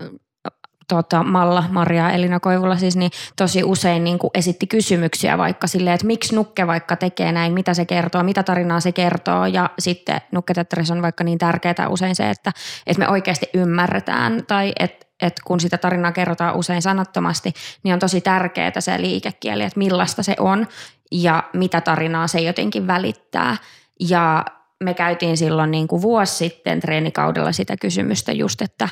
tota, 0.89 1.23
Malla, 1.23 1.65
Maria 1.71 2.11
Elina 2.11 2.41
Koivula 2.41 2.77
siis, 2.77 2.97
niin 2.97 3.11
tosi 3.37 3.65
usein 3.65 4.05
niin 4.05 4.19
kuin 4.19 4.31
esitti 4.35 4.67
kysymyksiä 4.67 5.39
vaikka 5.39 5.67
silleen, 5.67 5.95
että 5.95 6.07
miksi 6.07 6.35
nukke 6.35 6.67
vaikka 6.67 6.97
tekee 6.97 7.33
näin, 7.33 7.53
mitä 7.53 7.75
se 7.75 7.85
kertoo, 7.85 8.23
mitä 8.23 8.43
tarinaa 8.43 8.81
se 8.81 8.93
kertoo 8.93 9.47
ja 9.47 9.71
sitten 9.79 10.21
nukketeatterissa 10.33 10.95
on 10.95 11.03
vaikka 11.03 11.25
niin 11.25 11.39
tärkeää 11.39 11.89
usein 11.89 12.17
se, 12.17 12.31
että, 12.31 12.53
että 12.87 12.99
me 12.99 13.09
oikeasti 13.09 13.47
ymmärretään 13.55 14.43
tai 14.47 14.73
että 14.79 15.07
että 15.23 15.43
kun 15.45 15.61
sitä 15.61 15.79
tarinaa 15.79 16.13
kerrotaan 16.13 16.57
usein 16.57 16.83
sanattomasti, 16.83 17.53
niin 17.83 17.93
on 17.93 17.99
tosi 17.99 18.21
tärkeää 18.21 18.81
se 18.81 19.01
liikekieli, 19.01 19.63
että 19.63 19.79
millaista 19.79 20.23
se 20.23 20.37
on 20.39 20.67
ja 21.13 21.43
mitä 21.53 21.81
tarinaa 21.81 22.27
se 22.27 22.41
jotenkin 22.41 22.87
välittää. 22.87 23.57
Ja 24.01 24.45
me 24.85 24.95
käytiin 24.95 25.37
silloin 25.37 25.71
niin 25.71 25.89
kuin 25.89 26.03
vuosi 26.03 26.35
sitten 26.35 26.81
treenikaudella 26.81 27.53
sitä 27.53 27.77
kysymystä 27.77 28.33
just, 28.33 28.63
että, 28.63 28.89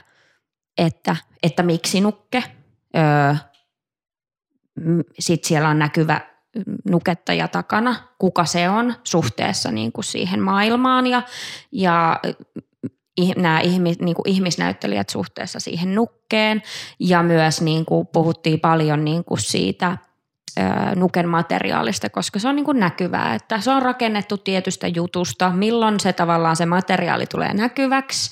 että, 0.79 1.17
että 1.43 1.63
miksi 1.63 2.01
nukke. 2.01 2.45
Öö, 2.97 3.35
Sitten 5.19 5.49
siellä 5.49 5.69
on 5.69 5.79
näkyvä 5.79 6.21
nukettaja 6.91 7.49
takana, 7.49 7.97
kuka 8.19 8.45
se 8.45 8.69
on 8.69 8.95
suhteessa 9.05 9.71
niin 9.71 9.93
kuin 9.93 10.05
siihen 10.05 10.43
maailmaan? 10.43 11.07
Ja, 11.07 11.23
ja 11.73 12.21
nämä 13.37 13.61
ihmis, 13.61 13.99
niin 13.99 14.15
kuin 14.15 14.29
ihmisnäyttelijät 14.29 15.09
suhteessa 15.09 15.61
siihen 15.61 15.95
nukkeen. 15.95 16.63
Ja 17.01 17.23
myös 17.23 17.61
niin 17.61 17.85
kuin 17.85 18.07
puhuttiin 18.07 18.61
paljon 18.61 19.05
niin 19.05 19.25
kuin 19.25 19.41
siitä 19.41 19.99
nuken 20.97 21.29
materiaalista, 21.29 22.11
koska 22.11 22.39
se 22.39 22.49
on 22.49 22.57
niin 22.57 22.65
kuin 22.65 22.81
näkyvää, 22.81 23.35
että 23.35 23.61
se 23.61 23.71
on 23.71 23.83
rakennettu 23.83 24.39
tietystä 24.39 24.89
jutusta, 24.89 25.51
milloin 25.51 26.01
se 26.01 26.13
tavallaan 26.13 26.57
se 26.57 26.67
materiaali 26.67 27.27
tulee 27.27 27.55
näkyväksi 27.55 28.31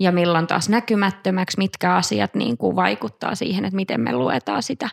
ja 0.00 0.12
milloin 0.12 0.46
taas 0.46 0.68
näkymättömäksi, 0.68 1.58
mitkä 1.58 1.94
asiat 1.94 2.34
niin 2.34 2.56
kuin 2.56 2.76
vaikuttaa 2.76 3.34
siihen, 3.34 3.64
että 3.64 3.76
miten 3.76 4.00
me 4.00 4.12
luetaan 4.12 4.62
sitä 4.62 4.88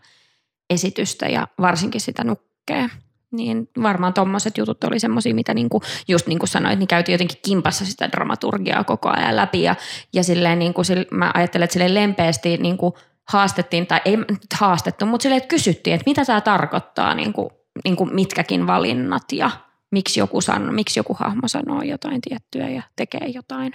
esitystä 0.70 1.26
ja 1.26 1.47
varsinkin 1.62 2.01
sitä 2.01 2.24
nukkea. 2.24 2.89
Niin 3.32 3.70
varmaan 3.82 4.14
tuommoiset 4.14 4.58
jutut 4.58 4.84
oli 4.84 4.99
semmoisia, 4.99 5.36
mitä 5.36 5.53
niinku, 5.53 5.82
just 6.08 6.28
niin 6.28 6.39
kuin 6.39 6.49
sanoit, 6.49 6.80
niin 6.80 6.88
käytiin 6.88 7.14
jotenkin 7.14 7.38
kimpassa 7.45 7.86
sitä 7.86 8.12
dramaturgiaa 8.12 8.84
koko 8.84 9.10
ajan 9.10 9.36
läpi. 9.36 9.64
Ja, 9.64 9.76
ja 10.14 10.24
silleen 10.24 10.60
niin 10.60 10.74
kuin, 10.74 10.86
mä 11.12 11.32
ajattelen, 11.34 11.64
että 11.64 11.74
silleen 11.74 11.93
lempeästi 11.93 12.58
niin 12.58 12.78
kuin 12.78 12.93
haastettiin, 13.28 13.88
tai 13.88 14.01
ei 14.05 14.18
haastettu, 14.60 15.05
mutta 15.05 15.24
silleen, 15.24 15.38
että 15.38 15.47
kysyttiin, 15.47 15.93
että 15.93 16.10
mitä 16.10 16.26
tämä 16.26 16.41
tarkoittaa, 16.41 17.16
niin 17.16 17.34
kuin, 17.34 17.49
niin 17.84 17.95
kuin 17.95 18.16
mitkäkin 18.16 18.68
valinnat 18.68 19.32
ja 19.32 19.51
miksi 19.91 20.20
joku, 20.20 20.41
sanoo, 20.41 20.72
miksi 20.72 20.99
joku 20.99 21.14
hahmo 21.20 21.47
sanoo 21.47 21.82
jotain 21.82 22.22
tiettyä 22.22 22.70
ja 22.70 22.84
tekee 22.95 23.28
jotain. 23.28 23.74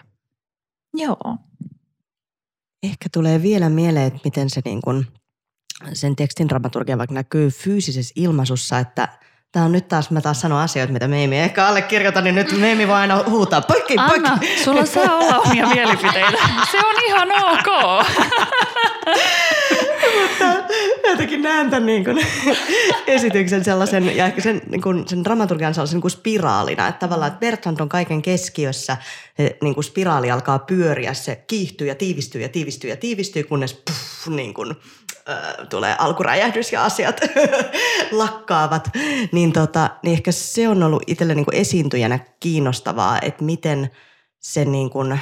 Joo. 0.94 1.36
Ehkä 2.82 3.08
tulee 3.12 3.42
vielä 3.42 3.68
mieleen, 3.68 4.06
että 4.06 4.20
miten 4.24 4.50
se 4.50 4.60
niin 4.64 4.82
kuin, 4.82 5.06
sen 5.92 6.16
tekstin 6.16 6.48
dramaturgia 6.48 6.98
vaikka 6.98 7.14
näkyy 7.14 7.50
fyysisessä 7.50 8.12
ilmaisussa, 8.16 8.78
että– 8.78 9.08
Tämä 9.52 9.64
on 9.64 9.72
nyt 9.72 9.88
taas, 9.88 10.10
mä 10.10 10.20
taas 10.20 10.40
sanon 10.40 10.58
asioita, 10.58 10.92
mitä 10.92 11.08
Meimi 11.08 11.36
ei 11.36 11.42
ehkä 11.42 11.66
allekirjoita, 11.66 12.20
niin 12.20 12.34
nyt 12.34 12.58
Meimi 12.58 12.88
voi 12.88 12.96
aina 12.96 13.24
huutaa 13.28 13.60
poikki, 13.60 13.94
poikki. 13.94 14.14
Anna, 14.14 14.38
sulla 14.64 14.86
saa 14.86 15.18
olla 15.18 15.38
omia 15.38 15.66
mielipiteitä. 15.66 16.38
Se 16.70 16.78
on 16.78 16.94
ihan 17.06 17.28
ok. 17.32 17.66
Mutta 20.20 20.74
jotenkin 21.08 21.42
näen 21.42 21.70
tämän 21.70 21.86
niin 21.86 22.04
kuin 22.04 22.26
esityksen 23.06 23.64
sellaisen, 23.64 24.16
ja 24.16 24.26
ehkä 24.26 24.40
sen, 24.40 24.62
niin 24.68 24.82
kuin, 24.82 25.08
sen 25.08 25.24
dramaturgian 25.24 25.74
sellaisen 25.74 25.96
niin 25.96 26.02
kuin 26.02 26.10
spiraalina. 26.10 26.88
Että 26.88 26.98
tavallaan, 26.98 27.28
että 27.28 27.40
Bertrand 27.40 27.80
on 27.80 27.88
kaiken 27.88 28.22
keskiössä, 28.22 28.96
se 29.36 29.56
niin 29.62 29.74
kuin 29.74 29.84
spiraali 29.84 30.30
alkaa 30.30 30.58
pyöriä, 30.58 31.14
se 31.14 31.44
kiihtyy 31.46 31.86
ja 31.86 31.94
tiivistyy 31.94 32.42
ja 32.42 32.48
tiivistyy 32.48 32.90
ja 32.90 32.96
tiivistyy, 32.96 33.42
kunnes 33.42 33.74
puff, 33.74 34.26
niin 34.36 34.54
kuin, 34.54 34.76
tulee 35.70 35.96
alkuräjähdys 35.98 36.72
ja 36.72 36.84
asiat 36.84 37.20
lakkaavat. 38.12 38.90
Niin, 39.32 39.52
tota, 39.52 39.90
niin 40.02 40.12
ehkä 40.12 40.32
se 40.32 40.68
on 40.68 40.82
ollut 40.82 41.02
itselle 41.06 41.34
niin 41.34 41.44
kuin 41.44 41.56
esiintyjänä 41.56 42.18
kiinnostavaa, 42.40 43.18
että 43.22 43.44
miten 43.44 43.90
se, 44.38 44.64
niin 44.64 44.90
kuin, 44.90 45.20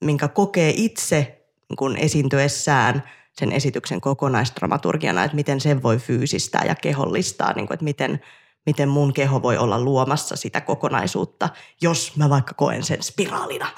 minkä 0.00 0.28
kokee 0.28 0.72
itse 0.76 1.40
niin 1.68 1.76
kuin 1.76 1.96
esiintyessään– 1.96 3.02
sen 3.32 3.52
esityksen 3.52 4.00
kokonaisdramaturgiana, 4.00 5.24
että 5.24 5.34
miten 5.34 5.60
sen 5.60 5.82
voi 5.82 5.98
fyysistää 5.98 6.64
ja 6.64 6.74
kehollistaa, 6.74 7.52
niin 7.52 7.66
kuin, 7.66 7.74
että 7.74 7.84
miten, 7.84 8.20
miten 8.66 8.88
mun 8.88 9.12
keho 9.12 9.42
voi 9.42 9.56
olla 9.56 9.80
luomassa 9.80 10.36
sitä 10.36 10.60
kokonaisuutta, 10.60 11.48
jos 11.80 12.16
mä 12.16 12.30
vaikka 12.30 12.54
koen 12.54 12.82
sen 12.82 13.02
spiraalina. 13.02 13.68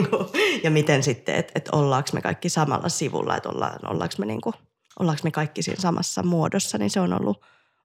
ja 0.64 0.70
miten 0.70 1.02
sitten, 1.02 1.34
että, 1.34 1.52
että 1.54 1.76
ollaanko 1.76 2.10
me 2.12 2.22
kaikki 2.22 2.48
samalla 2.48 2.88
sivulla, 2.88 3.36
että 3.36 3.48
olla, 3.48 3.72
ollaanko 3.86 4.14
me, 4.18 4.26
niin 4.26 4.40
kuin, 4.40 4.54
ollaanko 4.98 5.20
me 5.24 5.30
kaikki 5.30 5.62
siinä 5.62 5.80
samassa 5.80 6.22
muodossa, 6.22 6.78
niin 6.78 6.90
se 6.90 7.00
on 7.00 7.12
ollut, 7.12 7.40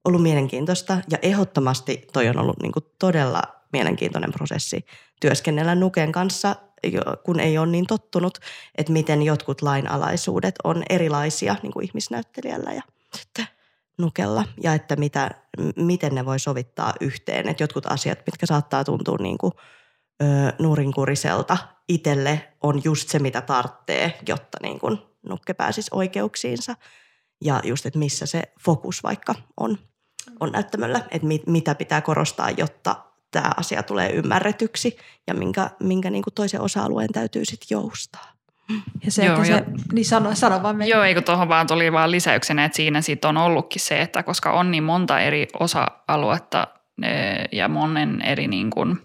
ollut 0.05 0.22
mielenkiintoista. 0.22 0.97
Ja 1.11 1.18
ehdottomasti 1.22 2.07
toi 2.13 2.28
on 2.28 2.39
ollut 2.39 2.61
niin 2.61 2.72
kuin 2.72 2.86
todella 2.99 3.41
mielenkiintoinen 3.76 4.32
prosessi 4.32 4.86
työskennellä 5.21 5.76
Nuken 5.76 6.11
kanssa 6.11 6.55
kun 7.23 7.39
ei 7.39 7.57
ole 7.57 7.67
niin 7.67 7.88
tottunut, 7.88 8.38
että 8.78 8.93
miten 8.93 9.21
jotkut 9.21 9.61
lainalaisuudet 9.61 10.55
on 10.63 10.84
erilaisia 10.89 11.55
niin 11.63 11.73
kuin 11.73 11.86
ihmisnäyttelijällä 11.86 12.73
ja 12.73 12.82
sitten 13.15 13.47
nukella 13.97 14.43
ja 14.63 14.73
että 14.73 14.95
mitä, 14.95 15.32
miten 15.76 16.15
ne 16.15 16.26
voi 16.26 16.39
sovittaa 16.39 16.93
yhteen. 17.01 17.49
Että 17.49 17.63
jotkut 17.63 17.86
asiat, 17.86 18.19
mitkä 18.26 18.45
saattaa 18.45 18.84
tuntua 18.84 19.17
niin 19.19 19.38
kuin, 19.38 19.53
ö, 20.23 20.26
nuurinkuriselta 20.59 21.57
itselle, 21.89 22.53
on 22.61 22.82
just 22.84 23.09
se, 23.09 23.19
mitä 23.19 23.41
tarvitsee, 23.41 24.19
jotta 24.28 24.57
niin 24.61 24.80
kuin 24.80 24.97
nukke 25.30 25.53
pääsisi 25.53 25.91
oikeuksiinsa. 25.93 26.76
Ja 27.41 27.61
just, 27.63 27.86
että 27.86 27.99
missä 27.99 28.26
se 28.26 28.41
fokus 28.65 29.03
vaikka 29.03 29.36
on, 29.57 29.78
on 30.39 30.51
näyttämöllä, 30.51 31.01
että 31.11 31.28
mit, 31.28 31.47
mitä 31.47 31.76
pitää 31.76 32.01
korostaa, 32.01 32.49
jotta 32.49 32.95
tämä 33.36 33.51
asia 33.57 33.83
tulee 33.83 34.09
ymmärretyksi 34.09 34.97
ja 35.27 35.33
minkä, 35.33 35.69
minkä 35.79 36.09
niin 36.09 36.23
kuin 36.23 36.33
toisen 36.33 36.61
osa-alueen 36.61 37.09
täytyy 37.13 37.45
sitten 37.45 37.67
joustaa. 37.69 38.36
Ja 39.05 39.11
se, 39.11 39.25
Joo, 39.25 39.36
että 39.36 39.51
ja, 39.51 39.57
se, 39.57 39.65
niin 39.93 40.05
sano, 40.05 40.36
sano 40.36 40.63
vaan 40.63 40.88
Joo, 40.88 41.03
eikö 41.03 41.21
tuohon 41.21 41.49
vaan 41.49 41.67
tuli 41.67 41.91
vaan 41.91 42.11
lisäyksenä, 42.11 42.65
että 42.65 42.75
siinä 42.75 43.01
sitten 43.01 43.29
on 43.29 43.38
ollutkin 43.38 43.81
se, 43.81 44.01
että 44.01 44.23
koska 44.23 44.51
on 44.51 44.71
niin 44.71 44.83
monta 44.83 45.19
eri 45.19 45.47
osa-aluetta 45.59 46.67
ja 47.51 47.67
monen 47.67 48.21
eri 48.21 48.47
niin 48.47 48.69
kuin 48.69 48.97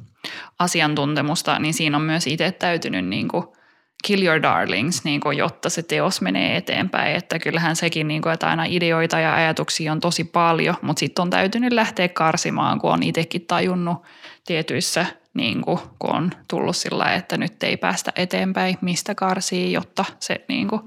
asiantuntemusta, 0.58 1.58
niin 1.58 1.74
siinä 1.74 1.96
on 1.96 2.02
myös 2.02 2.26
itse 2.26 2.52
täytynyt 2.52 3.06
niin 3.06 3.28
kuin– 3.28 3.44
kill 4.04 4.22
your 4.22 4.42
darlings, 4.42 5.04
niin 5.04 5.20
kuin, 5.20 5.38
jotta 5.38 5.70
se 5.70 5.82
teos 5.82 6.20
menee 6.20 6.56
eteenpäin. 6.56 7.16
Että 7.16 7.38
kyllähän 7.38 7.76
sekin, 7.76 8.08
niin 8.08 8.22
kuin, 8.22 8.32
että 8.32 8.48
aina 8.48 8.64
ideoita 8.64 9.18
ja 9.18 9.34
ajatuksia 9.34 9.92
on 9.92 10.00
tosi 10.00 10.24
paljon, 10.24 10.76
mutta 10.82 11.00
sitten 11.00 11.22
on 11.22 11.30
täytynyt 11.30 11.72
lähteä 11.72 12.08
karsimaan, 12.08 12.78
kun 12.78 12.92
on 12.92 13.02
itsekin 13.02 13.46
tajunnut 13.46 14.02
tietyissä, 14.46 15.06
niin 15.34 15.62
kuin, 15.62 15.78
kun 15.98 16.14
on 16.16 16.30
tullut 16.48 16.76
sillä 16.76 17.14
että 17.14 17.36
nyt 17.36 17.62
ei 17.62 17.76
päästä 17.76 18.12
eteenpäin, 18.16 18.78
mistä 18.80 19.14
karsii, 19.14 19.72
jotta 19.72 20.04
se 20.18 20.44
niin 20.48 20.68
kuin, 20.68 20.82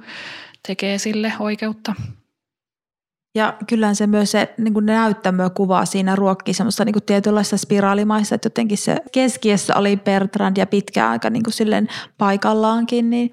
tekee 0.67 0.97
sille 0.97 1.33
oikeutta. 1.39 1.95
Ja 3.35 3.57
kyllähän 3.67 3.95
se 3.95 4.07
myös 4.07 4.31
se 4.31 4.53
niin 4.57 4.73
kuin 4.73 4.85
näyttämö 4.85 5.49
kuvaa 5.49 5.85
siinä 5.85 6.15
ruokkii 6.15 6.53
semmoista 6.53 6.85
niin 6.85 6.93
kuin 6.93 7.03
tietynlaista 7.03 7.57
spiraalimaista, 7.57 8.35
että 8.35 8.45
jotenkin 8.45 8.77
se 8.77 8.97
keskiössä 9.11 9.75
oli 9.75 9.97
Bertrand 9.97 10.57
ja 10.57 10.67
pitkä 10.67 11.09
aika 11.09 11.29
niin 11.29 11.43
kuin 11.43 11.53
silleen 11.53 11.87
paikallaankin, 12.17 13.09
niin, 13.09 13.31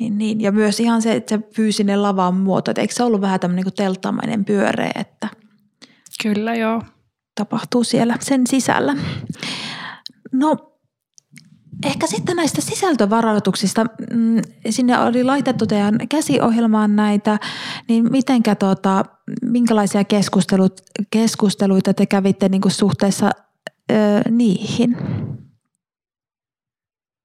niin, 0.00 0.18
niin. 0.18 0.40
Ja 0.40 0.52
myös 0.52 0.80
ihan 0.80 1.02
se, 1.02 1.12
että 1.12 1.36
se 1.36 1.42
fyysinen 1.56 2.02
lavan 2.02 2.34
muoto, 2.34 2.70
että 2.70 2.80
eikö 2.80 2.94
se 2.94 3.02
ollut 3.02 3.20
vähän 3.20 3.40
tämmöinen 3.40 3.64
niin 3.64 3.74
telttamainen 3.74 4.44
pyöreä, 4.44 4.92
että 4.94 5.28
Kyllä 6.22 6.54
joo. 6.54 6.82
Tapahtuu 7.34 7.84
siellä 7.84 8.16
sen 8.20 8.46
sisällä. 8.46 8.96
No 10.32 10.73
Ehkä 11.84 12.06
sitten 12.06 12.36
näistä 12.36 12.60
sisältövaroituksista, 12.60 13.84
mm, 14.14 14.40
sinne 14.70 14.98
oli 14.98 15.24
laitettu 15.24 15.66
teidän 15.66 15.98
käsiohjelmaan 16.08 16.96
näitä, 16.96 17.38
niin 17.88 18.12
mitenkä 18.12 18.54
tuota, 18.54 19.04
minkälaisia 19.42 20.04
keskustelut, 20.04 20.80
keskusteluita 21.10 21.94
te 21.94 22.06
kävitte 22.06 22.48
niin 22.48 22.60
kuin 22.60 22.72
suhteessa 22.72 23.30
ö, 23.92 23.94
niihin? 24.30 24.96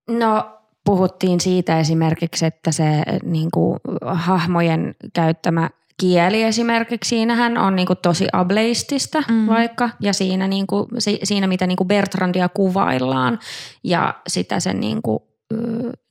No 0.09 0.59
puhuttiin 0.85 1.39
siitä 1.39 1.79
esimerkiksi, 1.79 2.45
että 2.45 2.71
se 2.71 3.03
niin 3.23 3.51
kuin, 3.51 3.79
hahmojen 4.05 4.95
käyttämä 5.13 5.69
kieli 5.99 6.43
esimerkiksi, 6.43 7.09
siinähän 7.09 7.57
on 7.57 7.75
niinku 7.75 7.95
tosi 7.95 8.27
ableistista 8.33 9.23
mm. 9.29 9.47
vaikka, 9.47 9.89
ja 9.99 10.13
siinä, 10.13 10.47
niinku, 10.47 10.87
siinä 11.23 11.47
mitä 11.47 11.67
niinku 11.67 11.85
Bertrandia 11.85 12.49
kuvaillaan, 12.49 13.39
ja 13.83 14.13
sitä 14.27 14.59
sen 14.59 14.79
niinku, 14.79 15.27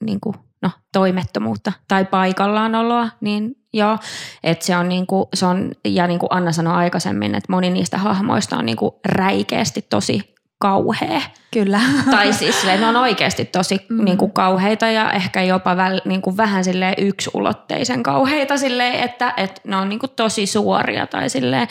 niinku, 0.04 0.34
no, 0.62 0.70
toimettomuutta 0.92 1.72
tai 1.88 2.04
paikallaanoloa, 2.04 3.08
niin 3.20 3.56
joo, 3.72 3.98
että 4.44 4.66
se 4.66 4.76
on 4.76 4.88
niinku, 4.88 5.28
se 5.34 5.46
on, 5.46 5.72
ja 5.84 6.06
niin 6.06 6.18
kuin 6.18 6.28
Anna 6.32 6.52
sanoi 6.52 6.74
aikaisemmin, 6.74 7.34
että 7.34 7.52
moni 7.52 7.70
niistä 7.70 7.98
hahmoista 7.98 8.56
on 8.56 8.66
niinku 8.66 9.00
räikeästi 9.04 9.86
tosi 9.90 10.34
kauhea. 10.58 11.20
Kyllä. 11.52 11.80
Tai 12.10 12.32
siis 12.32 12.64
ne 12.64 12.86
on 12.86 12.96
oikeasti 12.96 13.44
tosi 13.44 13.86
mm. 13.88 14.04
niin 14.04 14.18
kuin 14.18 14.32
kauheita 14.32 14.86
ja 14.86 15.12
ehkä 15.12 15.42
jopa 15.42 15.76
väl, 15.76 16.00
niin 16.04 16.22
kuin 16.22 16.36
vähän 16.36 16.64
sille 16.64 16.94
yksulotteisen 16.98 18.02
kauheita 18.02 18.56
silleen, 18.56 18.94
että, 18.94 19.34
että 19.36 19.60
ne 19.64 19.76
on 19.76 19.88
niin 19.88 19.98
kuin 19.98 20.12
tosi 20.16 20.46
suoria 20.46 21.06
tai 21.06 21.30
silleen. 21.30 21.68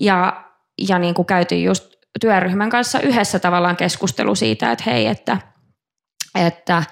Ja, 0.00 0.44
ja 0.88 0.98
niin 0.98 1.14
kuin 1.14 1.26
käytiin 1.26 1.64
just 1.64 1.90
työryhmän 2.20 2.70
kanssa 2.70 3.00
yhdessä 3.00 3.38
tavallaan 3.38 3.76
keskustelu 3.76 4.34
siitä, 4.34 4.72
että 4.72 4.84
hei, 4.86 5.06
että, 5.06 5.36
että, 6.34 6.82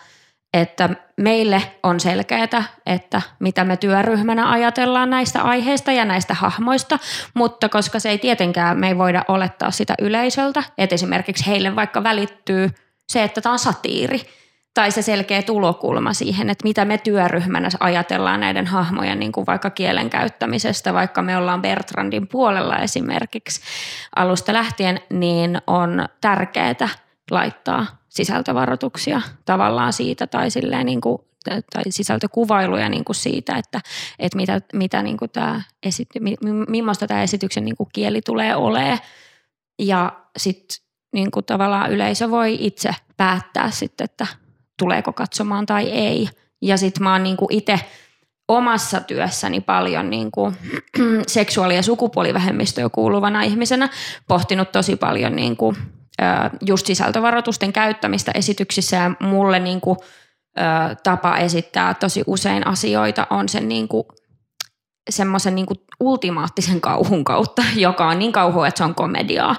että 0.55 0.89
meille 1.17 1.63
on 1.83 2.01
selkeää, 2.01 2.65
että 2.87 3.23
mitä 3.39 3.65
me 3.65 3.77
työryhmänä 3.77 4.51
ajatellaan 4.51 5.11
näistä 5.11 5.43
aiheista 5.43 5.93
ja 5.93 6.05
näistä 6.05 6.35
hahmoista, 6.35 6.99
mutta 7.35 7.69
koska 7.69 7.99
se 7.99 8.11
ei 8.11 8.19
tietenkään, 8.19 8.79
me 8.79 8.89
ei 8.89 8.99
voida 8.99 9.25
olettaa 9.29 9.71
sitä 9.71 9.95
yleisöltä, 10.03 10.63
että 10.79 10.95
esimerkiksi 10.95 11.47
heille 11.47 11.77
vaikka 11.77 12.03
välittyy 12.03 12.71
se, 13.09 13.23
että 13.23 13.41
tämä 13.41 13.53
on 13.53 13.59
satiiri, 13.59 14.21
tai 14.75 14.91
se 14.91 15.03
selkeä 15.03 15.43
tulokulma 15.43 16.13
siihen, 16.13 16.51
että 16.51 16.69
mitä 16.69 16.85
me 16.85 16.99
työryhmänä 16.99 17.69
ajatellaan 17.81 18.41
näiden 18.41 18.67
hahmojen 18.67 19.19
niin 19.19 19.33
kuin 19.33 19.47
vaikka 19.47 19.71
kielen 19.71 20.11
käyttämisestä, 20.11 20.95
vaikka 20.95 21.23
me 21.23 21.37
ollaan 21.37 21.63
Bertrandin 21.63 22.29
puolella 22.29 22.79
esimerkiksi 22.79 23.61
alusta 24.17 24.53
lähtien, 24.53 25.01
niin 25.11 25.63
on 25.67 26.09
tärkeää 26.21 26.89
laittaa 27.31 27.87
sisältövaroituksia 28.09 29.21
tavallaan 29.45 29.93
siitä 29.93 30.27
tai, 30.27 30.51
silleen 30.51 30.87
niin 30.87 31.01
kuin, 31.01 31.19
tai 31.45 31.83
sisältökuvailuja 31.91 32.89
niin 32.89 33.05
kuin 33.05 33.17
siitä, 33.17 33.57
että, 33.57 33.81
että 34.19 34.37
mitä, 34.37 34.61
mitä 34.73 35.03
niin 35.03 35.17
kuin 35.17 35.31
tämä 35.31 35.63
esity, 35.83 36.19
millaista 36.69 37.07
tämä 37.07 37.23
esityksen 37.23 37.65
niin 37.65 37.77
kuin 37.77 37.89
kieli 37.93 38.21
tulee 38.21 38.57
olemaan. 38.57 38.99
Ja 39.79 40.13
sitten 40.37 40.85
niin 41.13 41.31
kuin 41.31 41.45
tavallaan 41.45 41.93
yleisö 41.93 42.31
voi 42.31 42.57
itse 42.61 42.91
päättää 43.17 43.71
sitten, 43.71 44.05
että 44.05 44.27
tuleeko 44.79 45.13
katsomaan 45.13 45.67
tai 45.67 45.91
ei. 45.91 46.29
Ja 46.63 46.77
sitten 46.77 47.03
mä 47.03 47.13
oon 47.13 47.23
niinku 47.23 47.49
itse 47.51 47.81
omassa 48.49 49.01
työssäni 49.01 49.61
paljon 49.61 50.11
niinku 50.11 50.53
seksuaali- 51.27 51.77
ja 51.77 51.83
sukupuolivähemmistöön 51.83 52.91
kuuluvana 52.91 53.43
ihmisenä 53.43 53.89
pohtinut 54.29 54.73
tosi 54.73 54.97
paljon 54.97 55.37
niinku, 55.37 55.75
just 56.61 56.87
sisältövaroitusten 56.87 57.73
käyttämistä 57.73 58.33
esityksissä 58.35 58.97
ja 58.97 59.11
mulle 59.21 59.59
niinku, 59.59 59.97
tapa 61.03 61.37
esittää 61.37 61.95
tosi 61.95 62.23
usein 62.27 62.67
asioita 62.67 63.27
on 63.31 63.49
sen 63.49 63.69
niinku, 63.69 64.09
semmoisen 65.11 65.55
niinku 65.55 65.75
ultimaattisen 66.01 66.81
kauhun 66.81 67.25
kautta, 67.25 67.63
joka 67.77 68.09
on 68.09 68.19
niin 68.19 68.33
kauhu, 68.33 68.63
että 68.63 68.79
se 68.79 68.85
on 68.85 68.95
komediaa. 68.95 69.57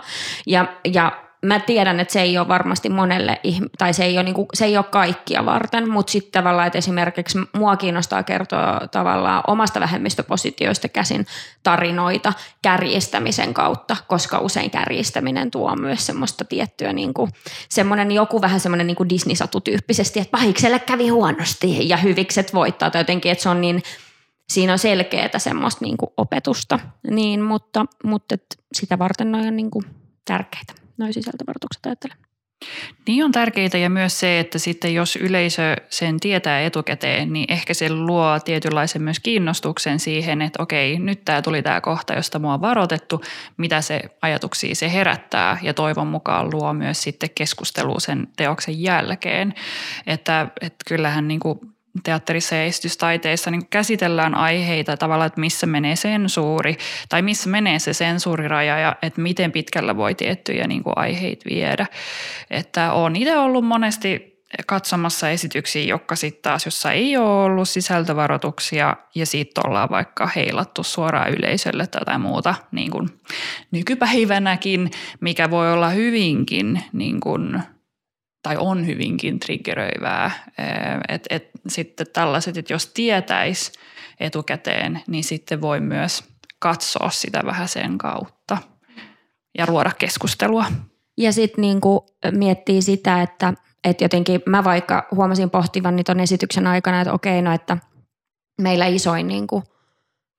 Ja, 0.47 0.65
ja 0.93 1.28
mä 1.45 1.59
tiedän, 1.59 1.99
että 1.99 2.11
se 2.11 2.21
ei 2.21 2.37
ole 2.37 2.47
varmasti 2.47 2.89
monelle, 2.89 3.39
tai 3.77 3.93
se 3.93 4.05
ei 4.05 4.17
ole, 4.17 4.23
niin 4.23 4.33
kuin, 4.33 4.47
se 4.53 4.65
ei 4.65 4.77
ole 4.77 4.85
kaikkia 4.85 5.45
varten, 5.45 5.89
mutta 5.89 6.11
sitten 6.11 6.31
tavallaan, 6.31 6.67
että 6.67 6.77
esimerkiksi 6.77 7.37
mua 7.53 7.77
kiinnostaa 7.77 8.23
kertoa 8.23 8.87
tavallaan 8.91 9.43
omasta 9.47 9.79
vähemmistöpositioista 9.79 10.89
käsin 10.89 11.25
tarinoita 11.63 12.33
kärjistämisen 12.61 13.53
kautta, 13.53 13.97
koska 14.07 14.39
usein 14.39 14.71
kärjistäminen 14.71 15.51
tuo 15.51 15.75
myös 15.75 16.05
semmoista 16.05 16.45
tiettyä, 16.45 16.93
niin 16.93 17.13
kuin, 17.13 17.31
semmoinen 17.69 18.11
joku 18.11 18.41
vähän 18.41 18.59
semmoinen 18.59 18.87
niin 18.87 19.09
Disney-satu 19.09 19.61
tyyppisesti, 19.61 20.19
että 20.19 20.31
pahikselle 20.31 20.79
kävi 20.79 21.09
huonosti 21.09 21.89
ja 21.89 21.97
hyvikset 21.97 22.53
voittaa, 22.53 22.91
tai 22.91 23.01
jotenkin, 23.01 23.31
että 23.31 23.41
se 23.41 23.49
on 23.49 23.61
niin, 23.61 23.83
siinä 24.49 24.73
on 24.73 24.79
selkeää 24.79 25.39
semmoista 25.39 25.85
niin 25.85 25.97
kuin 25.97 26.09
opetusta, 26.17 26.79
niin, 27.09 27.41
mutta, 27.41 27.85
mutta 28.03 28.35
sitä 28.73 28.99
varten 28.99 29.31
noin 29.31 29.47
on 29.47 29.55
niin 29.55 29.71
kuin 29.71 29.85
tärkeitä 30.25 30.78
noin 30.99 31.13
sisältövaroitukset 31.13 31.85
ajattelen. 31.85 32.17
Niin 33.07 33.25
on 33.25 33.31
tärkeitä 33.31 33.77
ja 33.77 33.89
myös 33.89 34.19
se, 34.19 34.39
että 34.39 34.59
sitten 34.59 34.93
jos 34.93 35.15
yleisö 35.15 35.75
sen 35.89 36.19
tietää 36.19 36.61
etukäteen, 36.61 37.33
niin 37.33 37.53
ehkä 37.53 37.73
se 37.73 37.93
luo 37.93 38.39
tietynlaisen 38.45 39.01
myös 39.01 39.19
kiinnostuksen 39.19 39.99
siihen, 39.99 40.41
että 40.41 40.63
okei, 40.63 40.99
nyt 40.99 41.25
tämä 41.25 41.41
tuli 41.41 41.61
tämä 41.61 41.81
kohta, 41.81 42.13
josta 42.13 42.39
mua 42.39 42.53
on 42.53 42.61
varoitettu, 42.61 43.21
mitä 43.57 43.81
se 43.81 44.01
ajatuksia 44.21 44.75
se 44.75 44.93
herättää 44.93 45.57
ja 45.61 45.73
toivon 45.73 46.07
mukaan 46.07 46.49
luo 46.53 46.73
myös 46.73 47.03
sitten 47.03 47.29
keskustelua 47.35 47.99
sen 47.99 48.27
teoksen 48.37 48.81
jälkeen. 48.81 49.53
Että, 50.07 50.47
että 50.61 50.85
kyllähän 50.87 51.27
niin 51.27 51.39
kuin 51.39 51.59
teatterissa 52.03 52.55
ja 52.55 52.63
esitystaiteissa 52.63 53.51
niin 53.51 53.67
käsitellään 53.69 54.35
aiheita 54.35 54.97
tavallaan, 54.97 55.27
että 55.27 55.41
missä 55.41 55.67
menee 55.67 55.95
sensuuri 55.95 56.77
tai 57.09 57.21
missä 57.21 57.49
menee 57.49 57.79
se 57.79 57.93
sensuuriraja 57.93 58.79
ja 58.79 58.95
että 59.01 59.21
miten 59.21 59.51
pitkällä 59.51 59.97
voi 59.97 60.15
tiettyjä 60.15 60.67
niin 60.67 60.83
kuin 60.83 60.93
aiheita 60.95 61.49
viedä. 61.49 61.85
Että 62.49 62.93
olen 62.93 63.15
itse 63.15 63.37
ollut 63.37 63.65
monesti 63.65 64.39
katsomassa 64.67 65.29
esityksiä, 65.29 65.83
jotka 65.83 66.15
sitten 66.15 66.41
taas, 66.41 66.65
jossa 66.65 66.91
ei 66.91 67.17
ole 67.17 67.43
ollut 67.43 67.69
sisältövaroituksia 67.69 68.95
ja 69.15 69.25
siitä 69.25 69.61
ollaan 69.67 69.89
vaikka 69.89 70.27
heilattu 70.35 70.83
suoraan 70.83 71.33
yleisölle 71.33 71.87
tai 71.87 72.01
jotain 72.01 72.21
muuta 72.21 72.55
niin 72.71 72.91
kuin 72.91 73.09
nykypäivänäkin, 73.71 74.91
mikä 75.19 75.49
voi 75.49 75.73
olla 75.73 75.89
hyvinkin 75.89 76.83
niin 76.93 77.19
kuin– 77.19 77.59
tai 78.41 78.57
on 78.59 78.87
hyvinkin 78.87 79.39
triggeröivää. 79.39 80.31
Et, 81.07 81.27
et, 81.29 81.49
sitten 81.67 82.07
tällaiset, 82.13 82.57
että 82.57 82.73
jos 82.73 82.87
tietäisi 82.87 83.71
etukäteen, 84.19 85.01
niin 85.07 85.23
sitten 85.23 85.61
voi 85.61 85.79
myös 85.79 86.23
katsoa 86.59 87.09
sitä 87.09 87.41
vähän 87.45 87.67
sen 87.67 87.97
kautta 87.97 88.57
ja 89.57 89.65
luoda 89.67 89.91
keskustelua. 89.97 90.65
Ja 91.17 91.33
sitten 91.33 91.61
niinku 91.61 92.05
miettii 92.31 92.81
sitä, 92.81 93.21
että, 93.21 93.53
että 93.83 94.03
jotenkin 94.03 94.41
mä 94.45 94.63
vaikka 94.63 95.07
huomasin 95.15 95.49
pohtivan 95.49 95.95
niin 95.95 96.05
ton 96.05 96.19
esityksen 96.19 96.67
aikana, 96.67 97.01
että 97.01 97.13
okei, 97.13 97.41
no 97.41 97.53
että 97.53 97.77
meillä 98.61 98.85
isoin 98.85 99.27
niinku, 99.27 99.63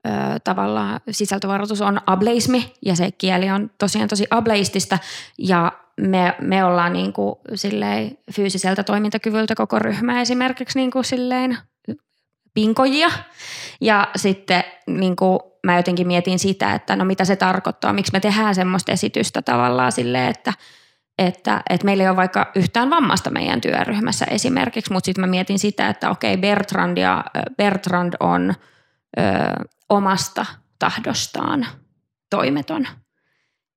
ö, 0.07 0.11
tavallaan 0.45 1.01
sisältövaroitus 1.11 1.81
on 1.81 2.01
ableismi 2.07 2.73
ja 2.85 2.97
se 2.97 3.11
kieli 3.11 3.51
on 3.51 3.71
tosiaan 3.79 4.09
tosi 4.09 4.27
ableistista 4.31 4.99
ja 5.39 5.73
me, 6.01 6.35
me 6.41 6.65
ollaan 6.65 6.93
niin 6.93 7.13
kuin 7.13 7.35
silleen 7.55 8.19
fyysiseltä 8.33 8.83
toimintakyvyltä 8.83 9.55
koko 9.55 9.79
ryhmä 9.79 10.21
esimerkiksi 10.21 10.79
niin 10.79 10.91
kuin 10.91 11.05
silleen 11.05 11.59
pinkojia. 12.55 13.11
Ja 13.81 14.09
sitten 14.17 14.65
niin 14.87 15.17
kuin 15.17 15.41
mä 15.67 15.77
jotenkin 15.77 16.07
mietin 16.07 16.39
sitä, 16.39 16.75
että 16.75 16.97
no 16.97 17.05
mitä 17.05 17.25
se 17.25 17.37
tarkoittaa, 17.37 17.93
miksi 17.93 18.13
me 18.13 18.21
tehdään 18.21 18.55
semmoista 18.55 18.93
esitystä 18.93 19.43
tavallaan 19.43 19.93
silleen, 19.93 20.29
että, 20.31 20.53
että, 21.19 21.63
että 21.71 21.85
meillä 21.85 22.03
ei 22.03 22.09
ole 22.09 22.17
vaikka 22.17 22.51
yhtään 22.55 22.91
vammasta 22.91 23.31
meidän 23.31 23.61
työryhmässä 23.61 24.25
esimerkiksi, 24.25 24.93
mutta 24.93 25.07
sitten 25.07 25.23
mä 25.23 25.27
mietin 25.27 25.59
sitä, 25.59 25.89
että 25.89 26.11
okei 26.11 26.37
Bertrand, 26.37 26.99
ja, 26.99 27.25
Bertrand 27.57 28.15
on 28.21 28.55
ö, 29.19 29.23
omasta 29.89 30.47
tahdostaan 30.79 31.67
toimeton– 32.31 32.87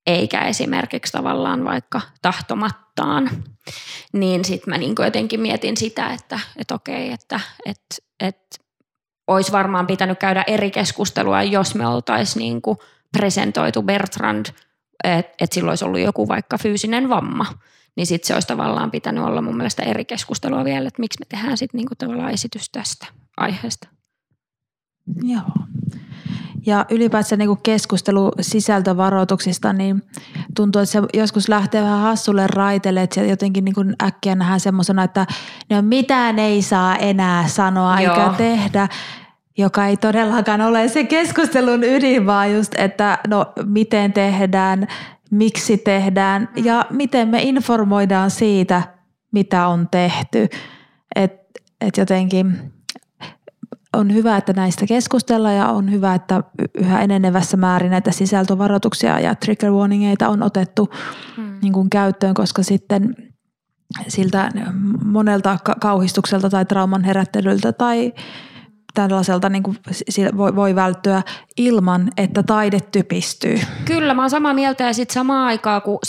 eikä 0.08 0.42
esimerkiksi 0.42 1.12
tavallaan 1.12 1.66
vaikka 1.66 2.02
tahtomattaan, 2.22 3.30
niin 4.14 4.46
sitten 4.46 4.74
mä 4.74 4.78
niin 4.78 4.96
jotenkin 5.00 5.40
mietin 5.40 5.78
sitä, 5.78 6.10
että, 6.14 6.40
että 6.58 6.76
okei, 6.76 7.12
että, 7.12 7.40
että, 7.66 7.96
että 8.20 8.58
olisi 9.28 9.52
varmaan 9.52 9.88
pitänyt 9.88 10.20
käydä 10.20 10.44
eri 10.48 10.72
keskustelua, 10.72 11.44
jos 11.44 11.76
me 11.76 11.88
oltaisiin 11.88 12.40
niin 12.40 12.62
presentoitu 13.18 13.82
Bertrand, 13.84 14.46
että 15.04 15.34
että 15.42 15.54
sillä 15.54 15.70
olisi 15.70 15.86
ollut 15.86 16.00
joku 16.00 16.28
vaikka 16.28 16.58
fyysinen 16.58 17.10
vamma, 17.10 17.46
niin 17.96 18.08
sitten 18.08 18.28
se 18.28 18.34
olisi 18.34 18.48
tavallaan 18.48 18.92
pitänyt 18.92 19.24
olla 19.24 19.42
mun 19.42 19.58
mielestä 19.58 19.84
eri 19.84 20.06
keskustelua 20.06 20.66
vielä, 20.66 20.88
että 20.88 21.00
miksi 21.00 21.20
me 21.20 21.26
tehdään 21.30 21.58
sitten 21.58 21.78
niin 21.78 21.88
tavallaan 21.98 22.32
esitys 22.32 22.70
tästä 22.70 23.06
aiheesta. 23.38 23.88
Joo. 25.24 25.42
Ja 26.66 26.86
ylipäätään 26.90 27.40
niin 27.40 27.58
keskustelu 27.64 28.32
sisältövaroituksista, 28.42 29.74
niin 29.74 30.04
tuntuu, 30.56 30.82
että 30.82 30.92
se 30.92 31.02
joskus 31.14 31.50
lähtee 31.50 31.82
vähän 31.82 32.00
hassulle 32.00 32.48
raiteelle, 32.48 33.02
että 33.02 33.16
se 33.16 33.28
jotenkin 33.28 33.66
niin 33.66 33.96
äkkiä 34.04 34.36
nähdään 34.36 34.60
semmoisena, 34.60 35.04
että 35.04 35.26
no 35.70 35.82
mitään 35.82 36.40
ei 36.40 36.62
saa 36.62 36.96
enää 36.96 37.48
sanoa 37.48 38.02
Joo. 38.02 38.16
eikä 38.16 38.34
tehdä 38.38 38.88
joka 39.58 39.86
ei 39.86 39.98
todellakaan 39.98 40.62
ole 40.62 40.88
se 40.88 41.04
keskustelun 41.04 41.84
ydin, 41.84 42.26
vaan 42.26 42.54
just, 42.54 42.76
että 42.78 43.18
no 43.28 43.46
miten 43.66 44.14
tehdään, 44.14 44.88
miksi 45.32 45.78
tehdään 45.78 46.50
ja 46.56 46.86
miten 46.90 47.28
me 47.28 47.42
informoidaan 47.42 48.32
siitä, 48.32 48.82
mitä 49.32 49.68
on 49.68 49.88
tehty. 49.92 50.50
Että 51.16 51.60
et 51.82 51.98
jotenkin 51.98 52.74
on 53.94 54.14
hyvä, 54.14 54.38
että 54.38 54.54
näistä 54.54 54.86
keskustellaan 54.86 55.56
ja 55.56 55.68
on 55.68 55.92
hyvä, 55.92 56.16
että 56.16 56.44
yhä 56.78 57.02
enenevässä 57.02 57.58
määrin 57.58 57.92
näitä 57.92 58.12
sisältövaroituksia 58.12 59.20
ja 59.20 59.36
trigger 59.36 59.72
warningeita 59.72 60.30
on 60.30 60.44
otettu 60.44 60.90
hmm. 61.36 61.60
niin 61.62 61.74
kuin 61.74 61.90
käyttöön, 61.90 62.34
koska 62.34 62.64
sitten 62.64 63.16
siltä 64.08 64.52
monelta 65.06 65.58
kauhistukselta 65.82 66.50
tai 66.50 66.66
trauman 66.66 67.04
herättelyltä 67.04 67.72
tai, 67.72 68.14
tällaiselta 68.94 69.50
niin 69.50 69.64
kuin, 69.64 69.78
voi, 70.38 70.56
voi 70.56 70.76
välttyä 70.76 71.22
ilman, 71.58 72.12
että 72.18 72.44
taide 72.44 72.80
typistyy. 72.80 73.60
Kyllä, 73.86 74.14
mä 74.14 74.22
oon 74.22 74.30
samaa 74.30 74.54
mieltä 74.54 74.84
ja 74.84 74.94
sitten 74.94 75.14
samaan 75.14 75.48
aikaan, 75.48 75.82
kun 75.82 76.00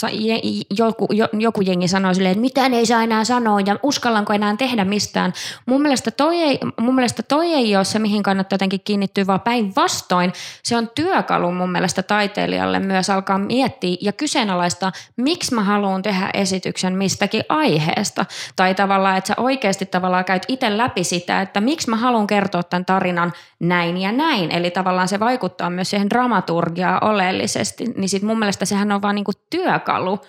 joku, 0.77 1.07
joku 1.33 1.61
jengi 1.61 1.87
sanoo 1.87 2.13
silleen, 2.13 2.31
että 2.31 2.41
mitään 2.41 2.73
ei 2.73 2.85
saa 2.85 3.03
enää 3.03 3.23
sanoa 3.23 3.59
ja 3.59 3.79
uskallanko 3.83 4.33
enää 4.33 4.55
tehdä 4.55 4.85
mistään. 4.85 5.33
Mun 5.65 5.81
mielestä 5.81 6.11
toi 6.11 6.37
ei, 6.37 6.59
mun 6.79 6.95
mielestä 6.95 7.23
toi 7.23 7.53
ei 7.53 7.75
ole 7.75 7.83
se, 7.83 7.99
mihin 7.99 8.23
kannattaa 8.23 8.55
jotenkin 8.55 8.81
kiinnittyä, 8.83 9.27
vaan 9.27 9.41
päinvastoin 9.41 10.33
se 10.63 10.77
on 10.77 10.89
työkalu 10.95 11.51
mun 11.51 11.71
mielestä 11.71 12.03
taiteilijalle 12.03 12.79
myös 12.79 13.09
alkaa 13.09 13.37
miettiä 13.37 13.97
ja 14.01 14.11
kyseenalaistaa, 14.11 14.91
miksi 15.17 15.55
mä 15.55 15.63
haluan 15.63 16.01
tehdä 16.01 16.29
esityksen 16.33 16.95
mistäkin 16.95 17.43
aiheesta. 17.49 18.25
Tai 18.55 18.75
tavallaan, 18.75 19.17
että 19.17 19.27
sä 19.27 19.33
oikeasti 19.37 19.85
tavallaan 19.85 20.25
käyt 20.25 20.45
itse 20.47 20.77
läpi 20.77 21.03
sitä, 21.03 21.41
että 21.41 21.61
miksi 21.61 21.89
mä 21.89 21.95
haluan 21.95 22.27
kertoa 22.27 22.63
tämän 22.75 22.85
tarinan 22.85 23.33
näin 23.59 23.97
ja 23.97 24.11
näin. 24.11 24.51
Eli 24.51 24.71
tavallaan 24.71 25.07
se 25.07 25.19
vaikuttaa 25.19 25.69
myös 25.69 25.89
siihen 25.89 26.09
dramaturgiaan 26.09 27.03
oleellisesti. 27.03 27.85
Niin 27.95 28.09
sit 28.09 28.23
mun 28.23 28.39
mielestä 28.39 28.65
sehän 28.65 28.91
on 28.91 29.01
vaan 29.01 29.15
niinku 29.15 29.31
työkalu 29.49 30.19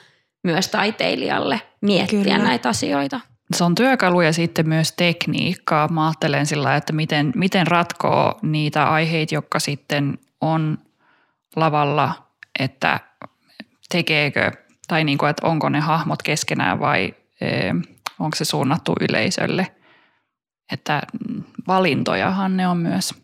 myös 0.45 0.69
taiteilijalle 0.69 1.61
miettiä 1.81 2.23
Kyllä. 2.23 2.39
näitä 2.39 2.69
asioita. 2.69 3.21
Se 3.57 3.65
on 3.65 3.75
työkalu 3.75 4.21
ja 4.21 4.33
sitten 4.33 4.69
myös 4.69 4.93
tekniikkaa. 4.93 5.89
Mä 5.89 6.07
ajattelen 6.07 6.47
sillä, 6.47 6.77
että 6.77 6.93
miten, 6.93 7.33
miten 7.35 7.67
ratkoo 7.67 8.39
niitä 8.43 8.91
aiheita, 8.91 9.35
jotka 9.35 9.59
sitten 9.59 10.19
on 10.41 10.79
lavalla, 11.57 12.13
että 12.59 13.01
tekeekö 13.89 14.51
tai 14.89 15.05
niin 15.05 15.19
kuin, 15.19 15.31
että 15.31 15.47
onko 15.47 15.69
ne 15.69 15.81
hahmot 15.81 16.23
keskenään 16.23 16.81
vai 16.81 17.15
e, 17.41 17.49
onko 18.19 18.35
se 18.35 18.45
suunnattu 18.45 18.95
yleisölle. 19.01 19.67
Että 20.73 21.03
valintojahan 21.67 22.57
ne 22.57 22.69
on 22.69 22.77
myös. 22.77 23.15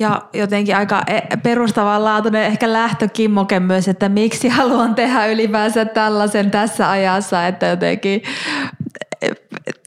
Ja 0.00 0.22
jotenkin 0.32 0.76
aika 0.76 1.02
e, 1.06 1.20
perustavanlaatuinen 1.42 2.42
ehkä 2.42 2.72
lähtökimmoke 2.72 3.60
myös, 3.60 3.88
että 3.88 4.08
miksi 4.08 4.48
haluan 4.48 4.94
tehdä 4.94 5.26
ylipäänsä 5.26 5.84
tällaisen 5.84 6.50
tässä 6.50 6.90
ajassa, 6.90 7.46
että 7.46 7.66
jotenkin 7.66 8.22
e, 9.22 9.30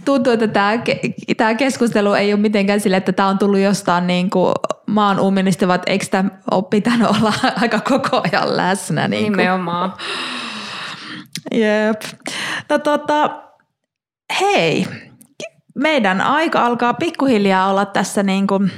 tuntuu, 0.05 0.33
että 0.33 0.47
tämä, 0.47 0.71
tämä 1.37 1.55
keskustelu 1.55 2.13
ei 2.13 2.33
ole 2.33 2.41
mitenkään 2.41 2.79
sille, 2.79 2.97
että 2.97 3.11
tämä 3.11 3.29
on 3.29 3.37
tullut 3.37 3.59
jostain 3.59 4.07
niin 4.07 4.29
kuin 4.29 4.53
maan 4.85 5.19
uuminista, 5.19 5.67
vaan 5.67 5.79
eikö 5.87 6.05
tämä 6.11 6.29
ole 6.51 6.63
pitänyt 6.69 7.07
olla 7.07 7.33
aika 7.61 7.79
koko 7.79 8.21
ajan 8.23 8.57
läsnä. 8.57 9.07
Niin 9.07 9.23
kuin. 9.23 9.37
Nimenomaan. 9.37 9.93
Jep. 11.51 12.01
No 12.69 12.79
tota, 12.79 13.41
hei, 14.41 14.87
meidän 15.77 16.21
aika 16.21 16.65
alkaa 16.65 16.93
pikkuhiljaa 16.93 17.69
olla 17.69 17.85
tässä 17.85 18.23
niin 18.23 18.47
kuin, 18.47 18.71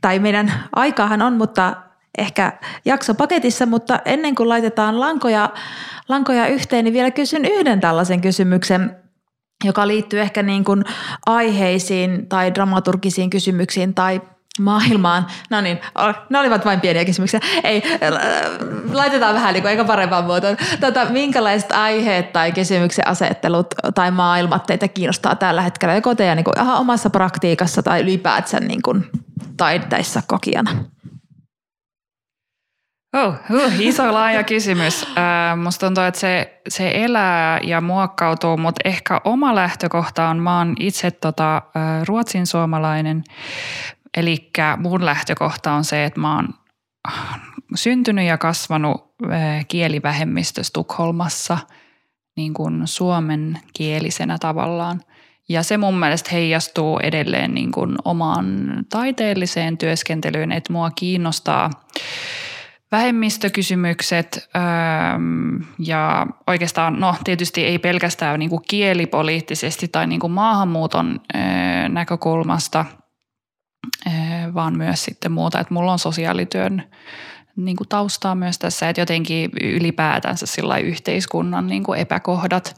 tai 0.00 0.18
meidän 0.18 0.52
aikaahan 0.76 1.22
on, 1.22 1.32
mutta 1.32 1.76
ehkä 2.18 2.52
jakso 2.84 3.14
paketissa, 3.14 3.66
mutta 3.66 4.00
ennen 4.04 4.34
kuin 4.34 4.48
laitetaan 4.48 5.00
lankoja, 5.00 5.50
lankoja 6.08 6.46
yhteen, 6.46 6.84
niin 6.84 6.94
vielä 6.94 7.10
kysyn 7.10 7.44
yhden 7.44 7.80
tällaisen 7.80 8.20
kysymyksen, 8.20 8.96
joka 9.64 9.86
liittyy 9.86 10.20
ehkä 10.20 10.42
niin 10.42 10.64
kuin 10.64 10.84
aiheisiin 11.26 12.26
tai 12.28 12.54
dramaturgisiin 12.54 13.30
kysymyksiin 13.30 13.94
tai 13.94 14.20
maailmaan. 14.60 15.26
No 15.50 15.60
niin, 15.60 15.80
ne 16.30 16.38
olivat 16.38 16.64
vain 16.64 16.80
pieniä 16.80 17.04
kysymyksiä. 17.04 17.40
Ei, 17.64 17.82
laitetaan 18.92 19.34
vähän 19.34 19.54
niin 19.54 19.62
kuin, 19.62 19.70
eikä 19.70 19.84
parempaan 19.84 20.24
muotoon. 20.24 20.56
Tota, 20.80 21.04
minkälaiset 21.04 21.72
aiheet 21.72 22.32
tai 22.32 22.52
kysymyksen 22.52 23.08
asettelut 23.08 23.66
tai 23.94 24.10
maailmat 24.10 24.66
teitä 24.66 24.88
kiinnostaa 24.88 25.36
tällä 25.36 25.62
hetkellä, 25.62 25.94
joko 25.94 26.14
teidän 26.14 26.36
niin 26.36 26.44
kuin, 26.44 26.58
aha, 26.58 26.76
omassa 26.76 27.10
praktiikassa 27.10 27.82
tai 27.82 28.00
ylipäätään 28.00 28.68
niin 28.68 28.82
kuin, 28.82 29.10
taiteissa 29.56 30.22
kokijana? 30.26 30.70
Oh, 33.16 33.34
uh, 33.50 33.80
iso 33.80 34.12
laaja 34.12 34.42
kysymys. 34.42 35.02
Äh, 35.02 35.58
musta 35.58 35.86
tuntuu, 35.86 36.04
että 36.04 36.20
se, 36.20 36.60
se 36.68 36.90
elää 36.94 37.60
ja 37.62 37.80
muokkautuu, 37.80 38.56
mutta 38.56 38.80
ehkä 38.84 39.20
oma 39.24 39.54
lähtökohta 39.54 40.28
on, 40.28 40.38
mä 40.38 40.58
oon 40.58 40.74
itse 40.80 41.10
tota, 41.10 41.56
äh, 41.56 41.62
ruotsin 42.06 42.46
suomalainen 42.46 43.24
Eli 44.16 44.50
mun 44.76 45.04
lähtökohta 45.04 45.72
on 45.72 45.84
se, 45.84 46.04
että 46.04 46.20
mä 46.20 46.36
oon 46.36 46.48
syntynyt 47.74 48.26
ja 48.26 48.38
kasvanut 48.38 49.14
kielivähemmistö 49.68 50.62
Tukholmassa 50.72 51.58
niin 52.36 52.54
kuin 52.54 52.86
suomen 52.86 53.58
kielisenä 53.72 54.38
tavallaan. 54.38 55.00
Ja 55.48 55.62
se 55.62 55.76
mun 55.76 55.98
mielestä 55.98 56.30
heijastuu 56.32 56.98
edelleen 56.98 57.54
niin 57.54 57.72
kuin 57.72 57.96
omaan 58.04 58.68
taiteelliseen 58.90 59.78
työskentelyyn, 59.78 60.52
että 60.52 60.72
mua 60.72 60.90
kiinnostaa 60.90 61.70
vähemmistökysymykset 62.92 64.50
ja 65.78 66.26
oikeastaan, 66.46 67.00
no 67.00 67.14
tietysti 67.24 67.64
ei 67.64 67.78
pelkästään 67.78 68.38
niin 68.38 68.50
kuin 68.50 68.62
kielipoliittisesti 68.68 69.88
tai 69.88 70.06
niin 70.06 70.20
kuin 70.20 70.32
maahanmuuton 70.32 71.20
näkökulmasta– 71.88 72.84
vaan 74.54 74.76
myös 74.76 75.04
sitten 75.04 75.32
muuta, 75.32 75.60
että 75.60 75.74
mulla 75.74 75.92
on 75.92 75.98
sosiaalityön 75.98 76.82
niin 77.56 77.76
kuin 77.76 77.88
taustaa 77.88 78.34
myös 78.34 78.58
tässä, 78.58 78.88
että 78.88 79.00
jotenkin 79.00 79.50
ylipäätänsä 79.62 80.46
sillä 80.46 80.78
yhteiskunnan 80.78 81.66
niin 81.66 81.82
kuin 81.82 82.00
epäkohdat 82.00 82.76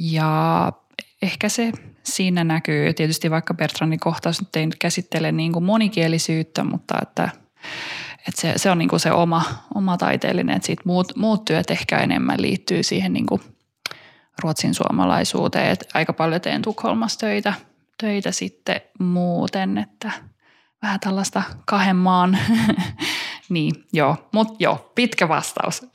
ja 0.00 0.72
ehkä 1.22 1.48
se 1.48 1.72
siinä 2.02 2.44
näkyy. 2.44 2.94
Tietysti 2.94 3.30
vaikka 3.30 3.54
Bertrandin 3.54 4.00
kohtaus 4.00 4.40
nyt 4.40 4.56
ei 4.56 4.68
käsittele 4.78 5.32
niin 5.32 5.52
kuin 5.52 5.64
monikielisyyttä, 5.64 6.64
mutta 6.64 6.94
että, 7.02 7.28
että 8.28 8.40
se, 8.40 8.52
se 8.56 8.70
on 8.70 8.78
niin 8.78 8.88
kuin 8.88 9.00
se 9.00 9.12
oma, 9.12 9.42
oma 9.74 9.96
taiteellinen, 9.96 10.56
että 10.56 10.66
sit 10.66 10.84
muut, 10.84 11.16
muut 11.16 11.44
työt 11.44 11.70
ehkä 11.70 11.98
enemmän 11.98 12.42
liittyy 12.42 12.82
siihen 12.82 13.12
niin 13.12 13.26
kuin 13.26 13.40
ruotsin 14.42 14.74
suomalaisuuteen. 14.74 15.70
Että 15.70 15.86
aika 15.94 16.12
paljon 16.12 16.40
teen 16.40 16.62
Tukholmassa 16.62 17.18
töitä– 17.18 17.54
töitä 18.00 18.32
sitten 18.32 18.80
muuten, 18.98 19.78
että 19.78 20.12
vähän 20.82 21.00
tällaista 21.00 21.42
kahden 21.66 21.96
maan, 21.96 22.38
niin 23.48 23.72
joo, 23.92 24.16
mutta 24.32 24.54
joo, 24.58 24.92
pitkä 24.94 25.28
vastaus. 25.28 25.86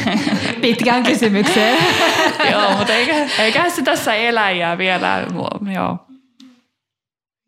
Pitkään 0.60 1.02
kysymykseen. 1.02 1.78
joo, 2.52 2.76
mutta 2.76 2.92
eikä, 2.92 3.28
eikä 3.38 3.70
se 3.70 3.82
tässä 3.82 4.14
eläjää 4.14 4.78
vielä, 4.78 5.26
joo. 5.74 6.06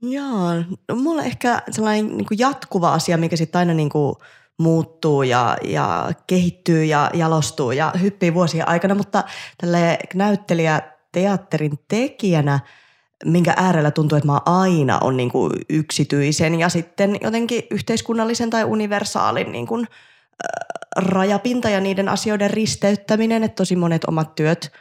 Joo, 0.03 0.55
no, 0.89 0.97
mulla 0.97 1.23
ehkä 1.23 1.63
sellainen 1.71 2.17
niin 2.17 2.27
kuin 2.27 2.39
jatkuva 2.39 2.93
asia, 2.93 3.19
mikä 3.19 3.37
sitten 3.37 3.59
aina 3.59 3.75
niin 3.75 3.89
kuin 3.89 4.15
muuttuu 4.59 5.23
ja, 5.23 5.57
ja 5.63 6.11
kehittyy 6.27 6.85
ja 6.85 7.11
jalostuu 7.15 7.73
ja 7.73 7.93
hyppii 8.01 8.35
vuosien 8.35 8.69
aikana, 8.69 8.95
mutta 8.95 9.25
tälle 9.61 9.99
näyttelijä 10.15 10.83
teatterin 11.13 11.79
tekijänä– 11.89 12.61
minkä 13.25 13.55
äärellä 13.57 13.91
tuntuu, 13.91 14.19
että 14.19 14.27
mä 14.27 14.41
aina 14.47 14.99
on 14.99 15.17
niin 15.17 15.31
kuin 15.31 15.53
yksityisen 15.69 16.55
ja 16.55 16.69
sitten 16.69 17.19
jotenkin 17.21 17.63
yhteiskunnallisen 17.71 18.51
tai 18.51 18.65
universaalin 18.65 19.53
niin 19.53 19.67
kuin, 19.67 19.81
äh, 19.81 20.75
rajapinta 20.97 21.71
ja 21.71 21.81
niiden 21.81 22.09
asioiden 22.09 22.51
risteyttäminen, 22.51 23.45
että 23.45 23.57
tosi 23.57 23.77
monet 23.77 24.05
omat 24.05 24.35
työt 24.35 24.73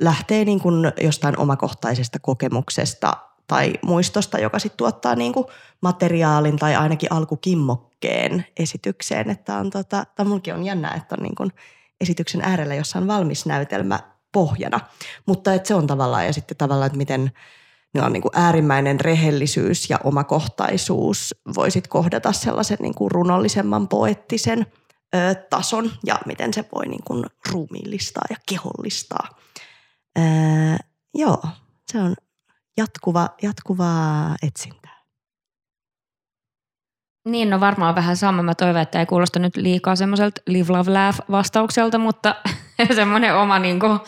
lähtee 0.00 0.44
niin 0.44 0.60
kuin 0.60 0.92
jostain 1.00 1.38
omakohtaisesta 1.38 2.18
kokemuksesta 2.18 3.16
tai 3.46 3.72
muistosta, 3.82 4.38
joka 4.38 4.58
sitten 4.58 4.76
tuottaa 4.76 5.14
niin 5.14 5.32
kuin 5.32 5.46
materiaalin 5.80 6.56
tai 6.56 6.76
ainakin 6.76 7.12
alkukimmokkeen 7.12 8.46
esitykseen. 8.56 9.30
Että 9.30 9.56
on 9.56 9.70
tota, 9.70 10.04
tai 10.16 10.26
mulki 10.26 10.52
on 10.52 10.64
jännä, 10.64 10.94
että 10.94 11.14
on 11.18 11.22
niin 11.22 11.34
kuin 11.34 11.52
esityksen 12.00 12.40
äärellä, 12.40 12.74
jossa 12.74 12.98
on 12.98 13.06
valmis 13.06 13.46
näytelmä 13.46 13.98
pohjana. 14.32 14.80
Mutta 15.26 15.54
että 15.54 15.68
se 15.68 15.74
on 15.74 15.86
tavallaan, 15.86 16.26
ja 16.26 16.32
sitten 16.32 16.56
tavallaan, 16.56 16.86
että 16.86 16.98
miten– 16.98 17.30
niin 17.94 18.04
on 18.04 18.12
niin 18.12 18.22
kuin 18.22 18.32
äärimmäinen 18.34 19.00
rehellisyys 19.00 19.90
ja 19.90 19.98
omakohtaisuus 20.04 21.34
voisit 21.54 21.88
kohdata 21.88 22.32
sellaisen 22.32 22.78
niin 22.80 22.94
kuin 22.94 23.10
runollisemman 23.10 23.88
poettisen 23.88 24.66
ö, 25.14 25.34
tason 25.34 25.90
ja 26.06 26.18
miten 26.26 26.54
se 26.54 26.64
voi 26.74 26.86
niin 26.86 27.04
kuin 27.04 27.24
ruumiillistaa 27.52 28.24
ja 28.30 28.36
kehollistaa. 28.48 29.28
Ö, 30.18 30.22
joo, 31.14 31.42
se 31.92 31.98
on 31.98 32.14
jatkuva, 32.76 33.28
jatkuvaa 33.42 34.36
etsintää. 34.42 34.98
Niin, 37.28 37.50
no 37.50 37.60
varmaan 37.60 37.94
vähän 37.94 38.16
sama. 38.16 38.42
Mä 38.42 38.54
toivon, 38.54 38.82
että 38.82 39.00
ei 39.00 39.06
kuulosta 39.06 39.38
nyt 39.38 39.56
liikaa 39.56 39.96
semmoiselta 39.96 40.40
live, 40.46 40.72
love, 40.72 40.90
laugh 40.90 41.20
vastaukselta, 41.30 41.98
mutta 41.98 42.34
semmoinen 42.94 43.36
oma 43.36 43.58
niin 43.58 43.80
kuin, 43.80 44.00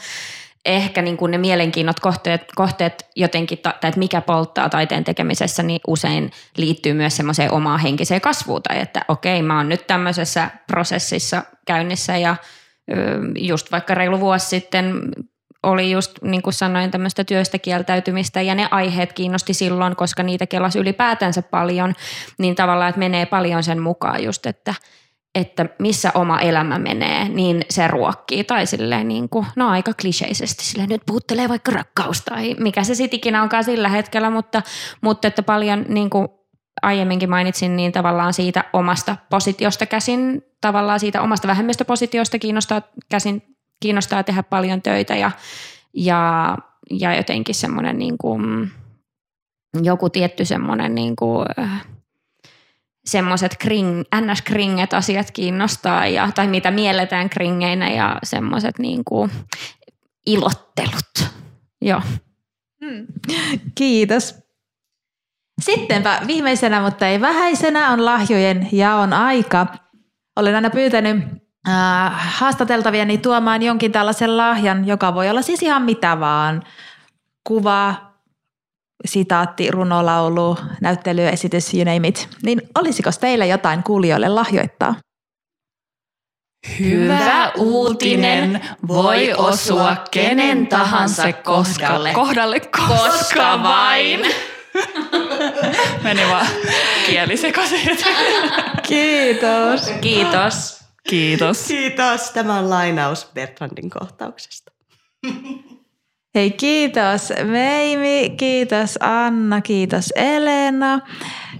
ehkä 0.64 1.02
niin 1.02 1.16
kuin 1.16 1.30
ne 1.30 1.38
mielenkiinnot 1.38 2.00
kohteet, 2.00 2.44
kohteet 2.54 3.06
jotenkin, 3.16 3.58
tai 3.58 3.72
että 3.72 3.98
mikä 3.98 4.20
polttaa 4.20 4.68
taiteen 4.68 5.04
tekemisessä, 5.04 5.62
niin 5.62 5.80
usein 5.86 6.30
liittyy 6.56 6.94
myös 6.94 7.16
semmoiseen 7.16 7.52
omaan 7.52 7.80
henkiseen 7.80 8.20
kasvuun. 8.20 8.62
Tai 8.62 8.80
että 8.80 9.04
okei, 9.08 9.42
mä 9.42 9.56
oon 9.56 9.68
nyt 9.68 9.86
tämmöisessä 9.86 10.50
prosessissa 10.66 11.42
käynnissä 11.66 12.16
ja 12.16 12.36
just 13.38 13.72
vaikka 13.72 13.94
reilu 13.94 14.20
vuosi 14.20 14.46
sitten 14.46 14.94
oli 15.62 15.90
just 15.90 16.12
niin 16.22 16.42
kuin 16.42 16.54
sanoin 16.54 16.90
tämmöistä 16.90 17.24
työstä 17.24 17.58
kieltäytymistä 17.58 18.42
ja 18.42 18.54
ne 18.54 18.68
aiheet 18.70 19.12
kiinnosti 19.12 19.54
silloin, 19.54 19.96
koska 19.96 20.22
niitä 20.22 20.46
kelasi 20.46 20.78
ylipäätänsä 20.78 21.42
paljon, 21.42 21.94
niin 22.38 22.54
tavallaan, 22.54 22.88
että 22.88 22.98
menee 22.98 23.26
paljon 23.26 23.62
sen 23.62 23.82
mukaan 23.82 24.24
just, 24.24 24.46
että, 24.46 24.74
että 25.34 25.66
missä 25.78 26.10
oma 26.14 26.40
elämä 26.40 26.78
menee, 26.78 27.28
niin 27.28 27.64
se 27.70 27.88
ruokkii 27.88 28.44
tai 28.44 28.66
silleen 28.66 29.08
niin 29.08 29.28
kuin, 29.28 29.46
no 29.56 29.68
aika 29.68 29.92
kliseisesti 30.00 30.64
silleen, 30.64 30.88
nyt 30.88 31.02
puhuttelee 31.06 31.48
vaikka 31.48 31.72
rakkaus 31.72 32.22
tai 32.22 32.54
mikä 32.58 32.84
se 32.84 32.94
sitten 32.94 33.16
ikinä 33.16 33.42
onkaan 33.42 33.64
sillä 33.64 33.88
hetkellä, 33.88 34.30
mutta, 34.30 34.62
mutta 35.00 35.28
että 35.28 35.42
paljon 35.42 35.84
niin 35.88 36.10
kuin 36.10 36.28
aiemminkin 36.82 37.30
mainitsin, 37.30 37.76
niin 37.76 37.92
tavallaan 37.92 38.32
siitä 38.32 38.64
omasta 38.72 39.16
positiosta 39.30 39.86
käsin, 39.86 40.42
tavallaan 40.60 41.00
siitä 41.00 41.22
omasta 41.22 41.48
vähemmistöpositiosta 41.48 42.38
kiinnostaa 42.38 42.82
käsin 43.10 43.42
kiinnostaa 43.80 44.22
tehdä 44.22 44.42
paljon 44.42 44.82
töitä 44.82 45.16
ja, 45.16 45.30
ja, 45.94 46.56
ja 46.90 47.14
jotenkin 47.14 47.54
semmoinen 47.54 47.98
niin 47.98 48.18
kuin, 48.18 48.70
joku 49.82 50.10
tietty 50.10 50.44
semmoinen 50.44 50.94
niin 50.94 51.16
kuin, 51.16 51.46
semmoiset 53.10 53.56
kring, 53.58 54.02
ns-kringet 54.20 54.94
asiat 54.94 55.30
kiinnostaa 55.30 56.06
ja, 56.06 56.30
tai 56.34 56.46
mitä 56.46 56.70
mielletään 56.70 57.30
kringeinä 57.30 57.90
ja 57.90 58.18
semmoiset 58.22 58.78
niin 58.78 59.02
ilottelut. 60.26 61.30
Joo. 61.80 62.02
Hmm. 62.84 63.06
Kiitos. 63.74 64.34
Sittenpä 65.60 66.20
viimeisenä, 66.26 66.80
mutta 66.80 67.06
ei 67.06 67.20
vähäisenä, 67.20 67.90
on 67.90 68.04
lahjojen 68.04 68.68
jaon 68.72 69.12
aika. 69.12 69.66
Olen 70.36 70.54
aina 70.54 70.70
pyytänyt 70.70 71.24
äh, 71.68 72.38
haastateltavieni 72.38 73.18
tuomaan 73.18 73.62
jonkin 73.62 73.92
tällaisen 73.92 74.36
lahjan, 74.36 74.86
joka 74.86 75.14
voi 75.14 75.30
olla 75.30 75.42
siis 75.42 75.62
ihan 75.62 75.82
mitä 75.82 76.20
vaan. 76.20 76.62
Kuva, 77.44 78.09
sitaatti, 79.04 79.70
runolaulu, 79.70 80.56
näyttelyesitys, 80.80 81.74
you 81.74 81.84
name 81.84 82.08
it. 82.08 82.28
Niin 82.42 82.62
olisiko 82.74 83.10
teillä 83.20 83.44
jotain 83.44 83.82
kuulijoille 83.82 84.28
lahjoittaa? 84.28 84.94
Hyvä 86.78 87.52
uutinen 87.58 88.60
voi 88.88 89.32
osua 89.34 89.96
kenen 90.10 90.66
tahansa 90.66 91.32
kohdalle. 91.32 92.12
Kohdalle 92.12 92.60
koska 92.60 93.62
vain. 93.62 94.20
Meni 96.04 96.22
vaan 96.30 96.46
kieli 97.06 97.36
sekaisin. 97.36 97.98
Kiitos. 98.88 99.90
Kiitos. 100.00 100.80
Kiitos. 101.08 101.66
Kiitos. 101.68 102.30
Tämä 102.30 102.58
on 102.58 102.70
lainaus 102.70 103.28
Bertrandin 103.34 103.90
kohtauksesta. 103.90 104.72
Hei 106.34 106.50
kiitos 106.50 107.32
Meimi, 107.44 108.34
kiitos 108.36 108.98
Anna, 109.00 109.60
kiitos 109.60 110.12
Elena, 110.16 111.00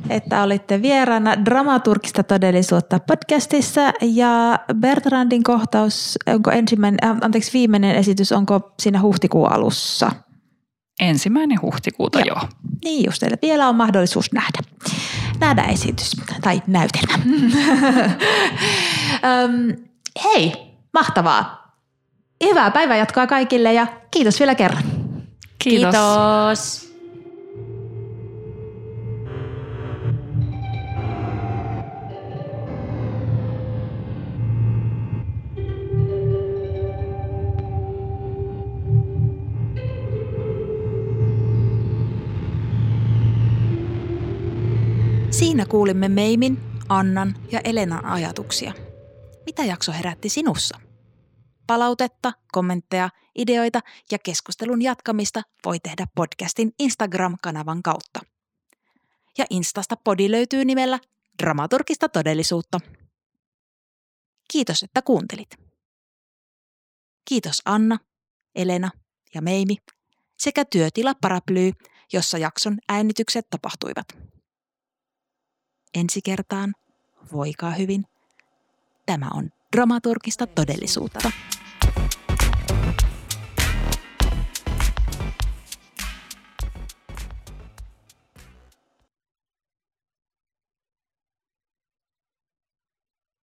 että 0.09 0.43
olitte 0.43 0.83
vieraana 0.83 1.45
Dramaturgista 1.45 2.23
todellisuutta 2.23 3.01
podcastissa 3.01 3.81
ja 4.01 4.59
Bertrandin 4.75 5.43
kohtaus, 5.43 6.19
onko 6.27 6.51
ensimmäinen, 6.51 6.99
äh, 7.05 7.17
anteeksi 7.21 7.53
viimeinen 7.53 7.97
esitys, 7.97 8.33
onko 8.33 8.75
siinä 8.81 9.03
huhtikuun 9.03 9.53
alussa? 9.53 10.11
Ensimmäinen 11.01 11.63
huhtikuuta, 11.63 12.21
joo. 12.21 12.27
joo. 12.29 12.49
Niin 12.85 13.05
just, 13.07 13.23
eli 13.23 13.35
vielä 13.43 13.69
on 13.69 13.77
mahdollisuus 13.77 14.33
nähdä, 14.33 14.59
nähdä 15.41 15.63
esitys 15.63 16.17
tai 16.41 16.63
näytelmä. 16.67 17.15
um, 19.45 19.77
hei, 20.25 20.53
mahtavaa. 20.95 21.60
Hyvää 22.45 22.71
päivänjatkoa 22.71 23.27
kaikille 23.27 23.73
ja 23.73 23.87
kiitos 24.11 24.41
vielä 24.41 24.55
kerran. 24.55 24.83
Kiitos. 25.59 25.95
kiitos. 25.95 26.91
Siinä 45.31 45.67
kuulimme 45.67 46.09
Meimin, 46.09 46.59
Annan 46.89 47.35
ja 47.53 47.61
Elenan 47.65 48.05
ajatuksia. 48.05 48.73
Mitä 49.47 49.65
jakso 49.65 49.93
herätti 49.93 50.29
sinussa? 50.29 50.90
Palautetta, 51.71 52.33
kommentteja, 52.53 53.11
ideoita 53.39 53.81
ja 54.11 54.19
keskustelun 54.19 54.83
jatkamista 54.83 55.43
voi 55.65 55.79
tehdä 55.81 56.07
podcastin 56.15 56.73
Instagram-kanavan 56.79 57.83
kautta. 57.83 58.21
Ja 59.39 59.45
Instasta 59.51 59.97
podi 60.05 60.31
löytyy 60.31 60.65
nimellä 60.65 60.99
Dramaturgista 61.43 62.09
todellisuutta. 62.09 62.79
Kiitos, 64.53 64.83
että 64.83 65.03
kuuntelit. 65.03 65.49
Kiitos 67.25 67.63
Anna, 67.65 67.99
Elena 68.55 68.91
ja 69.35 69.43
Meimi 69.43 69.77
sekä 70.39 70.65
työtila 70.65 71.15
Paraply, 71.21 71.73
jossa 72.13 72.39
jakson 72.39 72.79
äänitykset 72.89 73.47
tapahtuivat. 73.51 74.07
Ensi 75.95 76.21
kertaan, 76.25 76.75
voikaa 77.33 77.71
hyvin. 77.71 78.05
Tämä 79.07 79.31
on 79.35 79.51
dramaturgista 79.73 80.47
todellisuutta. 80.47 81.31